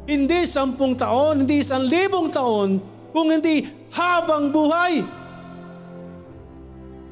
Hindi 0.04 0.44
sampung 0.44 0.92
taon, 1.00 1.48
hindi 1.48 1.64
isang 1.64 1.88
libong 1.88 2.28
taon, 2.28 2.76
kung 3.16 3.32
hindi 3.32 3.64
habang 3.88 4.52
buhay. 4.52 5.00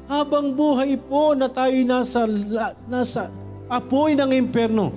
Habang 0.05 0.53
buhay 0.53 0.93
po 1.09 1.33
na 1.33 1.49
tayo 1.49 1.73
nasa, 1.89 2.29
nasa 2.85 3.48
apoy 3.69 4.17
ng 4.17 4.33
impyerno 4.33 4.89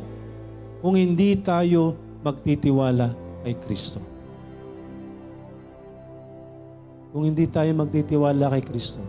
kung 0.81 0.97
hindi 0.97 1.37
tayo 1.37 1.95
magtitiwala 2.25 3.13
kay 3.45 3.55
Kristo. 3.61 4.01
Kung 7.13 7.29
hindi 7.29 7.45
tayo 7.45 7.69
magtitiwala 7.77 8.49
kay 8.57 8.65
Kristo. 8.65 9.05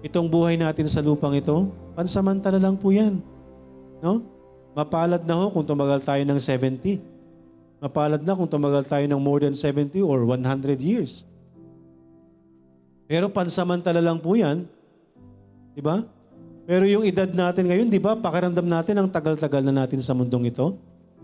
Itong 0.00 0.26
buhay 0.32 0.56
natin 0.56 0.88
sa 0.88 1.04
lupang 1.04 1.36
ito, 1.36 1.68
pansamantala 1.92 2.56
lang 2.56 2.80
po 2.80 2.88
yan. 2.88 3.20
No? 4.00 4.24
Mapalad 4.72 5.20
na 5.28 5.36
ho 5.36 5.52
kung 5.52 5.68
tumagal 5.68 6.00
tayo 6.00 6.24
ng 6.24 6.40
70. 6.40 7.02
Mapalad 7.84 8.22
na 8.24 8.32
kung 8.32 8.48
tumagal 8.48 8.88
tayo 8.88 9.04
ng 9.04 9.20
more 9.20 9.44
than 9.44 9.52
70 9.52 10.00
or 10.00 10.24
100 10.24 10.80
years. 10.80 11.28
Pero 13.04 13.28
pansamantala 13.28 14.00
lang 14.00 14.16
po 14.16 14.32
yan. 14.38 14.64
Di 15.76 15.82
ba? 15.84 16.06
Pero 16.68 16.84
yung 16.84 17.00
edad 17.00 17.32
natin 17.32 17.64
ngayon, 17.64 17.88
di 17.88 17.96
ba, 17.96 18.12
pakiramdam 18.12 18.68
natin 18.68 19.00
ang 19.00 19.08
tagal-tagal 19.08 19.64
na 19.64 19.72
natin 19.72 20.04
sa 20.04 20.12
mundong 20.12 20.52
ito. 20.52 20.76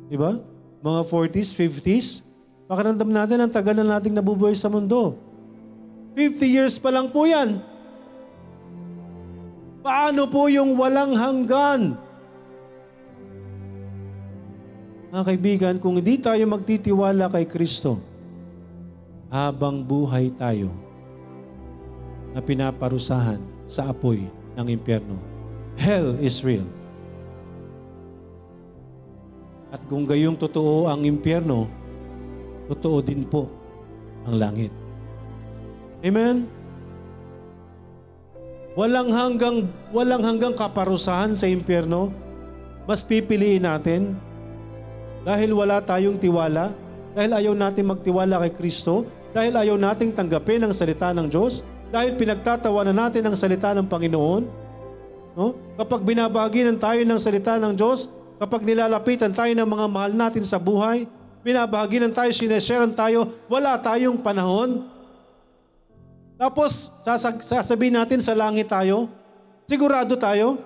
Di 0.09 0.17
ba? 0.17 0.41
Mga 0.81 1.01
40s, 1.05 1.53
50s, 1.53 2.25
pakiramdam 2.65 3.13
natin 3.13 3.45
ang 3.45 3.53
tagal 3.53 3.77
na 3.77 3.85
nating 3.85 4.17
nabubuhay 4.17 4.57
sa 4.57 4.73
mundo. 4.73 5.21
50 6.17 6.49
years 6.49 6.81
pa 6.81 6.89
lang 6.89 7.13
po 7.13 7.29
yan. 7.29 7.61
Paano 9.85 10.25
po 10.33 10.49
yung 10.49 10.81
walang 10.81 11.13
hanggan? 11.13 11.93
Mga 15.13 15.25
kaibigan, 15.29 15.75
kung 15.77 16.01
hindi 16.01 16.17
tayo 16.25 16.41
magtitiwala 16.49 17.29
kay 17.29 17.45
Kristo, 17.45 18.01
habang 19.29 19.85
buhay 19.85 20.33
tayo 20.41 20.73
na 22.33 22.41
pinaparusahan 22.41 23.45
sa 23.69 23.93
apoy 23.93 24.25
ng 24.57 24.73
impyerno. 24.73 25.34
Hell 25.79 26.17
is 26.23 26.41
real. 26.47 26.67
At 29.75 29.83
kung 29.91 30.07
gayong 30.07 30.39
totoo 30.39 30.87
ang 30.87 31.03
impyerno, 31.03 31.67
totoo 32.71 33.03
din 33.03 33.27
po 33.27 33.51
ang 34.23 34.39
langit. 34.39 34.71
Amen? 36.05 36.47
Walang 38.75 39.11
hanggang 39.15 39.57
walang 39.95 40.23
hanggang 40.23 40.55
kaparusahan 40.55 41.35
sa 41.35 41.47
impyerno. 41.47 42.11
Mas 42.85 43.01
pipiliin 43.01 43.65
natin 43.65 44.13
dahil 45.25 45.57
wala 45.57 45.81
tayong 45.81 46.21
tiwala, 46.21 46.77
dahil 47.17 47.33
ayaw 47.33 47.55
natin 47.57 47.89
magtiwala 47.89 48.45
kay 48.45 48.53
Kristo, 48.53 49.09
dahil 49.33 49.57
ayaw 49.57 49.81
nating 49.81 50.13
tanggapin 50.13 50.61
ang 50.61 50.71
salita 50.77 51.11
ng 51.17 51.27
Diyos, 51.27 51.65
dahil 51.89 52.13
pinagtatawanan 52.13 52.93
natin 52.93 53.25
ang 53.25 53.33
salita 53.33 53.73
ng 53.73 53.89
Panginoon. 53.89 54.64
No? 55.35 55.59
Kapag 55.75 56.07
binabagi 56.07 56.63
ng 56.63 56.79
tayo 56.79 57.03
ng 57.03 57.21
salita 57.21 57.59
ng 57.59 57.75
Diyos, 57.75 58.11
kapag 58.39 58.63
nilalapitan 58.63 59.35
tayo 59.35 59.51
ng 59.51 59.67
mga 59.67 59.87
mahal 59.91 60.13
natin 60.15 60.47
sa 60.47 60.63
buhay, 60.63 61.11
binabahaginan 61.43 62.15
tayo, 62.15 62.31
sinesharean 62.31 62.95
tayo, 62.95 63.35
wala 63.51 63.77
tayong 63.77 64.17
panahon. 64.19 64.87
Tapos, 66.39 66.91
sasag- 67.03 67.43
sasabihin 67.43 67.95
natin 67.99 68.19
sa 68.23 68.35
langit 68.35 68.71
tayo, 68.71 69.11
sigurado 69.67 70.15
tayo. 70.15 70.59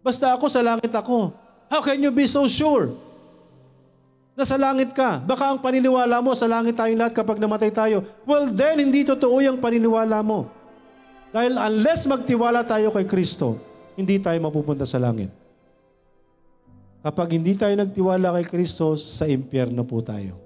Basta 0.00 0.32
ako 0.32 0.48
sa 0.48 0.64
langit 0.64 0.92
ako. 0.92 1.32
How 1.68 1.84
can 1.84 2.00
you 2.00 2.08
be 2.08 2.24
so 2.24 2.48
sure? 2.48 2.92
Nasa 4.38 4.56
langit 4.56 4.94
ka. 4.94 5.20
Baka 5.20 5.50
ang 5.52 5.60
paniniwala 5.60 6.22
mo 6.22 6.32
sa 6.32 6.48
langit 6.48 6.78
tayong 6.78 6.96
lahat 6.96 7.12
kapag 7.12 7.42
namatay 7.42 7.68
tayo. 7.74 8.06
Well 8.24 8.48
then, 8.48 8.80
hindi 8.80 9.04
totoo 9.04 9.42
yung 9.42 9.58
paniniwala 9.58 10.22
mo. 10.22 10.57
Dahil 11.28 11.60
unless 11.60 12.08
magtiwala 12.08 12.64
tayo 12.64 12.88
kay 12.92 13.04
Kristo, 13.04 13.60
hindi 13.98 14.16
tayo 14.16 14.38
mapupunta 14.40 14.88
sa 14.88 14.96
langit. 14.96 15.28
Kapag 17.04 17.36
hindi 17.36 17.52
tayo 17.54 17.76
nagtiwala 17.76 18.34
kay 18.40 18.46
Kristo, 18.48 18.96
sa 18.96 19.28
impyerno 19.28 19.84
po 19.84 20.00
tayo. 20.00 20.40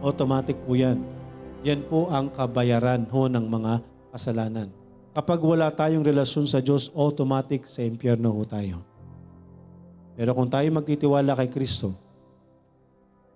Automatic 0.00 0.56
po 0.64 0.72
yan. 0.72 0.98
Yan 1.60 1.84
po 1.84 2.08
ang 2.08 2.32
kabayaran 2.32 3.04
ho 3.12 3.28
ng 3.28 3.44
mga 3.44 3.72
kasalanan. 4.16 4.68
Kapag 5.12 5.40
wala 5.42 5.68
tayong 5.68 6.06
relasyon 6.06 6.48
sa 6.48 6.64
Diyos, 6.64 6.88
automatic 6.96 7.68
sa 7.68 7.84
impyerno 7.84 8.32
ho 8.32 8.42
tayo. 8.48 8.80
Pero 10.16 10.32
kung 10.32 10.48
tayo 10.48 10.68
magtitiwala 10.72 11.36
kay 11.36 11.52
Kristo, 11.52 11.92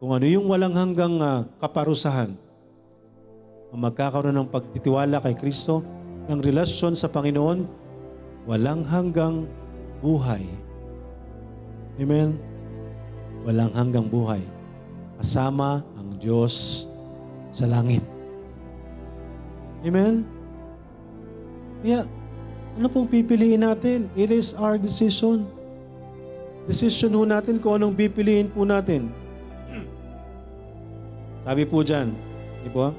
kung 0.01 0.17
ano 0.17 0.25
yung 0.25 0.49
walang 0.49 0.75
hanggang 0.77 1.17
ah, 1.21 1.45
kaparusahan, 1.61 2.37
kung 3.75 3.91
magkakaroon 3.91 4.39
ng 4.39 4.55
pagtitiwala 4.55 5.19
kay 5.19 5.35
Kristo, 5.35 5.83
ng 6.31 6.39
relasyon 6.39 6.95
sa 6.95 7.11
Panginoon, 7.11 7.67
walang 8.47 8.87
hanggang 8.87 9.51
buhay. 9.99 10.47
Amen? 11.99 12.39
Walang 13.43 13.75
hanggang 13.75 14.07
buhay. 14.07 14.47
Kasama 15.19 15.83
ang 15.99 16.07
Diyos 16.23 16.87
sa 17.51 17.67
langit. 17.67 18.07
Amen? 19.83 20.23
Kaya, 21.83 22.07
ano 22.79 22.87
pong 22.87 23.11
pipiliin 23.11 23.67
natin? 23.67 24.07
It 24.15 24.31
is 24.31 24.55
our 24.55 24.79
decision. 24.79 25.51
Decision 26.71 27.11
ho 27.11 27.27
natin 27.27 27.59
kung 27.59 27.83
anong 27.83 27.99
pipiliin 27.99 28.55
po 28.55 28.63
natin. 28.63 29.11
Sabi 31.51 31.67
po 31.67 31.83
dyan, 31.83 32.15
di 32.63 32.71
ba? 32.71 32.95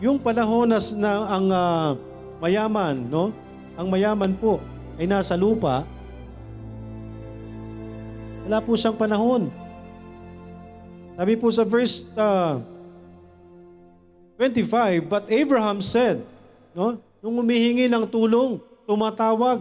Yung 0.00 0.16
panahon 0.16 0.64
na, 0.64 0.80
na 0.96 1.12
ang 1.28 1.46
ah, 1.52 1.88
mayaman, 2.40 2.96
no? 3.04 3.36
Ang 3.76 3.92
mayaman 3.92 4.32
po 4.32 4.56
ay 4.96 5.04
nasa 5.04 5.36
lupa. 5.36 5.84
Wala 8.48 8.64
po 8.64 8.72
siyang 8.80 8.96
panahon. 8.96 9.52
Sabi 11.20 11.36
po 11.36 11.52
sa 11.52 11.68
verse 11.68 12.08
ah, 12.16 12.64
25, 14.40 15.04
But 15.04 15.28
Abraham 15.28 15.84
said, 15.84 16.24
no? 16.72 16.96
Nung 17.20 17.36
humihingi 17.44 17.84
ng 17.84 18.08
tulong, 18.08 18.56
tumatawag 18.88 19.60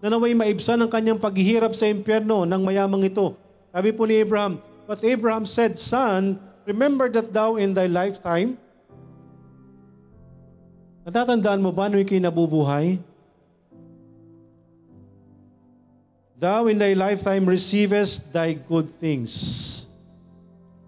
na 0.00 0.08
naway 0.08 0.32
maibsan 0.32 0.80
ang 0.80 0.88
kanyang 0.88 1.20
paghihirap 1.20 1.76
sa 1.76 1.84
impyerno 1.84 2.48
ng 2.48 2.60
mayamang 2.64 3.04
ito. 3.04 3.36
Sabi 3.68 3.92
po 3.92 4.08
ni 4.08 4.16
Abraham, 4.24 4.56
But 4.88 5.04
Abraham 5.04 5.44
said, 5.44 5.76
Son, 5.76 6.40
remember 6.64 7.12
that 7.12 7.28
thou 7.32 7.60
in 7.60 7.76
thy 7.76 7.84
lifetime, 7.84 8.56
natatandaan 11.04 11.60
mo 11.60 11.70
ba 11.70 11.86
nung 11.86 12.00
ikay 12.00 12.18
nabubuhay? 12.18 12.98
Thou 16.34 16.66
in 16.66 16.80
thy 16.80 16.92
lifetime 16.98 17.46
receivest 17.46 18.34
thy 18.34 18.56
good 18.56 18.90
things. 18.98 19.32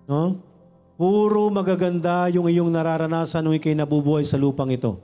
No? 0.08 0.42
Puro 0.96 1.52
magaganda 1.52 2.26
yung 2.32 2.48
iyong 2.48 2.72
nararanasan 2.72 3.44
nung 3.44 3.54
ikay 3.54 3.76
nabubuhay 3.76 4.24
sa 4.24 4.40
lupang 4.40 4.72
ito. 4.72 4.96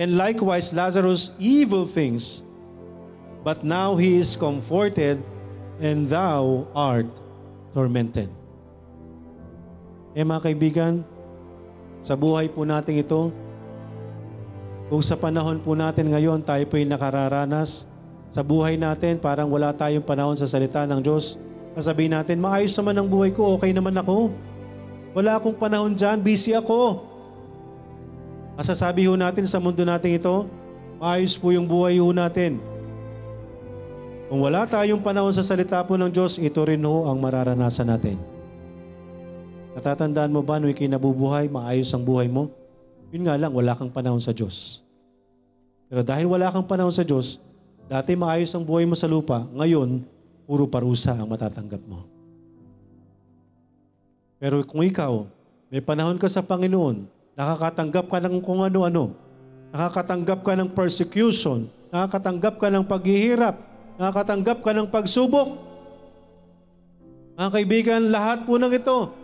And 0.00 0.16
likewise 0.16 0.72
Lazarus 0.72 1.36
evil 1.36 1.84
things, 1.84 2.40
but 3.44 3.60
now 3.60 4.00
he 4.00 4.16
is 4.16 4.32
comforted 4.40 5.20
and 5.76 6.08
thou 6.08 6.64
art 6.72 7.12
tormented. 7.76 8.32
Eh 10.16 10.24
mga 10.24 10.48
kaibigan, 10.48 11.04
sa 12.02 12.18
buhay 12.18 12.50
po 12.50 12.66
natin 12.66 12.98
ito, 12.98 13.30
kung 14.92 15.00
sa 15.00 15.16
panahon 15.16 15.62
po 15.62 15.72
natin 15.72 16.10
ngayon 16.12 16.42
tayo 16.44 16.66
po 16.68 16.76
yung 16.76 16.92
nakararanas, 16.92 17.88
sa 18.28 18.44
buhay 18.44 18.76
natin 18.76 19.16
parang 19.22 19.48
wala 19.48 19.72
tayong 19.72 20.04
panahon 20.04 20.36
sa 20.36 20.44
salita 20.44 20.84
ng 20.84 21.00
Diyos, 21.00 21.38
sasabihin 21.78 22.12
natin, 22.12 22.42
maayos 22.42 22.74
naman 22.76 22.98
ang 23.00 23.08
buhay 23.08 23.32
ko, 23.32 23.56
okay 23.56 23.72
naman 23.72 23.96
ako. 23.96 24.34
Wala 25.16 25.40
akong 25.40 25.56
panahon 25.56 25.96
dyan, 25.96 26.20
busy 26.20 26.52
ako. 26.52 27.08
Masasabi 28.58 29.08
ho 29.08 29.16
natin 29.16 29.48
sa 29.48 29.62
mundo 29.62 29.80
natin 29.80 30.18
ito, 30.18 30.44
maayos 31.00 31.38
po 31.40 31.54
yung 31.54 31.64
buhay 31.64 31.96
ho 32.02 32.12
natin. 32.12 32.60
Kung 34.32 34.40
wala 34.40 34.64
tayong 34.64 35.04
panahon 35.04 35.32
sa 35.32 35.44
salita 35.44 35.80
po 35.84 36.00
ng 36.00 36.08
Diyos, 36.08 36.40
ito 36.40 36.60
rin 36.64 36.80
ho 36.84 37.04
ang 37.04 37.20
mararanasan 37.20 37.88
natin. 37.88 38.31
Natatandaan 39.72 40.28
mo 40.28 40.44
ba 40.44 40.60
nung 40.60 40.68
ikay 40.68 40.84
nabubuhay, 40.84 41.48
maayos 41.48 41.88
ang 41.96 42.04
buhay 42.04 42.28
mo? 42.28 42.52
Yun 43.08 43.24
nga 43.24 43.40
lang, 43.40 43.52
wala 43.52 43.72
kang 43.72 43.88
panahon 43.88 44.20
sa 44.20 44.36
Diyos. 44.36 44.84
Pero 45.88 46.04
dahil 46.04 46.28
wala 46.28 46.52
kang 46.52 46.64
panahon 46.64 46.92
sa 46.92 47.04
Diyos, 47.04 47.40
dati 47.88 48.12
maayos 48.12 48.52
ang 48.52 48.64
buhay 48.64 48.84
mo 48.84 48.92
sa 48.92 49.08
lupa, 49.08 49.48
ngayon, 49.52 50.04
puro 50.44 50.68
parusa 50.68 51.16
ang 51.16 51.28
matatanggap 51.28 51.80
mo. 51.88 52.04
Pero 54.36 54.60
kung 54.64 54.84
ikaw, 54.84 55.24
may 55.72 55.80
panahon 55.80 56.20
ka 56.20 56.28
sa 56.28 56.44
Panginoon, 56.44 57.08
nakakatanggap 57.32 58.12
ka 58.12 58.18
ng 58.20 58.44
kung 58.44 58.60
ano-ano, 58.60 59.16
nakakatanggap 59.72 60.44
ka 60.44 60.52
ng 60.52 60.68
persecution, 60.76 61.64
nakakatanggap 61.88 62.60
ka 62.60 62.68
ng 62.68 62.84
paghihirap, 62.84 63.56
nakakatanggap 63.96 64.60
ka 64.60 64.72
ng 64.76 64.88
pagsubok. 64.92 65.48
Mga 67.40 67.50
kaibigan, 67.56 68.02
lahat 68.12 68.44
po 68.44 68.60
ng 68.60 68.72
ito, 68.72 69.21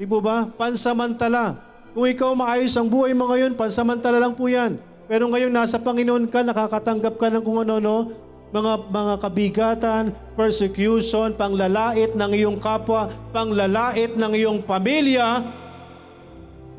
di 0.00 0.08
po 0.08 0.16
ba, 0.24 0.48
pansamantala. 0.48 1.60
Kung 1.92 2.08
ikaw 2.08 2.32
maayos 2.32 2.72
ang 2.72 2.88
buhay 2.88 3.12
mo 3.12 3.28
ngayon, 3.28 3.52
pansamantala 3.52 4.16
lang 4.16 4.32
po 4.32 4.48
yan. 4.48 4.80
Pero 5.04 5.28
ngayon 5.28 5.52
nasa 5.52 5.76
Panginoon 5.76 6.24
ka, 6.24 6.40
nakakatanggap 6.40 7.20
ka 7.20 7.28
ng 7.28 7.44
kung 7.44 7.60
ano-ano, 7.60 8.08
mga, 8.48 8.72
mga 8.88 9.14
kabigatan, 9.20 10.04
persecution, 10.32 11.36
panglalait 11.36 12.16
ng 12.16 12.30
iyong 12.32 12.56
kapwa, 12.56 13.12
panglalait 13.28 14.16
ng 14.16 14.32
iyong 14.32 14.64
pamilya, 14.64 15.44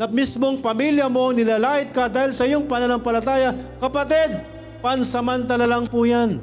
na 0.01 0.09
mismong 0.09 0.57
pamilya 0.57 1.05
mo, 1.05 1.29
nilalait 1.29 1.93
ka 1.93 2.09
dahil 2.09 2.33
sa 2.33 2.49
iyong 2.49 2.65
pananampalataya. 2.65 3.53
Kapatid, 3.77 4.33
pansamantala 4.81 5.69
lang 5.69 5.85
po 5.85 6.09
yan. 6.09 6.41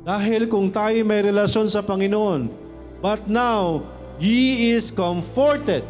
Dahil 0.00 0.48
kung 0.48 0.72
tayo 0.72 0.96
may 1.04 1.20
relasyon 1.20 1.68
sa 1.68 1.84
Panginoon, 1.84 2.48
but 3.04 3.28
now, 3.28 3.84
ye 4.18 4.74
is 4.74 4.90
comforted. 4.90 5.86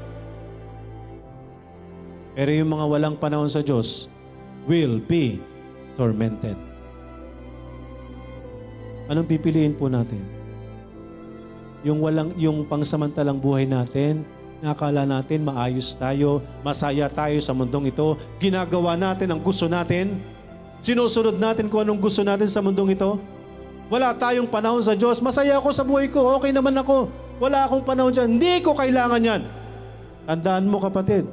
Pero 2.39 2.51
yung 2.55 2.71
mga 2.71 2.87
walang 2.87 3.17
panahon 3.19 3.51
sa 3.51 3.65
Diyos 3.65 4.07
will 4.69 5.03
be 5.03 5.43
tormented. 5.99 6.55
Anong 9.09 9.27
pipiliin 9.27 9.75
po 9.75 9.89
natin? 9.89 10.21
Yung 11.83 12.05
walang 12.05 12.31
yung 12.37 12.63
pangsamantalang 12.69 13.41
buhay 13.41 13.65
natin, 13.65 14.23
nakala 14.61 15.09
natin 15.09 15.43
maayos 15.43 15.97
tayo, 15.97 16.45
masaya 16.61 17.09
tayo 17.09 17.41
sa 17.41 17.57
mundong 17.57 17.91
ito, 17.91 18.15
ginagawa 18.37 18.95
natin 18.95 19.33
ang 19.33 19.41
gusto 19.41 19.67
natin, 19.67 20.21
sinusunod 20.85 21.41
natin 21.41 21.67
kung 21.67 21.83
anong 21.83 21.99
gusto 21.99 22.21
natin 22.23 22.47
sa 22.47 22.61
mundong 22.61 22.93
ito. 22.93 23.19
Wala 23.89 24.13
tayong 24.13 24.47
panahon 24.47 24.85
sa 24.85 24.93
Diyos. 24.93 25.17
Masaya 25.25 25.57
ako 25.57 25.73
sa 25.73 25.81
buhay 25.81 26.13
ko. 26.13 26.37
Okay 26.37 26.53
naman 26.53 26.77
ako. 26.77 27.09
Wala 27.39 27.71
akong 27.71 27.87
panahon 27.87 28.11
dyan. 28.11 28.39
Hindi 28.39 28.59
ko 28.63 28.75
kailangan 28.75 29.23
yan. 29.23 29.43
Tandaan 30.29 30.69
mo 30.69 30.83
kapatid, 30.83 31.25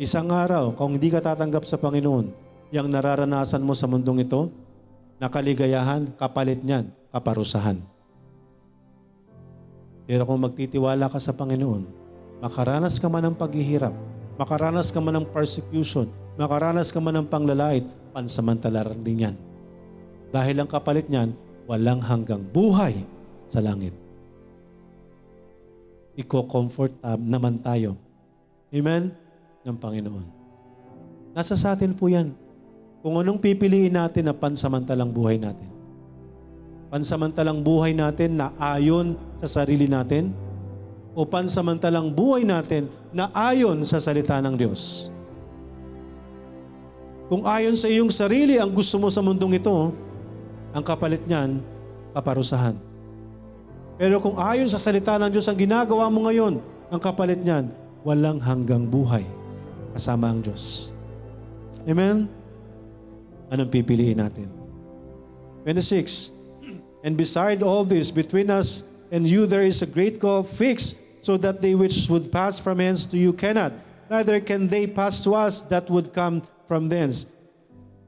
isang 0.00 0.32
araw, 0.32 0.72
kung 0.72 0.96
hindi 0.96 1.12
ka 1.12 1.20
tatanggap 1.20 1.68
sa 1.68 1.76
Panginoon, 1.76 2.26
yung 2.72 2.88
nararanasan 2.88 3.60
mo 3.60 3.76
sa 3.76 3.84
mundong 3.84 4.24
ito, 4.24 4.48
na 5.20 5.28
kaligayahan, 5.28 6.10
kapalit 6.16 6.64
niyan, 6.64 6.88
kaparusahan. 7.12 7.78
Pero 10.08 10.26
kung 10.26 10.42
magtitiwala 10.42 11.06
ka 11.06 11.22
sa 11.22 11.36
Panginoon, 11.36 11.86
makaranas 12.42 12.98
ka 12.98 13.06
man 13.06 13.30
ng 13.30 13.36
paghihirap, 13.38 13.94
makaranas 14.34 14.90
ka 14.90 14.98
man 14.98 15.22
ng 15.22 15.26
persecution, 15.30 16.10
makaranas 16.34 16.90
ka 16.90 16.98
man 16.98 17.22
ng 17.22 17.28
panglalait, 17.30 17.86
pansamantala 18.10 18.82
rin 18.82 19.02
din 19.06 19.24
yan. 19.30 19.36
Dahil 20.34 20.58
ang 20.58 20.66
kapalit 20.66 21.06
niyan, 21.06 21.36
walang 21.70 22.02
hanggang 22.02 22.42
buhay 22.42 22.98
sa 23.46 23.62
langit. 23.62 24.01
Iko-comfort 26.18 27.00
naman 27.20 27.60
tayo. 27.64 27.96
Amen? 28.72 29.12
Ng 29.64 29.78
Panginoon. 29.78 30.26
Nasa 31.32 31.56
sa 31.56 31.72
atin 31.72 31.96
po 31.96 32.12
yan. 32.12 32.36
kung 33.02 33.18
anong 33.18 33.42
pipiliin 33.42 33.98
natin 33.98 34.30
na 34.30 34.34
pansamantalang 34.34 35.10
buhay 35.10 35.34
natin. 35.34 35.66
Pansamantalang 36.86 37.58
buhay 37.58 37.90
natin 37.90 38.38
na 38.38 38.54
ayon 38.62 39.18
sa 39.42 39.50
sarili 39.50 39.90
natin 39.90 40.30
o 41.18 41.26
pansamantalang 41.26 42.14
buhay 42.14 42.46
natin 42.46 42.86
na 43.10 43.26
ayon 43.34 43.82
sa 43.82 43.98
salita 43.98 44.38
ng 44.38 44.54
Diyos. 44.54 45.10
Kung 47.26 47.42
ayon 47.42 47.74
sa 47.74 47.90
iyong 47.90 48.12
sarili 48.14 48.54
ang 48.62 48.70
gusto 48.70 49.02
mo 49.02 49.10
sa 49.10 49.18
mundong 49.18 49.58
ito, 49.58 49.90
ang 50.70 50.84
kapalit 50.86 51.26
niyan, 51.26 51.58
kaparusahan. 52.14 52.78
Pero 54.00 54.18
kung 54.18 54.36
ayon 54.40 54.68
sa 54.68 54.80
salita 54.80 55.16
ng 55.20 55.30
Diyos 55.30 55.46
ang 55.48 55.58
ginagawa 55.58 56.08
mo 56.08 56.26
ngayon, 56.28 56.60
ang 56.92 57.00
kapalit 57.00 57.40
niyan, 57.40 57.70
walang 58.02 58.42
hanggang 58.42 58.84
buhay 58.88 59.24
kasama 59.92 60.32
ang 60.32 60.40
Diyos. 60.40 60.90
Amen? 61.84 62.26
Anong 63.52 63.68
pipiliin 63.68 64.18
natin? 64.18 64.48
26. 65.64 66.32
And 67.04 67.14
beside 67.18 67.60
all 67.60 67.84
this, 67.84 68.10
between 68.10 68.48
us 68.48 68.86
and 69.12 69.28
you 69.28 69.44
there 69.44 69.66
is 69.66 69.82
a 69.84 69.88
great 69.88 70.18
gulf 70.18 70.48
fixed, 70.48 71.02
so 71.22 71.38
that 71.38 71.62
they 71.62 71.78
which 71.78 72.10
would 72.10 72.34
pass 72.34 72.58
from 72.58 72.82
hence 72.82 73.06
to 73.06 73.14
you 73.14 73.30
cannot, 73.30 73.70
neither 74.10 74.42
can 74.42 74.66
they 74.66 74.90
pass 74.90 75.22
to 75.22 75.38
us 75.38 75.62
that 75.70 75.86
would 75.86 76.10
come 76.10 76.42
from 76.66 76.90
thence. 76.90 77.30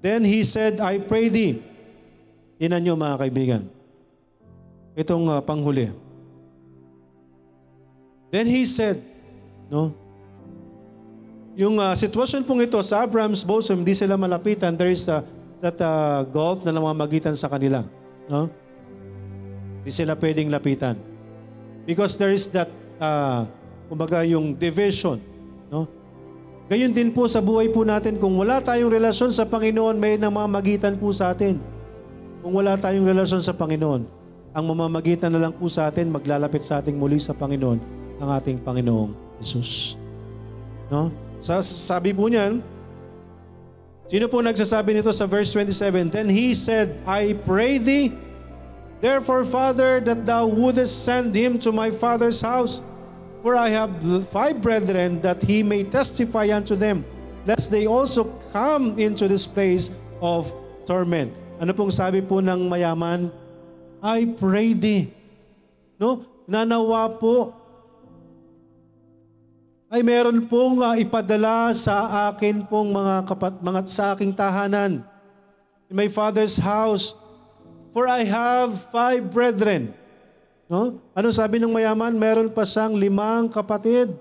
Then 0.02 0.26
he 0.26 0.42
said, 0.42 0.82
I 0.82 0.98
pray 0.98 1.30
thee. 1.30 1.62
Tinan 2.58 2.82
nyo 2.82 2.98
mga 2.98 3.16
kaibigan. 3.22 3.62
Itong 4.94 5.26
uh, 5.26 5.42
panghuli. 5.42 5.90
Then 8.30 8.46
he 8.50 8.66
said, 8.66 8.98
no? 9.70 9.94
Yung 11.54 11.78
uh, 11.78 11.94
sitwasyon 11.94 12.42
pong 12.42 12.66
ito 12.66 12.78
sa 12.82 13.06
Abraham's 13.06 13.46
bosom, 13.46 13.86
hindi 13.86 13.94
sila 13.94 14.18
malapitan. 14.18 14.74
There 14.74 14.90
is 14.90 15.06
uh, 15.06 15.22
that 15.62 15.78
uh, 15.78 16.26
gulf 16.26 16.66
na 16.66 16.74
namamagitan 16.74 17.38
sa 17.38 17.46
kanila. 17.46 17.86
No? 18.26 18.50
Hindi 19.78 19.90
sila 19.94 20.18
pwedeng 20.18 20.50
lapitan. 20.50 20.98
Because 21.86 22.18
there 22.18 22.34
is 22.34 22.50
that, 22.50 22.66
uh, 22.98 23.46
kumbaga 23.86 24.26
yung 24.26 24.58
division. 24.58 25.22
No? 25.70 25.86
Gayon 26.66 26.90
din 26.90 27.14
po 27.14 27.30
sa 27.30 27.38
buhay 27.38 27.70
po 27.70 27.86
natin, 27.86 28.18
kung 28.18 28.34
wala 28.34 28.58
tayong 28.58 28.90
relasyon 28.90 29.30
sa 29.30 29.46
Panginoon, 29.46 29.94
may 29.94 30.18
namamagitan 30.18 30.98
po 30.98 31.14
sa 31.14 31.30
atin. 31.30 31.62
Kung 32.42 32.50
wala 32.56 32.74
tayong 32.74 33.06
relasyon 33.06 33.44
sa 33.44 33.54
Panginoon, 33.54 34.23
ang 34.54 34.70
mamamagitan 34.70 35.34
na 35.34 35.42
lang 35.42 35.52
po 35.52 35.66
sa 35.66 35.90
atin, 35.90 36.14
maglalapit 36.14 36.62
sa 36.62 36.78
ating 36.78 36.94
muli 36.94 37.18
sa 37.18 37.34
Panginoon, 37.34 37.82
ang 38.22 38.30
ating 38.38 38.62
Panginoong 38.62 39.10
Jesus. 39.42 39.98
No? 40.86 41.10
Sa, 41.42 41.58
sabi 41.58 42.14
po 42.14 42.30
niyan, 42.30 42.62
sino 44.06 44.30
po 44.30 44.38
nagsasabi 44.38 44.94
nito 44.94 45.10
sa 45.10 45.26
verse 45.26 45.50
27? 45.50 46.14
Then 46.14 46.30
he 46.30 46.54
said, 46.54 46.94
I 47.02 47.34
pray 47.34 47.82
thee, 47.82 48.14
therefore, 49.02 49.42
Father, 49.42 49.98
that 50.06 50.22
thou 50.22 50.46
wouldest 50.46 51.02
send 51.02 51.34
him 51.34 51.58
to 51.66 51.74
my 51.74 51.90
father's 51.90 52.38
house, 52.38 52.78
for 53.42 53.58
I 53.58 53.74
have 53.74 53.90
five 54.30 54.62
brethren, 54.62 55.18
that 55.26 55.42
he 55.42 55.66
may 55.66 55.82
testify 55.82 56.46
unto 56.54 56.78
them, 56.78 57.02
lest 57.42 57.74
they 57.74 57.90
also 57.90 58.30
come 58.54 58.94
into 59.02 59.26
this 59.26 59.50
place 59.50 59.90
of 60.22 60.54
torment. 60.86 61.34
Ano 61.58 61.74
pong 61.74 61.90
sabi 61.90 62.22
po 62.22 62.38
ng 62.38 62.70
mayaman? 62.70 63.43
I 64.04 64.28
pray 64.28 64.76
thee. 64.76 65.08
No? 65.96 66.28
Nanawa 66.44 67.08
po 67.16 67.56
ay 69.88 70.04
meron 70.04 70.44
pong 70.44 70.84
uh, 70.84 70.92
ipadala 71.00 71.72
sa 71.72 72.28
akin 72.28 72.68
pong 72.68 72.92
mga 72.92 73.24
kapat 73.24 73.54
mga 73.64 73.80
sa 73.88 74.12
aking 74.12 74.34
tahanan 74.34 75.00
in 75.88 75.94
my 75.94 76.10
father's 76.10 76.60
house 76.60 77.16
for 77.94 78.04
I 78.04 78.28
have 78.28 78.92
five 78.92 79.32
brethren. 79.32 79.96
No? 80.68 81.00
Ano 81.16 81.32
sabi 81.32 81.56
ng 81.62 81.72
mayaman? 81.72 82.12
Meron 82.12 82.52
pa 82.52 82.68
siyang 82.68 82.92
limang 82.98 83.48
kapatid. 83.48 84.12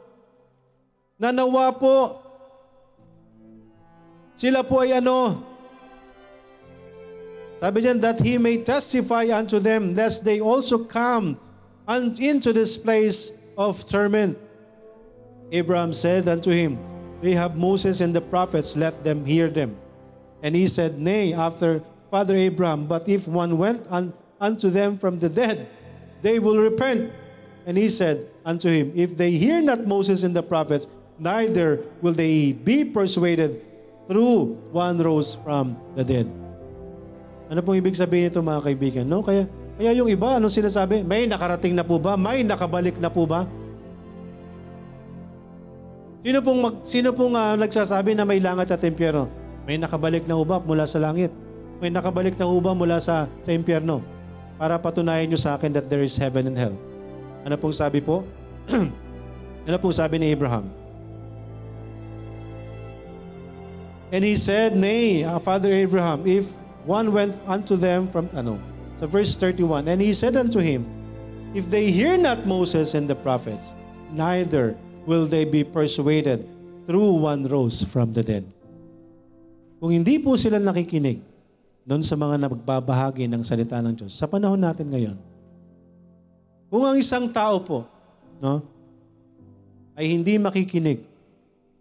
Nanawa 1.19 1.75
po. 1.75 2.23
Sila 4.37 4.63
po 4.63 4.79
ay 4.79 4.95
ano? 5.01 5.52
Sabi 7.63 7.79
diyan, 7.79 8.03
that 8.03 8.19
he 8.19 8.35
may 8.35 8.59
testify 8.59 9.31
unto 9.31 9.55
them, 9.55 9.95
lest 9.95 10.27
they 10.27 10.43
also 10.43 10.83
come 10.83 11.39
into 11.87 12.51
this 12.51 12.75
place 12.75 13.31
of 13.55 13.87
torment. 13.87 14.35
Abraham 15.47 15.95
said 15.95 16.27
unto 16.27 16.51
him, 16.51 16.75
They 17.23 17.31
have 17.31 17.55
Moses 17.55 18.03
and 18.03 18.11
the 18.11 18.19
prophets, 18.19 18.75
let 18.75 19.07
them 19.07 19.23
hear 19.23 19.47
them. 19.47 19.79
And 20.43 20.59
he 20.59 20.67
said, 20.67 20.99
Nay, 20.99 21.31
after 21.31 21.79
Father 22.11 22.35
Abraham, 22.35 22.83
but 22.83 23.07
if 23.07 23.31
one 23.31 23.57
went 23.57 23.87
un- 23.87 24.11
unto 24.43 24.67
them 24.67 24.99
from 24.99 25.23
the 25.23 25.29
dead, 25.29 25.71
they 26.19 26.39
will 26.43 26.59
repent. 26.59 27.15
And 27.65 27.77
he 27.77 27.87
said 27.87 28.27
unto 28.43 28.67
him, 28.67 28.91
If 28.93 29.15
they 29.15 29.39
hear 29.39 29.61
not 29.63 29.87
Moses 29.87 30.23
and 30.27 30.35
the 30.35 30.43
prophets, 30.43 30.85
neither 31.15 31.79
will 32.01 32.11
they 32.11 32.51
be 32.51 32.83
persuaded 32.83 33.63
through 34.09 34.59
one 34.75 34.99
rose 34.99 35.35
from 35.35 35.79
the 35.95 36.03
dead. 36.03 36.42
Ano 37.53 37.61
pong 37.61 37.77
ibig 37.77 37.93
sabihin 37.93 38.33
nito 38.33 38.41
mga 38.41 38.65
kaibigan? 38.65 39.05
No? 39.05 39.21
Kaya, 39.21 39.45
kaya 39.77 39.93
yung 39.93 40.09
iba, 40.09 40.41
ano 40.41 40.49
sinasabi? 40.49 41.05
May 41.05 41.29
nakarating 41.29 41.77
na 41.77 41.85
po 41.85 42.01
ba? 42.01 42.17
May 42.17 42.41
nakabalik 42.41 42.97
na 42.97 43.13
po 43.13 43.29
ba? 43.29 43.45
Sino 46.25 46.41
pong, 46.41 46.59
mag, 46.65 46.75
sino 46.81 47.13
pong 47.13 47.37
uh, 47.37 47.53
nagsasabi 47.53 48.17
na 48.17 48.25
may 48.25 48.41
langit 48.41 48.73
at 48.73 48.81
impyerno? 48.81 49.29
May 49.69 49.77
nakabalik 49.77 50.25
na 50.25 50.33
hubab 50.33 50.65
mula 50.65 50.89
sa 50.89 50.97
langit. 50.97 51.29
May 51.77 51.93
nakabalik 51.93 52.41
na 52.41 52.49
hubab 52.49 52.73
mula 52.73 52.97
sa, 52.97 53.29
sa 53.45 53.53
impyerno. 53.53 54.01
Para 54.57 54.81
patunayan 54.81 55.29
nyo 55.29 55.37
sa 55.37 55.53
akin 55.53 55.77
that 55.77 55.85
there 55.85 56.01
is 56.01 56.17
heaven 56.17 56.49
and 56.49 56.57
hell. 56.57 56.73
Ano 57.45 57.53
pong 57.61 57.77
sabi 57.77 58.01
po? 58.01 58.25
ano 59.69 59.77
pong 59.77 59.93
sabi 59.93 60.17
ni 60.17 60.33
Abraham? 60.33 60.73
And 64.09 64.25
he 64.25 64.41
said, 64.41 64.73
Nay, 64.73 65.21
uh, 65.21 65.37
Father 65.37 65.69
Abraham, 65.69 66.25
if 66.25 66.62
one 66.85 67.11
went 67.11 67.35
unto 67.47 67.75
them 67.75 68.07
from, 68.07 68.29
ano, 68.35 68.59
sa 68.95 69.07
verse 69.07 69.35
31, 69.35 69.87
And 69.87 69.99
he 69.99 70.13
said 70.13 70.35
unto 70.35 70.59
him, 70.59 70.85
If 71.53 71.69
they 71.69 71.93
hear 71.93 72.17
not 72.17 72.49
Moses 72.49 72.97
and 72.97 73.05
the 73.05 73.17
prophets, 73.17 73.77
neither 74.09 74.77
will 75.05 75.25
they 75.25 75.45
be 75.45 75.61
persuaded 75.63 76.47
through 76.87 77.23
one 77.23 77.45
rose 77.45 77.83
from 77.85 78.11
the 78.11 78.23
dead. 78.23 78.45
Kung 79.83 79.91
hindi 79.91 80.17
po 80.19 80.39
sila 80.39 80.57
nakikinig 80.63 81.19
doon 81.83 81.99
sa 81.99 82.15
mga 82.15 82.47
nagbabahagi 82.47 83.27
ng 83.27 83.43
salita 83.43 83.83
ng 83.83 83.93
Diyos, 83.99 84.15
sa 84.15 84.25
panahon 84.25 84.59
natin 84.59 84.87
ngayon, 84.87 85.17
kung 86.71 86.83
ang 86.87 86.95
isang 86.95 87.27
tao 87.29 87.59
po, 87.61 87.85
no, 88.39 88.63
ay 89.93 90.09
hindi 90.09 90.39
makikinig 90.41 91.05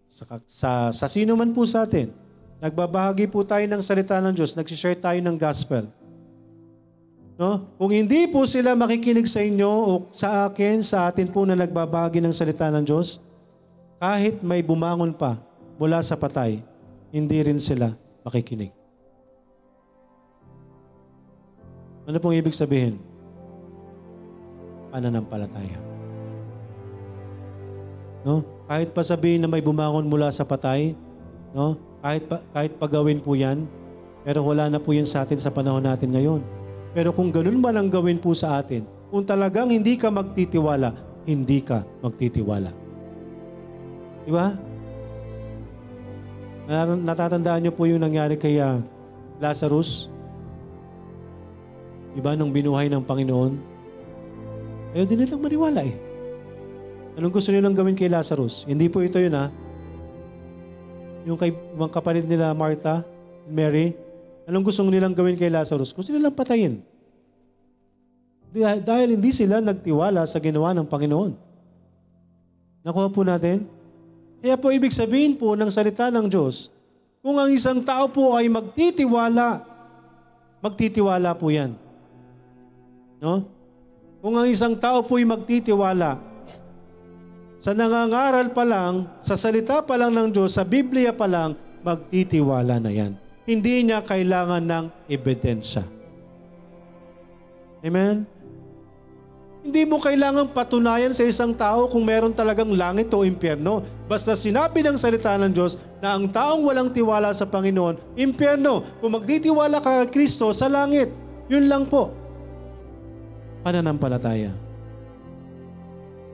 sa, 0.05 0.23
sa, 0.45 0.71
sa 0.93 1.05
sino 1.09 1.33
man 1.33 1.49
po 1.49 1.65
sa 1.65 1.87
atin, 1.87 2.13
nagbabahagi 2.63 3.27
po 3.27 3.43
tayo 3.43 3.67
ng 3.67 3.83
salita 3.83 4.23
ng 4.23 4.31
Diyos, 4.31 4.55
nagsishare 4.55 4.95
tayo 4.95 5.19
ng 5.19 5.35
gospel, 5.35 5.83
No? 7.33 7.65
Kung 7.81 7.89
hindi 7.89 8.29
po 8.29 8.45
sila 8.45 8.77
makikinig 8.77 9.25
sa 9.25 9.41
inyo 9.41 9.65
o 9.65 9.91
sa 10.13 10.45
akin, 10.45 10.85
sa 10.85 11.09
atin 11.09 11.25
po 11.25 11.49
na 11.49 11.57
nagbabahagi 11.57 12.21
ng 12.21 12.33
salita 12.33 12.69
ng 12.69 12.85
Diyos, 12.85 13.17
kahit 13.97 14.45
may 14.45 14.61
bumangon 14.61 15.15
pa 15.15 15.41
mula 15.81 15.97
sa 16.05 16.13
patay, 16.13 16.61
hindi 17.09 17.37
rin 17.41 17.57
sila 17.57 17.89
makikinig. 18.21 18.69
Ano 22.05 22.19
pong 22.19 22.37
ibig 22.37 22.53
sabihin? 22.53 22.99
Pananampalataya. 24.93 25.79
No? 28.21 28.45
Kahit 28.69 28.93
pa 28.93 29.01
sabihin 29.01 29.41
na 29.41 29.49
may 29.49 29.63
bumangon 29.63 30.05
mula 30.05 30.29
sa 30.29 30.45
patay, 30.45 30.93
no? 31.55 31.92
Kahit 32.03 32.27
kahit 32.51 32.75
pagawin 32.75 33.23
po 33.23 33.31
'yan, 33.31 33.63
pero 34.27 34.43
wala 34.43 34.67
na 34.67 34.83
po 34.83 34.91
'yan 34.91 35.07
sa 35.07 35.23
atin 35.23 35.39
sa 35.39 35.55
panahon 35.55 35.87
natin 35.87 36.11
ngayon. 36.11 36.43
Pero 36.91 37.15
kung 37.15 37.31
ganun 37.31 37.63
man 37.63 37.79
ang 37.79 37.87
gawin 37.87 38.19
po 38.19 38.35
sa 38.35 38.59
atin, 38.59 38.83
kung 39.07 39.23
talagang 39.23 39.71
hindi 39.71 39.95
ka 39.95 40.11
magtitiwala, 40.11 40.93
hindi 41.23 41.63
ka 41.63 41.87
magtitiwala. 42.03 42.69
Di 44.27 44.31
ba? 44.31 44.51
Natatandaan 47.03 47.65
niyo 47.65 47.73
po 47.75 47.87
yung 47.87 48.03
nangyari 48.03 48.35
kay 48.39 48.59
uh, 48.59 48.79
Lazarus? 49.39 50.07
Di 52.13 52.21
ba 52.21 52.37
nung 52.37 52.53
binuhay 52.53 52.87
ng 52.87 53.03
Panginoon? 53.03 53.53
Ayaw 54.93 55.05
din 55.09 55.25
nilang 55.25 55.41
maniwala 55.41 55.81
eh. 55.81 55.95
Anong 57.17 57.33
gusto 57.33 57.49
nilang 57.49 57.73
gawin 57.73 57.97
kay 57.97 58.07
Lazarus? 58.07 58.69
Hindi 58.69 58.85
po 58.87 59.01
ito 59.01 59.17
yun 59.17 59.33
ha. 59.33 59.49
Yung 61.23 61.39
kay 61.39 61.51
mga 61.51 61.91
kapatid 61.91 62.27
nila 62.27 62.51
Martha, 62.51 63.07
Mary, 63.47 63.95
Anong 64.43 64.65
gusto 64.67 64.83
nilang 64.83 65.15
gawin 65.15 65.39
kay 65.39 65.47
Lazarus? 65.47 65.95
Gusto 65.95 66.11
nilang 66.11 66.35
patayin. 66.35 66.83
Dahil 68.83 69.17
hindi 69.17 69.31
sila 69.31 69.63
nagtiwala 69.63 70.27
sa 70.27 70.37
ginawa 70.37 70.75
ng 70.75 70.85
Panginoon. 70.85 71.31
Nakuha 72.83 73.07
po 73.09 73.23
natin? 73.23 73.63
Kaya 74.43 74.59
po 74.59 74.67
ibig 74.75 74.91
sabihin 74.91 75.39
po 75.39 75.55
ng 75.55 75.71
salita 75.71 76.11
ng 76.11 76.27
Diyos, 76.27 76.69
Kung 77.23 77.39
ang 77.39 77.47
isang 77.47 77.79
tao 77.79 78.11
po 78.11 78.35
ay 78.35 78.51
magtitiwala, 78.51 79.63
magtitiwala 80.59 81.31
po 81.39 81.47
yan. 81.47 81.71
No? 83.23 83.47
Kung 84.19 84.35
ang 84.35 84.43
isang 84.51 84.75
tao 84.75 84.99
po 85.07 85.15
ay 85.15 85.23
magtitiwala, 85.23 86.19
sa 87.63 87.71
nangangaral 87.71 88.51
pa 88.51 88.67
lang, 88.67 89.07
sa 89.23 89.39
salita 89.39 89.79
pa 89.79 89.95
lang 89.95 90.11
ng 90.11 90.35
Diyos, 90.35 90.59
sa 90.59 90.67
Biblia 90.67 91.15
pa 91.15 91.31
lang, 91.31 91.55
magtitiwala 91.79 92.75
na 92.75 92.91
yan. 92.91 93.15
Hindi 93.47 93.87
niya 93.87 94.03
kailangan 94.03 94.59
ng 94.59 94.85
ebidensya. 95.07 95.87
Amen? 97.79 98.27
Hindi 99.63 99.87
mo 99.87 100.03
kailangang 100.03 100.51
patunayan 100.51 101.15
sa 101.15 101.23
isang 101.23 101.55
tao 101.55 101.87
kung 101.87 102.03
meron 102.03 102.35
talagang 102.35 102.67
langit 102.75 103.07
o 103.15 103.23
impyerno. 103.23 103.79
Basta 104.11 104.35
sinabi 104.35 104.83
ng 104.83 104.99
salita 104.99 105.39
ng 105.39 105.55
Diyos 105.55 105.79
na 106.03 106.19
ang 106.19 106.27
taong 106.27 106.67
walang 106.67 106.91
tiwala 106.91 107.31
sa 107.31 107.47
Panginoon, 107.47 108.19
impyerno. 108.19 108.83
Kung 108.99 109.15
magtitiwala 109.15 109.79
ka 109.79 110.03
kay 110.03 110.11
Kristo 110.11 110.51
sa 110.51 110.67
langit, 110.67 111.15
yun 111.47 111.71
lang 111.71 111.87
po. 111.87 112.11
Pananampalataya. 113.63 114.51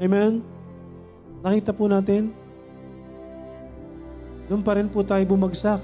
Amen? 0.01 0.58
Nakita 1.39 1.71
po 1.71 1.87
natin, 1.87 2.35
doon 4.49 4.65
pa 4.65 4.75
rin 4.75 4.89
po 4.89 5.05
tayo 5.05 5.21
bumagsak. 5.29 5.79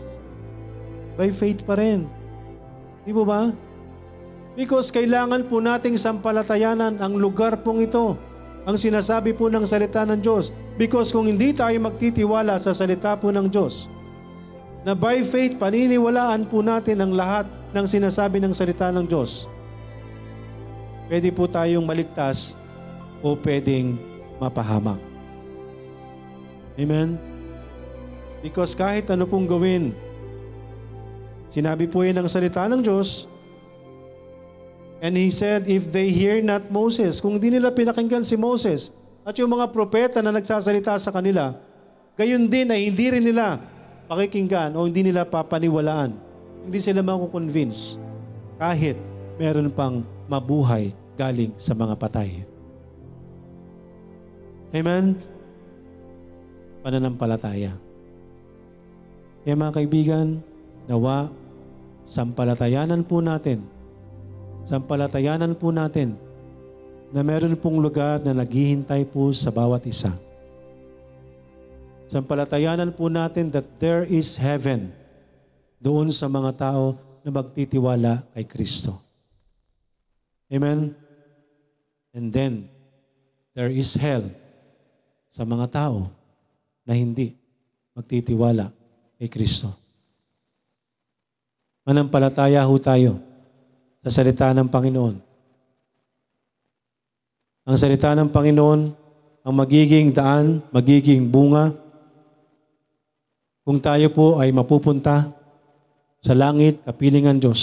By 1.15 1.31
faith 1.31 1.63
pa 1.63 1.79
rin. 1.79 2.09
Di 3.07 3.13
po 3.15 3.23
ba? 3.23 3.53
Because 4.57 4.89
kailangan 4.89 5.47
po 5.47 5.61
nating 5.61 5.95
sampalatayanan 5.95 6.99
ang 6.99 7.13
lugar 7.15 7.61
pong 7.61 7.85
ito. 7.85 8.17
Ang 8.65 8.75
sinasabi 8.75 9.37
po 9.37 9.47
ng 9.47 9.63
salita 9.63 10.03
ng 10.03 10.19
Diyos. 10.19 10.49
Because 10.75 11.13
kung 11.13 11.29
hindi 11.29 11.53
tayo 11.53 11.77
magtitiwala 11.77 12.57
sa 12.59 12.73
salita 12.73 13.13
po 13.15 13.29
ng 13.31 13.47
Diyos, 13.47 13.87
na 14.81 14.97
by 14.97 15.23
faith 15.23 15.55
paniniwalaan 15.61 16.49
po 16.49 16.65
natin 16.65 16.99
ang 16.99 17.13
lahat 17.13 17.45
ng 17.71 17.85
sinasabi 17.85 18.41
ng 18.41 18.51
salita 18.51 18.89
ng 18.89 19.05
Diyos, 19.05 19.47
pwede 21.07 21.29
po 21.29 21.45
tayong 21.47 21.85
maligtas 21.85 22.57
o 23.21 23.37
pwedeng 23.39 23.95
mapahamak. 24.41 25.14
Amen? 26.75 27.15
Because 28.43 28.75
kahit 28.75 29.07
ano 29.09 29.25
pong 29.25 29.47
gawin, 29.47 29.95
sinabi 31.49 31.87
po 31.87 32.03
yan 32.03 32.19
ng 32.19 32.27
salita 32.29 32.67
ng 32.67 32.83
Diyos, 32.83 33.31
And 35.03 35.13
he 35.13 35.29
said, 35.29 35.67
if 35.67 35.91
they 35.91 36.09
hear 36.09 36.39
not 36.39 36.71
Moses, 36.71 37.19
kung 37.19 37.37
di 37.37 37.53
nila 37.53 37.69
pinakinggan 37.69 38.23
si 38.23 38.39
Moses 38.39 38.89
at 39.21 39.37
yung 39.37 39.51
mga 39.51 39.69
propeta 39.69 40.17
na 40.23 40.33
nagsasalita 40.33 40.97
sa 40.97 41.11
kanila, 41.11 41.53
gayon 42.15 42.47
din 42.47 42.71
ay 42.71 42.89
hindi 42.89 43.13
rin 43.13 43.21
nila 43.21 43.59
pakikinggan 44.07 44.73
o 44.73 44.87
hindi 44.87 45.05
nila 45.05 45.27
papaniwalaan. 45.27 46.15
Hindi 46.65 46.79
sila 46.81 47.05
makukonvince 47.05 48.01
kahit 48.57 48.97
meron 49.37 49.69
pang 49.69 50.01
mabuhay 50.25 50.89
galing 51.19 51.53
sa 51.59 51.77
mga 51.77 51.93
patay. 51.99 52.41
Amen? 54.73 55.34
Pananampalataya. 56.85 57.73
Kaya 59.41 59.55
mga 59.57 59.73
kaibigan, 59.81 60.37
nawa, 60.85 61.33
sampalatayanan 62.05 63.01
po 63.01 63.25
natin 63.25 63.73
sampalatayanan 64.65 65.53
po 65.53 65.69
natin 65.69 66.17
na 67.13 67.21
meron 67.21 67.53
pong 67.53 67.77
lugar 67.79 68.19
na 68.25 68.33
naghihintay 68.33 69.05
po 69.05 69.29
sa 69.29 69.53
bawat 69.53 69.85
isa. 69.85 70.11
Sampalatayanan 72.09 72.91
po 72.91 73.07
natin 73.07 73.53
that 73.53 73.65
there 73.77 74.03
is 74.03 74.35
heaven 74.41 74.89
doon 75.77 76.09
sa 76.09 76.25
mga 76.25 76.51
tao 76.57 76.97
na 77.21 77.29
magtitiwala 77.29 78.25
kay 78.33 78.45
Kristo. 78.49 78.97
Amen? 80.49 80.97
And 82.13 82.33
then, 82.33 82.69
there 83.53 83.69
is 83.69 83.93
hell 83.97 84.25
sa 85.29 85.45
mga 85.45 85.69
tao 85.69 86.09
na 86.85 86.93
hindi 86.93 87.33
magtitiwala 87.97 88.69
kay 89.17 89.27
Kristo. 89.27 89.73
Manampalataya 91.85 92.63
ho 92.65 92.75
tayo 92.77 93.19
sa 94.05 94.21
salita 94.21 94.53
ng 94.53 94.69
Panginoon. 94.69 95.15
Ang 97.65 97.77
salita 97.77 98.13
ng 98.13 98.29
Panginoon 98.29 98.81
ang 99.45 99.53
magiging 99.53 100.09
daan, 100.09 100.65
magiging 100.73 101.29
bunga 101.29 101.69
kung 103.61 103.77
tayo 103.77 104.09
po 104.09 104.37
ay 104.41 104.49
mapupunta 104.49 105.29
sa 106.21 106.33
langit, 106.33 106.81
kapilingan 106.81 107.37
Diyos 107.37 107.61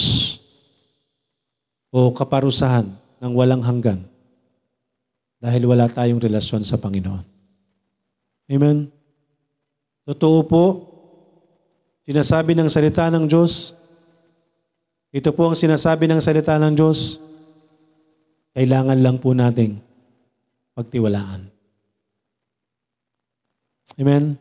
o 1.91 2.11
kaparusahan 2.15 2.87
ng 3.19 3.31
walang 3.35 3.63
hanggan 3.63 4.03
dahil 5.43 5.67
wala 5.67 5.91
tayong 5.91 6.23
relasyon 6.23 6.63
sa 6.63 6.79
Panginoon. 6.79 7.23
Amen? 8.47 8.92
Totoo 10.03 10.43
po, 10.43 10.63
sinasabi 12.03 12.51
ng 12.59 12.67
salita 12.67 13.07
ng 13.07 13.23
Diyos, 13.23 13.71
ito 15.13 15.29
po 15.31 15.47
ang 15.47 15.55
sinasabi 15.55 16.11
ng 16.11 16.19
salita 16.19 16.59
ng 16.59 16.73
Diyos. 16.75 17.21
Kailangan 18.51 18.99
lang 18.99 19.15
po 19.21 19.31
nating 19.31 19.79
pagtiwalaan. 20.75 21.47
Amen? 23.95 24.35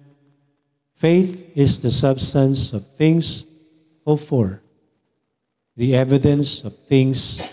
Faith 0.96 1.44
is 1.54 1.78
the 1.84 1.92
substance 1.92 2.74
of 2.74 2.82
things 2.98 3.46
hoped 4.02 4.26
for, 4.26 4.58
the 5.78 5.94
evidence 5.94 6.66
of 6.66 6.74
things 6.88 7.44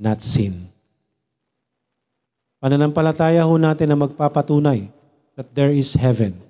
not 0.00 0.24
seen. 0.24 0.72
Pananampalataya 2.60 3.44
ho 3.44 3.56
natin 3.60 3.92
na 3.92 3.96
magpapatunay 3.96 4.88
that 5.36 5.48
there 5.52 5.72
is 5.72 5.96
heaven. 5.96 6.49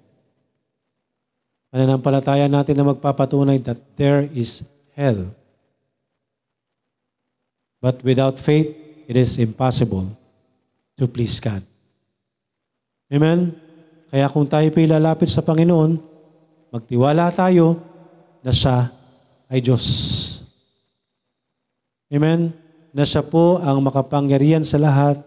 Pananampalataya 1.71 2.51
natin 2.51 2.75
na 2.75 2.91
magpapatunay 2.91 3.63
that 3.63 3.79
there 3.95 4.27
is 4.35 4.67
hell. 4.99 5.31
But 7.79 8.03
without 8.03 8.37
faith, 8.37 8.75
it 9.07 9.15
is 9.15 9.39
impossible 9.39 10.11
to 10.99 11.07
please 11.07 11.39
God. 11.39 11.63
Amen? 13.09 13.55
Kaya 14.11 14.27
kung 14.27 14.51
tayo 14.51 14.67
pa 14.75 14.83
ilalapit 14.83 15.31
sa 15.31 15.47
Panginoon, 15.47 15.99
magtiwala 16.75 17.31
tayo 17.31 17.79
na 18.43 18.51
siya 18.51 18.91
ay 19.47 19.63
Diyos. 19.63 19.87
Amen? 22.11 22.51
Na 22.91 23.07
siya 23.07 23.23
po 23.23 23.63
ang 23.63 23.79
makapangyarihan 23.87 24.67
sa 24.67 24.79
lahat 24.83 25.23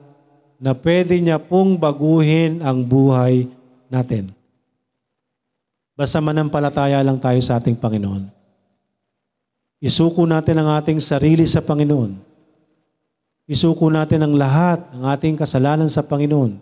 na 0.59 0.75
pwede 0.75 1.15
niya 1.19 1.39
pong 1.39 1.79
baguhin 1.79 2.59
ang 2.59 2.83
buhay 2.83 3.47
natin. 3.87 4.31
Basta 6.03 6.19
manampalataya 6.19 6.99
lang 6.99 7.15
tayo 7.15 7.39
sa 7.39 7.63
ating 7.63 7.79
Panginoon. 7.79 8.27
Isuko 9.79 10.27
natin 10.27 10.59
ang 10.59 10.75
ating 10.75 10.99
sarili 10.99 11.47
sa 11.47 11.63
Panginoon 11.63 12.33
Isuko 13.43 13.91
natin 13.91 14.23
ang 14.23 14.33
lahat, 14.39 14.79
ang 14.95 15.03
ating 15.11 15.35
kasalanan 15.35 15.91
sa 15.91 16.07
Panginoon. 16.07 16.55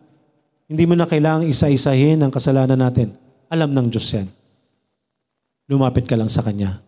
Hindi 0.66 0.84
mo 0.90 0.98
na 0.98 1.06
kailangang 1.06 1.46
isa-isahin 1.46 2.18
ang 2.18 2.34
kasalanan 2.34 2.80
natin. 2.80 3.14
Alam 3.54 3.70
ng 3.70 3.88
Diyos 3.92 4.08
yan. 4.10 4.26
Lumapit 5.70 6.10
ka 6.10 6.18
lang 6.18 6.32
sa 6.32 6.42
Kanya. 6.42 6.82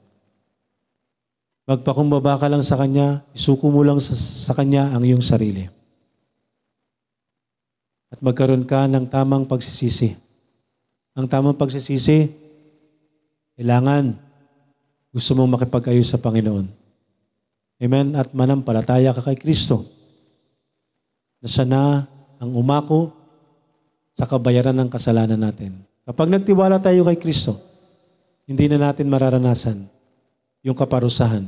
Magpakumbaba 1.70 2.42
ka 2.42 2.50
lang 2.50 2.66
sa 2.66 2.76
Kanya, 2.76 3.22
isuko 3.38 3.70
mo 3.70 3.86
lang 3.86 4.02
sa, 4.02 4.18
sa 4.18 4.58
Kanya 4.58 4.90
ang 4.98 5.06
iyong 5.06 5.22
sarili. 5.22 5.70
At 8.10 8.20
magkaroon 8.20 8.66
ka 8.66 8.90
ng 8.90 9.06
tamang 9.14 9.46
pagsisisi. 9.46 10.18
Ang 11.14 11.30
tamang 11.30 11.54
pagsisisi, 11.56 12.43
kailangan 13.58 14.18
gusto 15.14 15.32
mong 15.38 15.62
makipag-ayos 15.62 16.10
sa 16.10 16.18
Panginoon. 16.18 16.66
Amen? 17.78 18.08
At 18.18 18.34
manampalataya 18.34 19.14
ka 19.14 19.22
kay 19.22 19.38
Kristo 19.38 19.86
na 21.38 21.48
siya 21.52 21.66
na 21.68 22.10
ang 22.42 22.52
umako 22.58 23.14
sa 24.18 24.26
kabayaran 24.26 24.74
ng 24.74 24.90
kasalanan 24.90 25.38
natin. 25.38 25.86
Kapag 26.04 26.34
nagtiwala 26.34 26.82
tayo 26.82 27.06
kay 27.06 27.22
Kristo, 27.22 27.62
hindi 28.50 28.66
na 28.68 28.90
natin 28.90 29.08
mararanasan 29.08 29.86
yung 30.66 30.74
kaparusahan. 30.74 31.46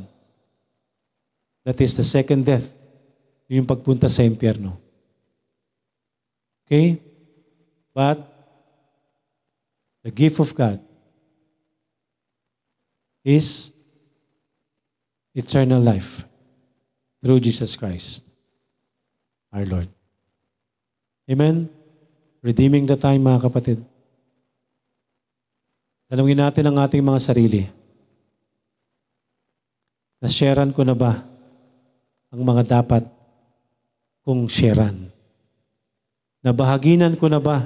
That 1.65 1.81
is 1.81 1.97
the 1.97 2.05
second 2.05 2.45
death, 2.45 2.69
yung 3.49 3.65
pagpunta 3.65 4.05
sa 4.05 4.21
impyerno. 4.21 4.77
Okay? 6.65 7.01
But 7.89 8.21
the 10.05 10.13
gift 10.13 10.37
of 10.37 10.53
God 10.53 10.84
is 13.25 13.73
eternal 15.33 15.81
life 15.81 16.29
through 17.25 17.41
Jesus 17.41 17.73
Christ, 17.73 18.21
our 19.49 19.65
Lord. 19.65 19.89
Amen? 21.25 21.73
Redeeming 22.45 22.85
the 22.85 22.93
time, 22.93 23.25
mga 23.25 23.49
kapatid. 23.49 23.81
Tanungin 26.05 26.37
natin 26.37 26.69
ang 26.69 26.77
ating 26.77 27.01
mga 27.01 27.17
sarili. 27.17 27.65
Na-sharean 30.21 30.69
ko 30.69 30.85
na 30.85 30.93
ba 30.93 31.25
ang 32.29 32.41
mga 32.45 32.81
dapat 32.81 33.09
kong 34.21 34.45
sharean? 34.45 35.09
Nabahaginan 36.45 37.17
ko 37.17 37.25
na 37.25 37.41
ba 37.41 37.65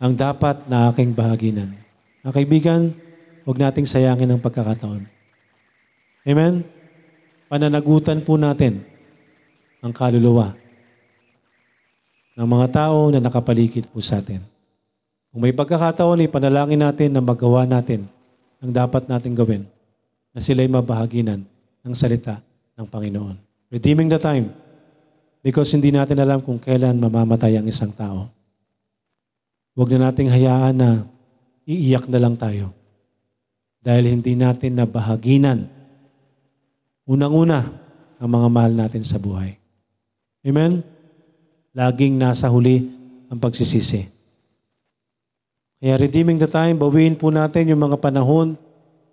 ang 0.00 0.16
dapat 0.16 0.64
na 0.72 0.88
aking 0.88 1.12
bahaginan? 1.12 1.76
Mga 2.24 2.32
kaibigan, 2.32 2.82
huwag 3.44 3.58
nating 3.58 3.88
sayangin 3.88 4.30
ang 4.30 4.40
pagkakataon. 4.42 5.04
Amen? 6.28 6.64
Pananagutan 7.48 8.20
po 8.20 8.36
natin 8.36 8.84
ang 9.80 9.90
kaluluwa 9.90 10.54
ng 12.36 12.48
mga 12.48 12.66
tao 12.70 13.08
na 13.08 13.18
nakapaligid 13.18 13.88
po 13.90 13.98
sa 14.04 14.20
atin. 14.20 14.44
Kung 15.30 15.42
may 15.42 15.54
pagkakataon, 15.54 16.26
ipanalangin 16.26 16.82
natin 16.82 17.10
na 17.14 17.22
magawa 17.22 17.64
natin 17.64 18.06
ang 18.60 18.70
dapat 18.70 19.08
natin 19.08 19.32
gawin 19.32 19.64
na 20.30 20.38
sila'y 20.42 20.68
mabahaginan 20.68 21.42
ng 21.80 21.94
salita 21.96 22.38
ng 22.76 22.86
Panginoon. 22.86 23.36
Redeeming 23.70 24.10
the 24.10 24.20
time 24.20 24.52
because 25.40 25.72
hindi 25.72 25.94
natin 25.94 26.20
alam 26.20 26.44
kung 26.44 26.60
kailan 26.60 26.98
mamamatay 27.00 27.56
ang 27.56 27.66
isang 27.66 27.90
tao. 27.94 28.28
Huwag 29.74 29.96
na 29.96 30.10
nating 30.10 30.28
hayaan 30.28 30.76
na 30.76 30.90
iiyak 31.64 32.10
na 32.10 32.20
lang 32.20 32.34
tayo 32.36 32.79
dahil 33.80 34.12
hindi 34.12 34.36
natin 34.36 34.76
nabahaginan 34.76 35.68
unang-una 37.08 37.64
ang 38.20 38.30
mga 38.30 38.48
mahal 38.52 38.72
natin 38.76 39.02
sa 39.02 39.16
buhay. 39.16 39.56
Amen? 40.44 40.84
Laging 41.72 42.20
nasa 42.20 42.46
huli 42.52 42.86
ang 43.32 43.40
pagsisisi. 43.40 44.06
Kaya 45.80 45.96
redeeming 45.96 46.36
the 46.36 46.46
time, 46.46 46.76
bawiin 46.76 47.16
po 47.16 47.32
natin 47.32 47.72
yung 47.72 47.80
mga 47.80 47.96
panahon 47.96 48.52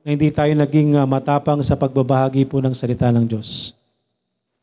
na 0.04 0.12
hindi 0.12 0.28
tayo 0.30 0.52
naging 0.52 1.00
uh, 1.00 1.08
matapang 1.08 1.64
sa 1.64 1.80
pagbabahagi 1.80 2.44
po 2.44 2.60
ng 2.60 2.76
salita 2.76 3.08
ng 3.08 3.24
Diyos. 3.24 3.72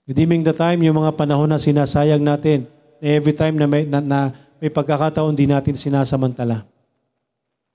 Redeeming 0.04 0.44
the 0.44 0.52
time, 0.52 0.84
yung 0.84 1.00
mga 1.00 1.16
panahon 1.16 1.48
na 1.48 1.56
sinasayang 1.56 2.20
natin, 2.20 2.68
na 3.00 3.06
every 3.08 3.32
time 3.32 3.56
na 3.56 3.64
may, 3.64 3.88
na, 3.88 4.04
na 4.04 4.36
may 4.60 4.68
pagkakataon, 4.68 5.32
di 5.32 5.48
natin 5.48 5.72
sinasamantala. 5.72 6.68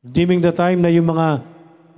Redeeming 0.05 0.45
the 0.45 0.53
time 0.53 0.77
na 0.77 0.93
yung 0.93 1.09
mga 1.09 1.41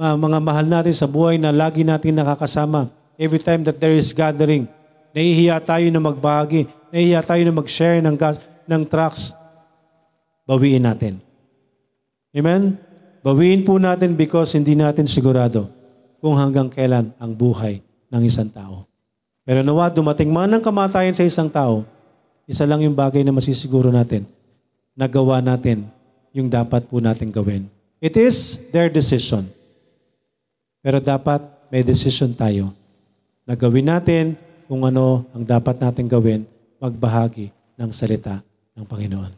uh, 0.01 0.17
mga 0.17 0.37
mahal 0.41 0.65
natin 0.65 0.95
sa 0.97 1.05
buhay 1.05 1.37
na 1.37 1.53
lagi 1.53 1.85
natin 1.85 2.17
nakakasama. 2.17 2.89
Every 3.21 3.37
time 3.37 3.61
that 3.69 3.77
there 3.77 3.93
is 3.93 4.09
gathering, 4.09 4.65
nahihiya 5.13 5.61
tayo 5.61 5.85
na 5.93 6.01
magbahagi, 6.01 6.65
nahihiya 6.89 7.21
tayo 7.21 7.41
na 7.45 7.53
mag-share 7.53 8.01
ng, 8.01 8.17
gas, 8.17 8.41
ng 8.65 8.81
trucks, 8.89 9.37
bawiin 10.49 10.81
natin. 10.81 11.21
Amen? 12.33 12.81
Bawiin 13.21 13.61
po 13.61 13.77
natin 13.77 14.17
because 14.17 14.57
hindi 14.57 14.73
natin 14.73 15.05
sigurado 15.05 15.69
kung 16.17 16.33
hanggang 16.33 16.73
kailan 16.73 17.13
ang 17.21 17.37
buhay 17.37 17.85
ng 18.09 18.21
isang 18.25 18.49
tao. 18.49 18.89
Pero 19.45 19.61
nawa, 19.61 19.93
dumating 19.93 20.33
man 20.33 20.49
ang 20.49 20.63
kamatayan 20.65 21.13
sa 21.13 21.21
isang 21.21 21.49
tao, 21.49 21.85
isa 22.49 22.65
lang 22.65 22.81
yung 22.81 22.97
bagay 22.97 23.21
na 23.21 23.29
masisiguro 23.29 23.93
natin, 23.93 24.25
nagawa 24.97 25.45
natin 25.45 25.85
yung 26.33 26.49
dapat 26.49 26.89
po 26.89 26.97
natin 26.97 27.29
gawin. 27.29 27.69
It 28.01 28.17
is 28.17 28.69
their 28.73 28.89
decision. 28.89 29.60
Pero 30.81 30.97
dapat 30.97 31.45
may 31.69 31.85
decision 31.85 32.33
tayo 32.33 32.73
na 33.45 33.53
gawin 33.53 33.87
natin 33.87 34.25
kung 34.65 34.81
ano 34.81 35.29
ang 35.31 35.45
dapat 35.45 35.77
natin 35.77 36.09
gawin, 36.09 36.41
magbahagi 36.81 37.53
ng 37.77 37.91
salita 37.93 38.41
ng 38.73 38.85
Panginoon. 38.85 39.33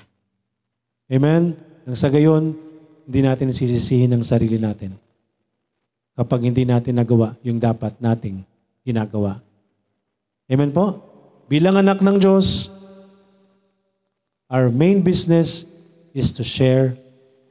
Amen? 1.12 1.54
Nang 1.84 1.98
sa 2.00 2.08
gayon, 2.08 2.56
hindi 3.04 3.20
natin 3.20 3.52
sisisihin 3.52 4.16
ang 4.16 4.24
sarili 4.24 4.56
natin 4.56 4.96
kapag 6.16 6.48
hindi 6.48 6.64
natin 6.64 6.96
nagawa 6.96 7.36
yung 7.44 7.60
dapat 7.60 8.00
nating 8.00 8.46
ginagawa. 8.88 9.42
Amen 10.48 10.72
po? 10.72 11.02
Bilang 11.52 11.76
anak 11.76 12.00
ng 12.00 12.18
Diyos, 12.22 12.72
our 14.48 14.72
main 14.72 15.04
business 15.04 15.68
is 16.14 16.32
to 16.32 16.46
share 16.46 16.96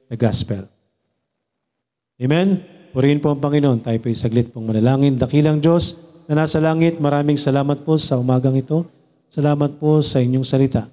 the 0.09 0.17
gospel. 0.17 0.65
Amen? 2.23 2.72
Purihin 2.93 3.25
po 3.25 3.33
ang 3.33 3.41
Panginoon. 3.41 3.81
Tayo 3.81 3.99
po 3.99 4.13
saglit 4.13 4.53
pong 4.53 4.69
manalangin. 4.69 5.17
Dakilang 5.17 5.65
Diyos 5.65 5.97
na 6.29 6.45
nasa 6.45 6.61
langit, 6.61 7.01
maraming 7.01 7.41
salamat 7.41 7.83
po 7.89 7.97
sa 7.97 8.21
umagang 8.21 8.55
ito. 8.55 8.85
Salamat 9.33 9.81
po 9.81 10.05
sa 10.05 10.21
inyong 10.21 10.45
salita. 10.45 10.87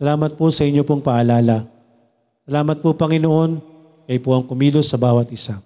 Salamat 0.00 0.34
po 0.34 0.48
sa 0.48 0.64
inyo 0.64 0.80
pong 0.82 1.04
paalala. 1.04 1.68
Salamat 2.48 2.80
po 2.80 2.96
Panginoon 2.96 3.72
kayo 4.06 4.18
po 4.20 4.34
ang 4.34 4.44
kumilos 4.44 4.90
sa 4.90 4.98
bawat 4.98 5.30
isa. 5.30 5.62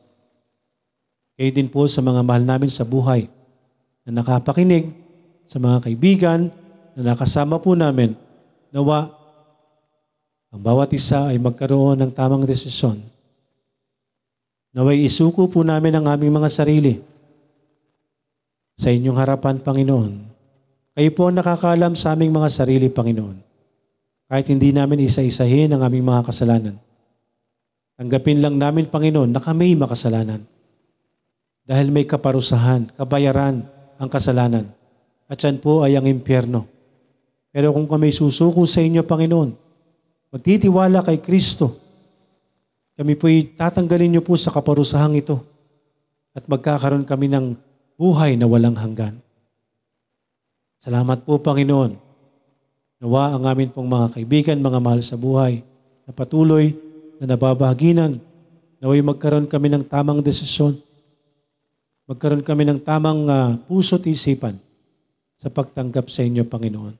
Kayo 1.36 1.50
din 1.52 1.66
po 1.66 1.88
sa 1.88 2.04
mga 2.04 2.20
mahal 2.22 2.44
namin 2.44 2.70
sa 2.70 2.84
buhay 2.84 3.28
na 4.06 4.22
nakapakinig, 4.22 4.92
sa 5.46 5.58
mga 5.58 5.82
kaibigan 5.82 6.46
na 6.94 7.12
nakasama 7.12 7.58
po 7.58 7.74
namin, 7.74 8.14
nawa 8.70 9.10
ang 10.54 10.60
bawat 10.62 10.94
isa 10.94 11.30
ay 11.32 11.42
magkaroon 11.42 11.98
ng 12.00 12.10
tamang 12.14 12.46
desisyon. 12.46 13.02
Naway 14.76 15.08
isuko 15.08 15.48
po 15.48 15.64
namin 15.64 15.96
ang 15.96 16.04
aming 16.04 16.36
mga 16.36 16.52
sarili 16.52 17.00
sa 18.76 18.92
inyong 18.92 19.16
harapan, 19.16 19.56
Panginoon. 19.56 20.12
Kayo 20.92 21.10
po 21.16 21.32
ang 21.32 21.40
nakakalam 21.40 21.96
sa 21.96 22.12
aming 22.12 22.28
mga 22.28 22.52
sarili, 22.52 22.92
Panginoon. 22.92 23.40
Kahit 24.28 24.52
hindi 24.52 24.76
namin 24.76 25.08
isa-isahin 25.08 25.72
ang 25.72 25.80
aming 25.80 26.04
mga 26.04 26.28
kasalanan. 26.28 26.76
Tanggapin 27.96 28.44
lang 28.44 28.60
namin, 28.60 28.92
Panginoon, 28.92 29.32
na 29.32 29.40
kami 29.40 29.72
makasalanan. 29.80 30.44
Dahil 31.64 31.88
may 31.88 32.04
kaparusahan, 32.04 32.92
kabayaran 33.00 33.64
ang 33.96 34.08
kasalanan. 34.12 34.68
At 35.24 35.40
yan 35.40 35.56
po 35.56 35.88
ay 35.88 35.96
ang 35.96 36.04
impyerno. 36.04 36.68
Pero 37.48 37.72
kung 37.72 37.88
kami 37.88 38.12
susuko 38.12 38.68
sa 38.68 38.84
inyo, 38.84 39.00
Panginoon, 39.08 39.56
magtitiwala 40.36 41.00
kay 41.00 41.24
Kristo, 41.24 41.85
kami 42.96 43.12
po'y 43.12 43.52
tatanggalin 43.52 44.16
niyo 44.16 44.22
po 44.24 44.32
sa 44.40 44.48
kaparusahang 44.48 45.20
ito 45.20 45.44
at 46.32 46.48
magkakaroon 46.48 47.04
kami 47.04 47.28
ng 47.28 47.52
buhay 48.00 48.40
na 48.40 48.48
walang 48.48 48.76
hanggan. 48.76 49.20
Salamat 50.80 51.24
po, 51.24 51.40
Panginoon. 51.40 51.96
Nawa 53.00 53.36
ang 53.36 53.44
amin 53.44 53.68
pong 53.68 53.88
mga 53.88 54.16
kaibigan, 54.16 54.56
mga 54.60 54.80
mahal 54.80 55.00
sa 55.04 55.20
buhay, 55.20 55.60
na 56.08 56.12
patuloy 56.16 56.72
na 57.20 57.36
nababahaginan. 57.36 58.16
Naway 58.80 59.00
magkaroon 59.04 59.48
kami 59.48 59.72
ng 59.72 59.84
tamang 59.84 60.20
desisyon. 60.24 60.76
Magkaroon 62.08 62.44
kami 62.44 62.64
ng 62.64 62.80
tamang 62.80 63.28
uh, 63.28 63.56
puso't 63.68 64.04
isipan 64.08 64.56
sa 65.36 65.52
pagtanggap 65.52 66.08
sa 66.08 66.24
inyo, 66.24 66.48
Panginoon. 66.48 66.94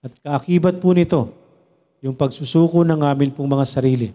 At 0.00 0.16
kaakibat 0.20 0.80
po 0.80 0.96
nito, 0.96 1.28
yung 2.00 2.16
pagsusuko 2.16 2.80
ng 2.84 3.04
amin 3.04 3.32
pong 3.36 3.48
mga 3.52 3.66
sarili. 3.68 4.08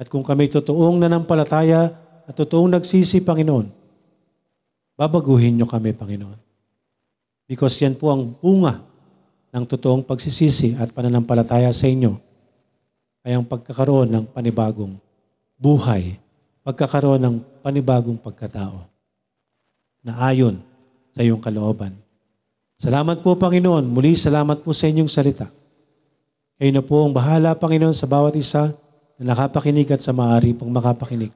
At 0.00 0.08
kung 0.08 0.24
kami 0.24 0.48
totoong 0.48 0.96
nanampalataya 0.96 1.92
at 2.24 2.32
totoong 2.32 2.72
nagsisi, 2.72 3.20
Panginoon, 3.20 3.68
babaguhin 4.96 5.60
nyo 5.60 5.68
kami, 5.68 5.92
Panginoon. 5.92 6.40
Because 7.44 7.76
yan 7.84 8.00
po 8.00 8.08
ang 8.08 8.32
bunga 8.40 8.80
ng 9.52 9.64
totoong 9.68 10.00
pagsisisi 10.08 10.72
at 10.80 10.88
pananampalataya 10.96 11.68
sa 11.68 11.84
inyo 11.84 12.16
ay 13.28 13.36
ang 13.36 13.44
pagkakaroon 13.44 14.08
ng 14.08 14.24
panibagong 14.32 14.96
buhay, 15.60 16.16
pagkakaroon 16.64 17.20
ng 17.20 17.36
panibagong 17.60 18.16
pagkatao 18.16 18.88
na 20.00 20.16
ayon 20.32 20.64
sa 21.12 21.20
iyong 21.20 21.44
kalooban. 21.44 21.92
Salamat 22.80 23.20
po, 23.20 23.36
Panginoon. 23.36 23.84
Muli, 23.84 24.16
salamat 24.16 24.64
po 24.64 24.72
sa 24.72 24.88
inyong 24.88 25.12
salita. 25.12 25.52
Kayo 26.56 26.72
na 26.72 26.80
po 26.80 27.04
ang 27.04 27.12
bahala, 27.12 27.52
Panginoon, 27.52 27.92
sa 27.92 28.08
bawat 28.08 28.32
isa 28.40 28.72
na 29.20 29.36
nakapakinig 29.36 29.84
at 29.92 30.00
sa 30.00 30.16
maaari 30.16 30.56
pang 30.56 30.72
makapakinig. 30.72 31.28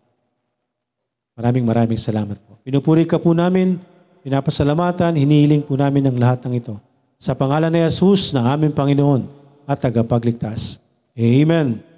Maraming 1.36 1.68
maraming 1.68 2.00
salamat 2.00 2.40
po. 2.40 2.56
Pinupuri 2.64 3.04
ka 3.04 3.20
po 3.20 3.36
namin, 3.36 3.76
pinapasalamatan, 4.24 5.20
hinihiling 5.20 5.60
po 5.60 5.76
namin 5.76 6.08
ang 6.08 6.16
lahat 6.16 6.40
ng 6.48 6.56
ito. 6.56 6.80
Sa 7.20 7.36
pangalan 7.36 7.68
ni 7.68 7.84
Jesus 7.84 8.32
na 8.32 8.56
aming 8.56 8.72
Panginoon 8.72 9.28
at 9.68 9.76
tagapagligtas. 9.84 10.80
Amen. 11.12 11.93